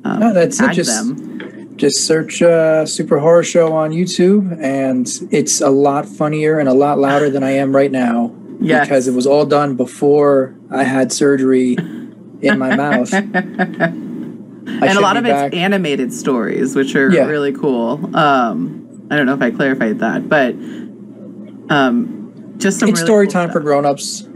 [0.05, 1.32] Um, No, that's tag Just- them.
[1.75, 6.73] Just search uh, Super Horror Show on YouTube, and it's a lot funnier and a
[6.73, 8.85] lot louder than I am right now Yes.
[8.87, 11.73] because it was all done before I had surgery
[12.41, 13.11] in my mouth.
[14.65, 17.25] And a lot of it's animated stories, which are Yeah.
[17.25, 17.99] really cool.
[18.15, 20.55] Um, I don't know if I clarified that, but
[21.69, 23.53] um, just some It's really story cool time stuff.
[23.53, 24.27] for grown-ups.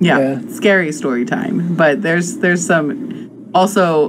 [0.00, 0.40] yeah, yeah.
[0.48, 1.76] scary story time.
[1.76, 4.08] But there's there's some also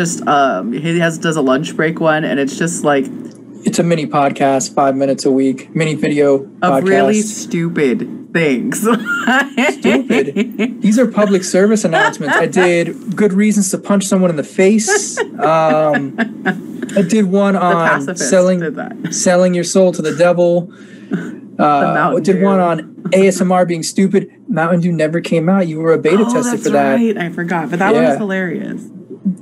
[0.00, 3.04] just um, he has does a lunch break one, and it's just like
[3.66, 6.88] It's a mini podcast, five minutes a week, mini video of podcast.
[6.88, 8.80] really stupid things.
[8.80, 10.80] Stupid.
[10.80, 12.34] These are public service announcements.
[12.34, 15.18] I did good reasons to punch someone in the face.
[15.40, 16.16] Um,
[16.96, 20.72] I did one on selling selling your soul to the devil.
[21.58, 22.44] Uh, I did Dew.
[22.44, 24.30] one on ASMR being stupid.
[24.48, 25.68] Mountain Dew never came out.
[25.68, 26.94] You were a beta oh, tester for that.
[26.94, 27.18] right.
[27.18, 28.82] I forgot, but that one was hilarious.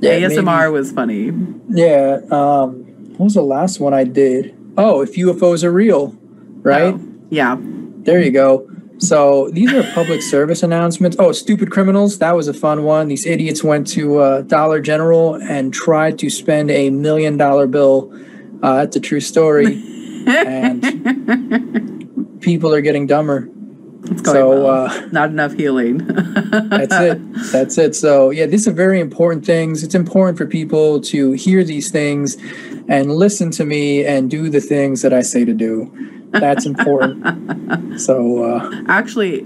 [0.01, 0.71] Yeah, ASMR maybe.
[0.71, 1.31] was funny.
[1.69, 2.19] Yeah.
[2.31, 2.83] Um,
[3.17, 4.55] what was the last one I did?
[4.77, 6.15] Oh, if UFOs are real,
[6.61, 6.93] right?
[6.93, 7.57] Oh, yeah.
[7.59, 8.69] There you go.
[8.99, 11.15] So these are public service announcements.
[11.19, 12.19] Oh, stupid criminals.
[12.19, 13.07] That was a fun one.
[13.07, 18.13] These idiots went to uh, Dollar General and tried to spend a million dollar bill.
[18.61, 19.65] Uh, that's a true story.
[20.27, 20.81] and
[22.41, 23.49] people are getting dumber.
[24.23, 24.67] So well.
[24.67, 25.97] uh, Not enough healing.
[26.07, 27.33] that's it.
[27.51, 27.95] That's it.
[27.95, 29.83] So yeah, these are very important things.
[29.83, 32.37] It's important for people to hear these things
[32.87, 35.91] and listen to me and do the things that I say to do.
[36.31, 37.99] That's important.
[37.99, 39.41] so uh, Actually,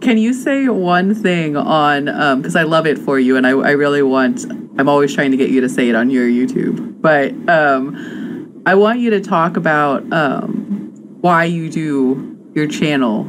[0.00, 2.06] can you say one thing on
[2.38, 4.44] because I love it for you, and I, I really want.
[4.78, 8.74] I'm always trying to get you to say it on your YouTube, but um, I
[8.74, 10.90] want you to talk about um,
[11.20, 13.24] why you do your channel,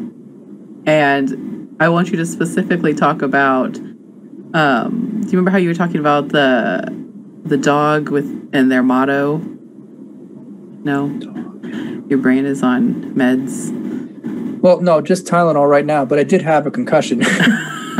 [0.85, 3.77] and I want you to specifically talk about.
[4.53, 7.03] Um, do you remember how you were talking about the
[7.43, 9.37] the dog with and their motto?
[10.85, 11.07] No,
[12.09, 13.71] your brain is on meds.
[14.61, 16.05] well, no, just Tylenol right now.
[16.05, 17.19] But I did have a concussion.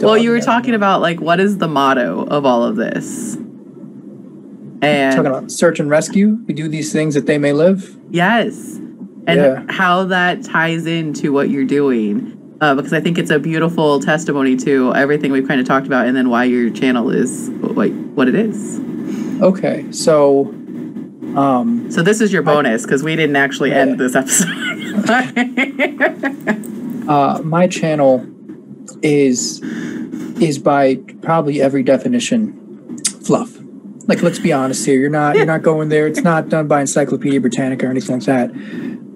[0.00, 3.36] well, you were talking about like what is the motto of all of this?
[4.80, 6.38] And talking about search and rescue.
[6.46, 7.96] We do these things that they may live.
[8.10, 8.80] yes,
[9.28, 9.62] and Yeah.
[9.68, 12.34] how that ties into what you're doing.
[12.60, 16.08] Uh, because I think it's a beautiful testimony to everything we've kind of talked about,
[16.08, 18.80] and then why your channel is what what it is.
[19.40, 20.46] Okay, so
[21.36, 23.82] um, So this is your bonus because we didn't actually Yeah.
[23.82, 24.48] end this episode.
[27.08, 28.26] uh, my channel
[29.02, 29.60] is
[30.40, 32.54] is by probably every definition
[33.22, 33.56] fluff.
[34.08, 34.98] Like, let's be honest here.
[34.98, 36.06] You're not you're not going there.
[36.08, 38.50] It's not done by Encyclopedia Britannica or anything like that.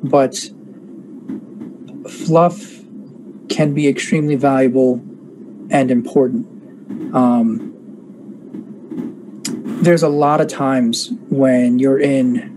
[0.03, 0.37] But
[2.09, 2.61] fluff
[3.49, 4.95] can be extremely valuable
[5.71, 6.47] and important.
[7.15, 7.73] Um,
[9.83, 12.51] there's a lot of times when you're in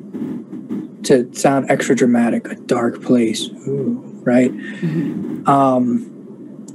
[1.04, 4.52] to sound extra dramatic, a dark place, Ooh, right?
[5.48, 6.12] Um,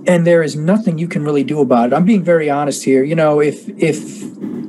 [0.06, 1.96] and there is nothing you can really do about it.
[1.96, 3.04] I'm being very honest here.
[3.04, 4.22] You know, if if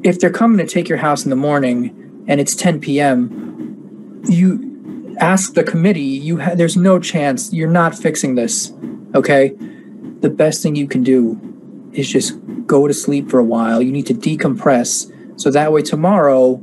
[0.03, 4.70] if they're coming to take your house in the morning and it's 10 p.m., you
[5.21, 6.01] ask the committee.
[6.01, 8.73] You ha- there's no chance you're not fixing this.
[9.15, 9.55] Okay,
[10.19, 11.39] the best thing you can do
[11.93, 12.33] is just
[12.65, 13.81] go to sleep for a while.
[13.81, 15.11] You need to decompress
[15.41, 16.55] so that way tomorrow,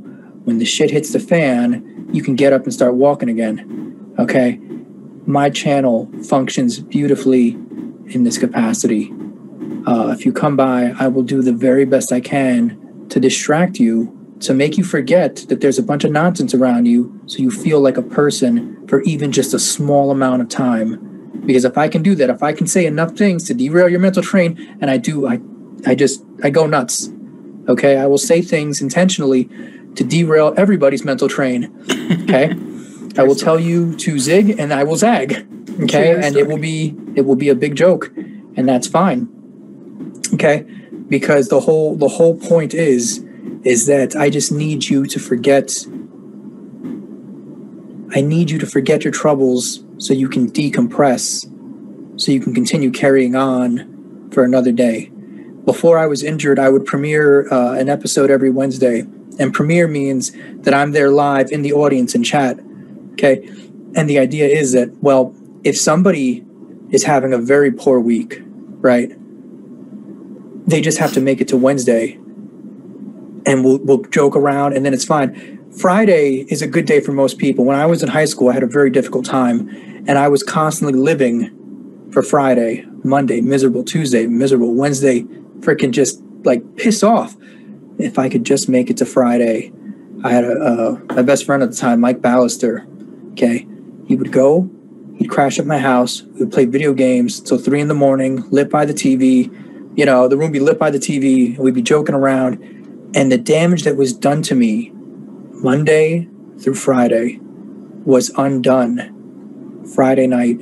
[0.45, 4.15] when the shit hits the fan, you can get up and start walking again.
[4.17, 4.59] Okay,
[5.25, 7.49] my channel functions beautifully
[8.07, 9.13] in this capacity.
[9.85, 13.79] Uh, if you come by, I will do the very best I can to distract
[13.79, 17.51] you, to make you forget that there's a bunch of nonsense around you, so you
[17.51, 21.05] feel like a person for even just a small amount of time.
[21.45, 23.99] Because if I can do that, if I can say enough things to derail your
[23.99, 25.39] mental train, and I do, I,
[25.85, 27.11] I just, I go nuts.
[27.67, 29.49] Okay, I will say things intentionally
[29.95, 31.71] to derail everybody's mental train.
[32.23, 32.55] Okay,
[33.17, 35.47] I will tell you to zig, and I will zag.
[35.81, 38.11] Okay, and it will be, it will be a big joke,
[38.55, 39.27] and that's fine.
[40.33, 40.65] Okay,
[41.09, 43.25] because the whole the whole point is
[43.63, 45.85] is that I just need you to forget
[48.11, 51.45] I need you to forget your troubles so you can decompress
[52.19, 55.11] so you can continue carrying on for another day.
[55.65, 59.03] Before I was injured, I would premiere uh, an episode every Wednesday.
[59.39, 60.31] And premiere means
[60.63, 62.59] that I'm there live in the audience in chat.
[63.13, 63.47] Okay.
[63.95, 66.43] And the idea is that, well, if somebody
[66.91, 68.41] is having a very poor week,
[68.81, 69.11] right?
[70.67, 72.19] They just have to make it to Wednesday
[73.45, 75.57] and we'll, we'll joke around and then it's fine.
[75.71, 77.65] Friday is a good day for most people.
[77.65, 79.69] When I was in high school, I had a very difficult time
[80.07, 81.55] and I was constantly living
[82.11, 85.23] for Friday, Monday, miserable Tuesday, miserable Wednesday,
[85.59, 87.35] freaking just like piss off.
[87.97, 89.71] If I could just make it to Friday,
[90.23, 92.85] I had a, my best friend at the time, Mike Ballister.
[93.33, 93.67] Okay,
[94.07, 94.69] he would go,
[95.17, 98.49] he'd crash at my house, we would play video games till three in the morning,
[98.49, 99.53] lit by the TV.
[99.97, 102.57] You know, the room would be lit by the TV, and we'd be joking around.
[103.15, 104.91] And the damage that was done to me
[105.51, 106.27] Monday
[106.59, 107.39] through Friday
[108.05, 110.59] was undone Friday night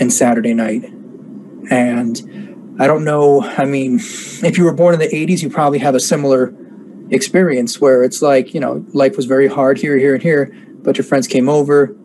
[0.00, 0.84] and Saturday night.
[1.70, 3.94] And I don't know, I mean,
[4.42, 6.54] if you were born in the 80s, you probably have a similar
[7.10, 10.96] experience where it's like, you know, life was very hard here, here, and here, but
[10.96, 11.96] your friends came over,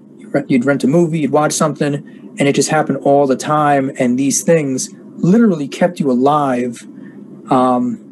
[0.48, 1.96] you'd rent a movie, you'd watch something,
[2.38, 3.92] and it just happened all the time.
[4.00, 6.82] And these things literally kept you alive
[7.50, 8.05] um,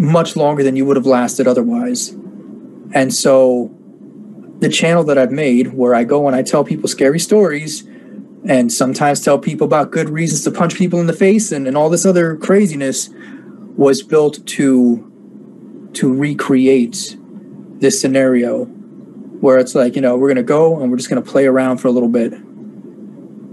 [0.00, 2.08] much longer than you would have lasted otherwise.
[2.92, 3.70] And so
[4.58, 7.86] the channel that I've made where I go and I tell people scary stories
[8.48, 11.76] and sometimes tell people about good reasons to punch people in the face and, and
[11.76, 13.10] all this other craziness
[13.76, 15.06] was built to
[15.92, 17.16] to recreate
[17.80, 21.46] this scenario where it's like, you know, we're gonna go and we're just gonna play
[21.46, 22.32] around for a little bit.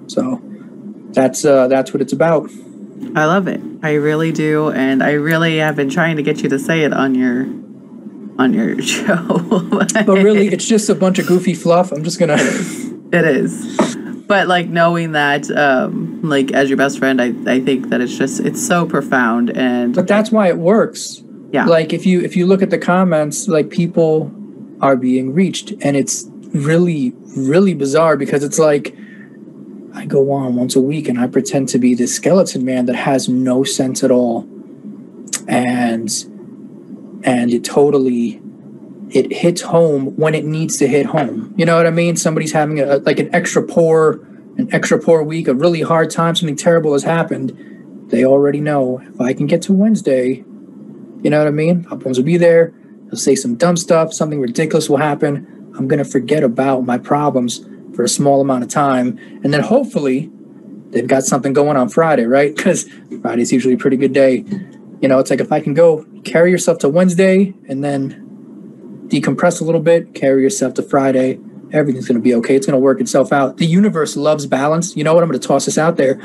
[0.10, 0.42] So
[1.12, 2.50] that's uh that's what it's about.
[3.16, 3.62] I love it.
[3.84, 6.94] I really do, and I really have been trying to get you to say it
[6.94, 7.44] on your
[8.40, 9.16] on your show.
[9.70, 11.92] But really it's just a bunch of goofy fluff.
[11.92, 13.96] I'm just gonna it is.
[14.28, 18.18] But like knowing that, um, like as your best friend, I, I think that it's
[18.18, 21.24] just it's so profound and but that's why it works.
[21.54, 24.32] yeah, like if you if you look at the comments like people
[24.82, 28.96] are being reached and it's really really bizarre because it's like
[29.98, 32.96] i go on once a week and i pretend to be this skeleton man that
[32.96, 34.48] has no sense at all
[35.48, 36.26] and
[37.24, 38.42] and it totally
[39.10, 42.52] it hits home when it needs to hit home you know what i mean somebody's
[42.52, 44.20] having a like an extra poor
[44.58, 47.58] an extra poor week a really hard time something terrible has happened
[48.10, 50.44] they already know if i can get to wednesday
[51.24, 51.84] you know what I mean?
[51.84, 52.74] Pop Bones will be there.
[53.06, 54.14] They'll say some dumb stuff.
[54.14, 55.74] Something ridiculous will happen.
[55.78, 57.66] I'm to forget about my problems
[57.98, 59.18] for a small amount of time.
[59.44, 60.30] And then hopefully
[60.92, 62.56] they've got something going on Friday, right?
[62.56, 62.88] Because
[63.22, 64.46] Friday's usually a pretty good day.
[65.02, 69.60] You know, it's like if I can go carry yourself to Wednesday and then decompress
[69.62, 71.40] a little bit, carry yourself to Friday,
[71.74, 72.56] everything's going to be okay.
[72.56, 73.58] It's going to work itself out.
[73.58, 74.96] The universe loves balance.
[74.96, 75.24] You know what?
[75.24, 76.16] I'm going to toss this out there.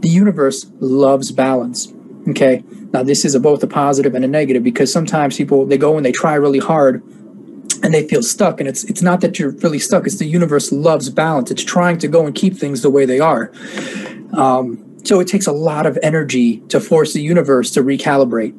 [0.00, 1.92] The universe loves balance.
[2.30, 2.64] Okay.
[2.92, 5.96] Now, this is a, both a positive and a negative because sometimes people they go
[5.96, 7.02] and they try really hard
[7.82, 8.60] and they feel stuck.
[8.60, 10.06] And it's it's not that you're really stuck.
[10.06, 11.50] It's the universe loves balance.
[11.50, 13.52] It's trying to go and keep things the way they are.
[14.32, 18.54] Um, so it takes a lot of energy to force the universe to recalibrate.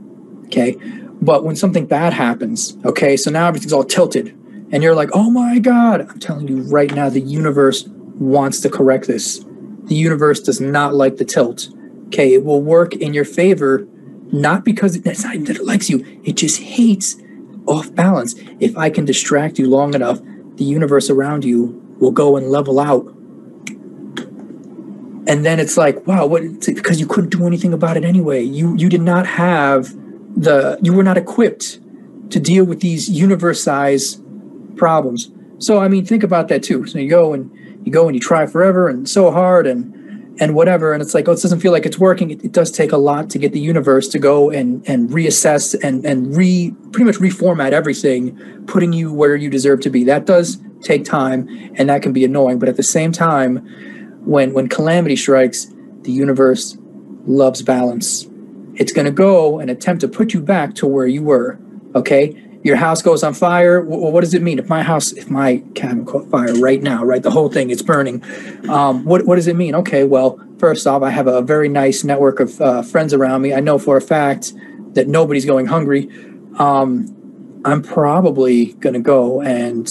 [0.45, 0.77] Okay.
[1.21, 4.29] But when something bad happens, okay, so now everything's all tilted,
[4.71, 8.69] and you're like, oh my God, I'm telling you right now, the universe wants to
[8.69, 9.45] correct this.
[9.83, 11.69] The universe does not like the tilt.
[12.07, 13.87] Okay, it will work in your favor,
[14.31, 17.21] not because it's not that it likes you, it just hates
[17.67, 18.35] off balance.
[18.59, 20.19] If I can distract you long enough,
[20.55, 23.05] the universe around you will go and level out.
[25.27, 28.41] And then it's like, wow, what because you couldn't do anything about it anyway.
[28.41, 29.93] You you did not have
[30.35, 31.79] the you were not equipped
[32.31, 34.19] to deal with these universe size
[34.75, 35.31] problems.
[35.59, 36.87] So I mean, think about that too.
[36.87, 37.51] So you go and
[37.85, 39.93] you go and you try forever and so hard and
[40.41, 42.31] and whatever, and it's like, oh, it doesn't feel like it's working.
[42.31, 45.75] It, it does take a lot to get the universe to go and and reassess
[45.83, 48.35] and and re pretty much reformat everything,
[48.65, 50.03] putting you where you deserve to be.
[50.03, 52.57] That does take time, and that can be annoying.
[52.57, 53.57] But at the same time,
[54.25, 55.67] when when calamity strikes,
[56.01, 56.75] the universe
[57.27, 58.27] loves balance.
[58.75, 61.59] It's going to go and attempt to put you back to where you were.
[61.93, 62.29] Okay,
[62.63, 63.81] your house goes on fire.
[63.81, 67.03] Well, what does it mean if my house, if my cabin caught fire right now,
[67.03, 68.23] right, the whole thing, it's burning?
[68.69, 69.75] Um, what what does it mean?
[69.75, 73.53] Okay, well, first off, I have a very nice network of uh, friends around me.
[73.53, 74.53] I know for a fact
[74.93, 76.09] that nobody's going hungry.
[76.59, 77.17] Um,
[77.65, 79.87] I'm probably going to go and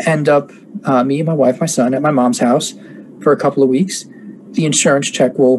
[0.00, 0.50] end up
[0.84, 2.74] uh, me and my wife, my son, at my mom's house
[3.22, 4.04] for a couple of weeks.
[4.50, 5.58] The insurance check will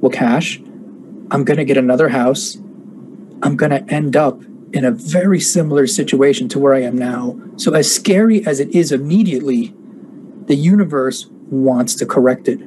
[0.00, 0.60] will cash.
[1.30, 2.56] I'm going to get another house.
[3.42, 4.42] I'm going to end up
[4.74, 7.40] in a very similar situation to where I am now.
[7.56, 9.72] So, as scary as it is immediately,
[10.46, 12.60] the universe wants to correct it.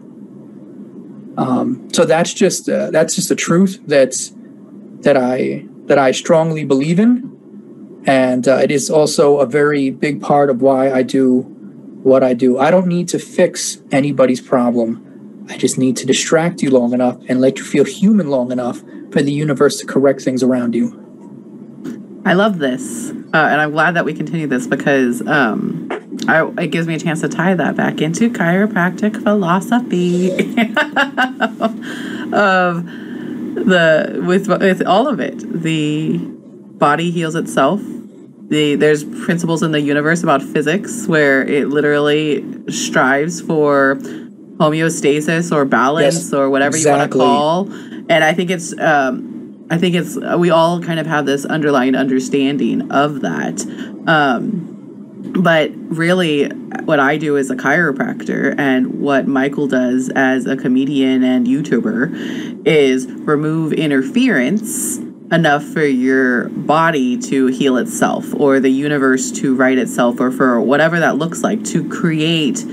[1.37, 4.33] Um, so that's just uh, that's just a truth that's
[5.01, 10.21] that I that I strongly believe in, and uh, it is also a very big
[10.21, 11.41] part of why I do
[12.03, 12.57] what I do.
[12.57, 15.45] I don't need to fix anybody's problem.
[15.49, 18.81] I just need to distract you long enough and let you feel human long enough
[19.11, 21.06] for the universe to correct things around you.
[22.27, 25.87] I love this, uh, and I'm glad that we continue this because um,
[26.27, 30.31] I, it gives me a chance to tie that back into chiropractic philosophy
[32.33, 32.85] of
[33.65, 35.39] the with with all of it.
[35.39, 37.79] The body heals itself.
[38.49, 43.95] The there's principles in the universe about physics where it literally strives for
[44.57, 47.21] homeostasis or balance yes, or whatever exactly.
[47.21, 48.03] you want to call.
[48.09, 49.26] And I think it's um,
[49.69, 53.61] I think it's we all kind of have this underlying understanding of that.
[54.07, 54.73] Um,
[55.41, 61.23] but really, what I do as a chiropractor and what Michael does as a comedian
[61.23, 64.99] and YouTuber is remove interference
[65.31, 70.61] enough for your body to heal itself or the universe to right itself or for
[70.61, 72.65] whatever that looks like to create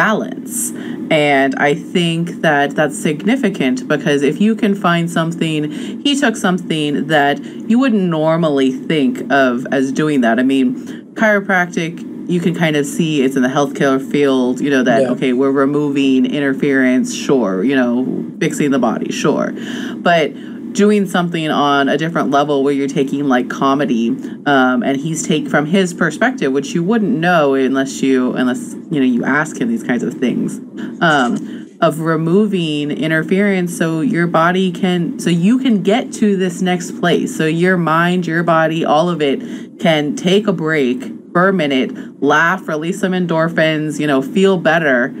[0.00, 0.72] balance.
[1.10, 5.70] And I think that that's significant because if you can find something,
[6.00, 10.38] he took something that you wouldn't normally think of as doing that.
[10.38, 10.74] I mean,
[11.16, 11.92] chiropractic,
[12.30, 15.10] you can kind of see it's in the healthcare field, you know, that, yeah.
[15.10, 19.52] okay, we're removing interference, sure, you know, fixing the body, sure.
[19.96, 20.32] But
[20.72, 24.10] doing something on a different level where you're taking like comedy
[24.46, 29.00] um, and he's take from his perspective which you wouldn't know unless you unless you
[29.00, 30.58] know you ask him these kinds of things
[31.00, 37.00] um, of removing interference so your body can so you can get to this next
[37.00, 37.36] place.
[37.36, 41.02] So your mind your body all of it can take a break
[41.32, 45.14] for a minute laugh release some endorphins you know feel better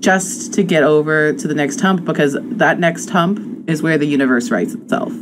[0.00, 4.06] just to get over to the next hump because that next hump is where the
[4.06, 5.12] universe rights itself.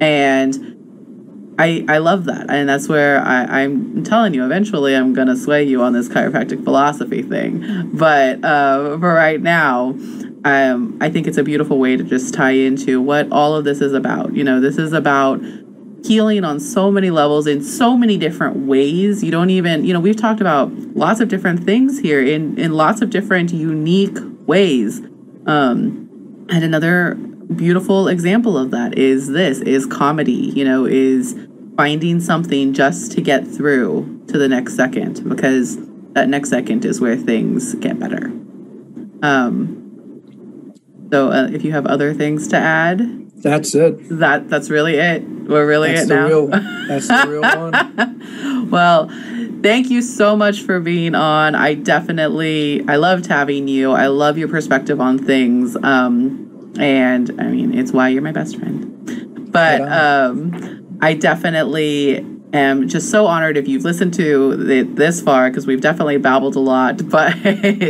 [0.00, 0.70] And
[1.58, 2.48] I, I love that.
[2.48, 6.08] And that's where I, I'm telling you, eventually I'm going to sway you on this
[6.08, 7.90] chiropractic philosophy thing.
[7.92, 9.94] But uh, for right now,
[10.44, 13.82] um, I think it's a beautiful way to just tie into what all of this
[13.82, 14.34] is about.
[14.34, 15.42] You know, this is about
[16.02, 19.22] healing on so many levels in so many different ways.
[19.22, 22.72] You don't even, you know, we've talked about lots of different things here in in
[22.72, 24.16] lots of different unique
[24.46, 25.00] ways.
[25.46, 27.18] Um, and another
[27.54, 31.36] beautiful example of that is this is comedy, you know, is
[31.76, 35.78] finding something just to get through to the next second because
[36.12, 38.26] that next second is where things get better.
[39.22, 40.74] Um,
[41.10, 43.96] so uh, if you have other things to add, that's it.
[44.18, 45.22] That that's really it.
[45.22, 46.26] We're really that's it now.
[46.26, 46.46] Real,
[46.88, 48.70] that's the real one.
[48.70, 49.08] well,
[49.62, 51.54] thank you so much for being on.
[51.54, 53.92] I definitely I loved having you.
[53.92, 55.76] I love your perspective on things.
[55.82, 59.50] Um, and I mean, it's why you're my best friend.
[59.52, 65.48] But um, I definitely am just so honored if you've listened to it this far
[65.48, 67.36] because we've definitely babbled a lot but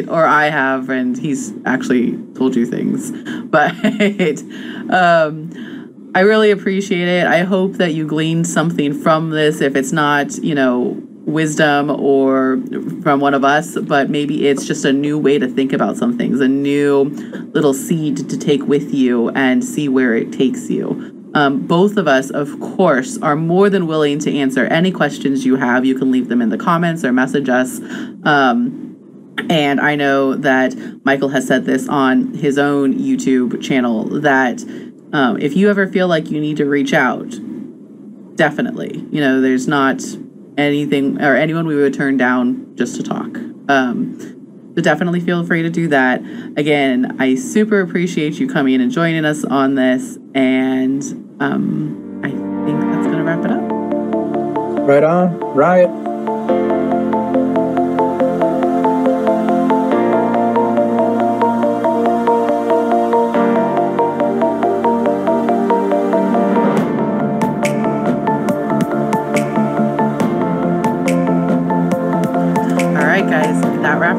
[0.09, 3.13] or i have and he's actually told you things.
[3.51, 3.75] But
[4.91, 7.27] um, i really appreciate it.
[7.27, 9.61] I hope that you gleaned something from this.
[9.61, 12.61] If it's not you know wisdom or
[13.03, 16.17] from one of us but maybe it's just a new way to think about some
[16.17, 17.05] things a new
[17.53, 22.09] little seed to take with you and see where it takes you um, both of
[22.09, 25.85] us, of course, are more than willing to answer any questions you have.
[25.85, 27.79] You can leave them in the comments or message us.
[28.25, 28.91] Um,
[29.49, 30.75] and I know that
[31.05, 34.63] Michael has said this on his own YouTube channel that
[35.13, 37.31] um, if you ever feel like you need to reach out,
[38.37, 39.07] definitely.
[39.11, 40.03] You know, there's not
[40.61, 43.37] anything or anyone we would turn down just to talk.
[43.69, 44.19] Um,
[44.75, 46.21] so definitely feel free to do that.
[46.57, 51.03] Again, I super appreciate you coming in and joining us on this, and
[51.41, 54.87] um, I think that's gonna wrap it up.
[54.87, 56.10] Right on, riot.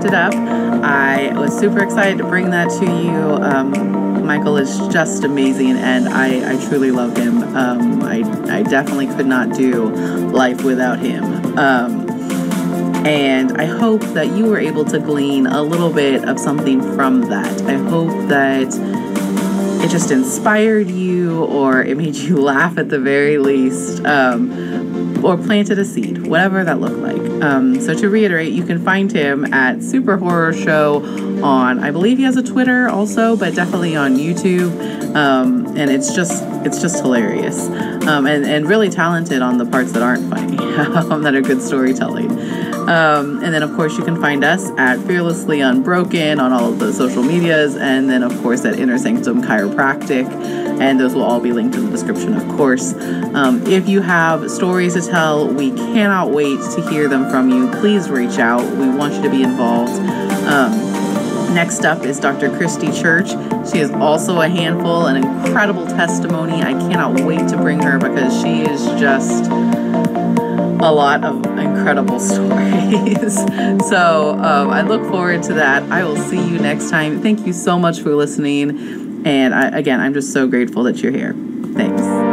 [0.06, 0.34] It up.
[0.34, 3.44] I was super excited to bring that to you.
[3.44, 7.44] Um, Michael is just amazing, and I, I truly love him.
[7.56, 8.20] Um, I,
[8.50, 9.90] I definitely could not do
[10.30, 11.58] life without him.
[11.58, 12.10] Um,
[13.06, 17.22] and I hope that you were able to glean a little bit of something from
[17.24, 17.62] that.
[17.64, 18.68] I hope that
[19.84, 24.06] it just inspired you or it made you laugh at the very least.
[24.06, 24.91] Um,
[25.24, 27.20] or planted a seed, whatever that looked like.
[27.44, 31.04] Um, so to reiterate, you can find him at Super Horror Show
[31.44, 34.72] on, I believe he has a Twitter also, but definitely on YouTube.
[35.16, 37.68] Um, and it's just it's just hilarious
[38.08, 42.32] um, and and really talented on the parts that aren't funny, that are good storytelling.
[42.90, 46.80] Um, and then, of course, you can find us at Fearlessly Unbroken on all of
[46.80, 50.26] the social medias, and then, of course, at Inner Sanctum Chiropractic.
[50.82, 52.94] And those will all be linked in the description, of course.
[52.94, 57.70] Um, if you have stories to tell, we cannot wait to hear them from you.
[57.80, 58.64] Please reach out.
[58.78, 59.94] We want you to be involved.
[60.48, 60.92] Um,
[61.54, 62.50] Next up is Dr.
[62.50, 63.32] Christy Church.
[63.70, 66.62] She is also a handful, an incredible testimony.
[66.62, 73.36] I cannot wait to bring her because she is just a lot of incredible stories.
[73.90, 75.84] so um, I look forward to that.
[75.92, 77.22] I will see you next time.
[77.22, 79.11] Thank you so much for listening.
[79.24, 81.34] And I, again, I'm just so grateful that you're here.
[81.74, 82.31] Thanks.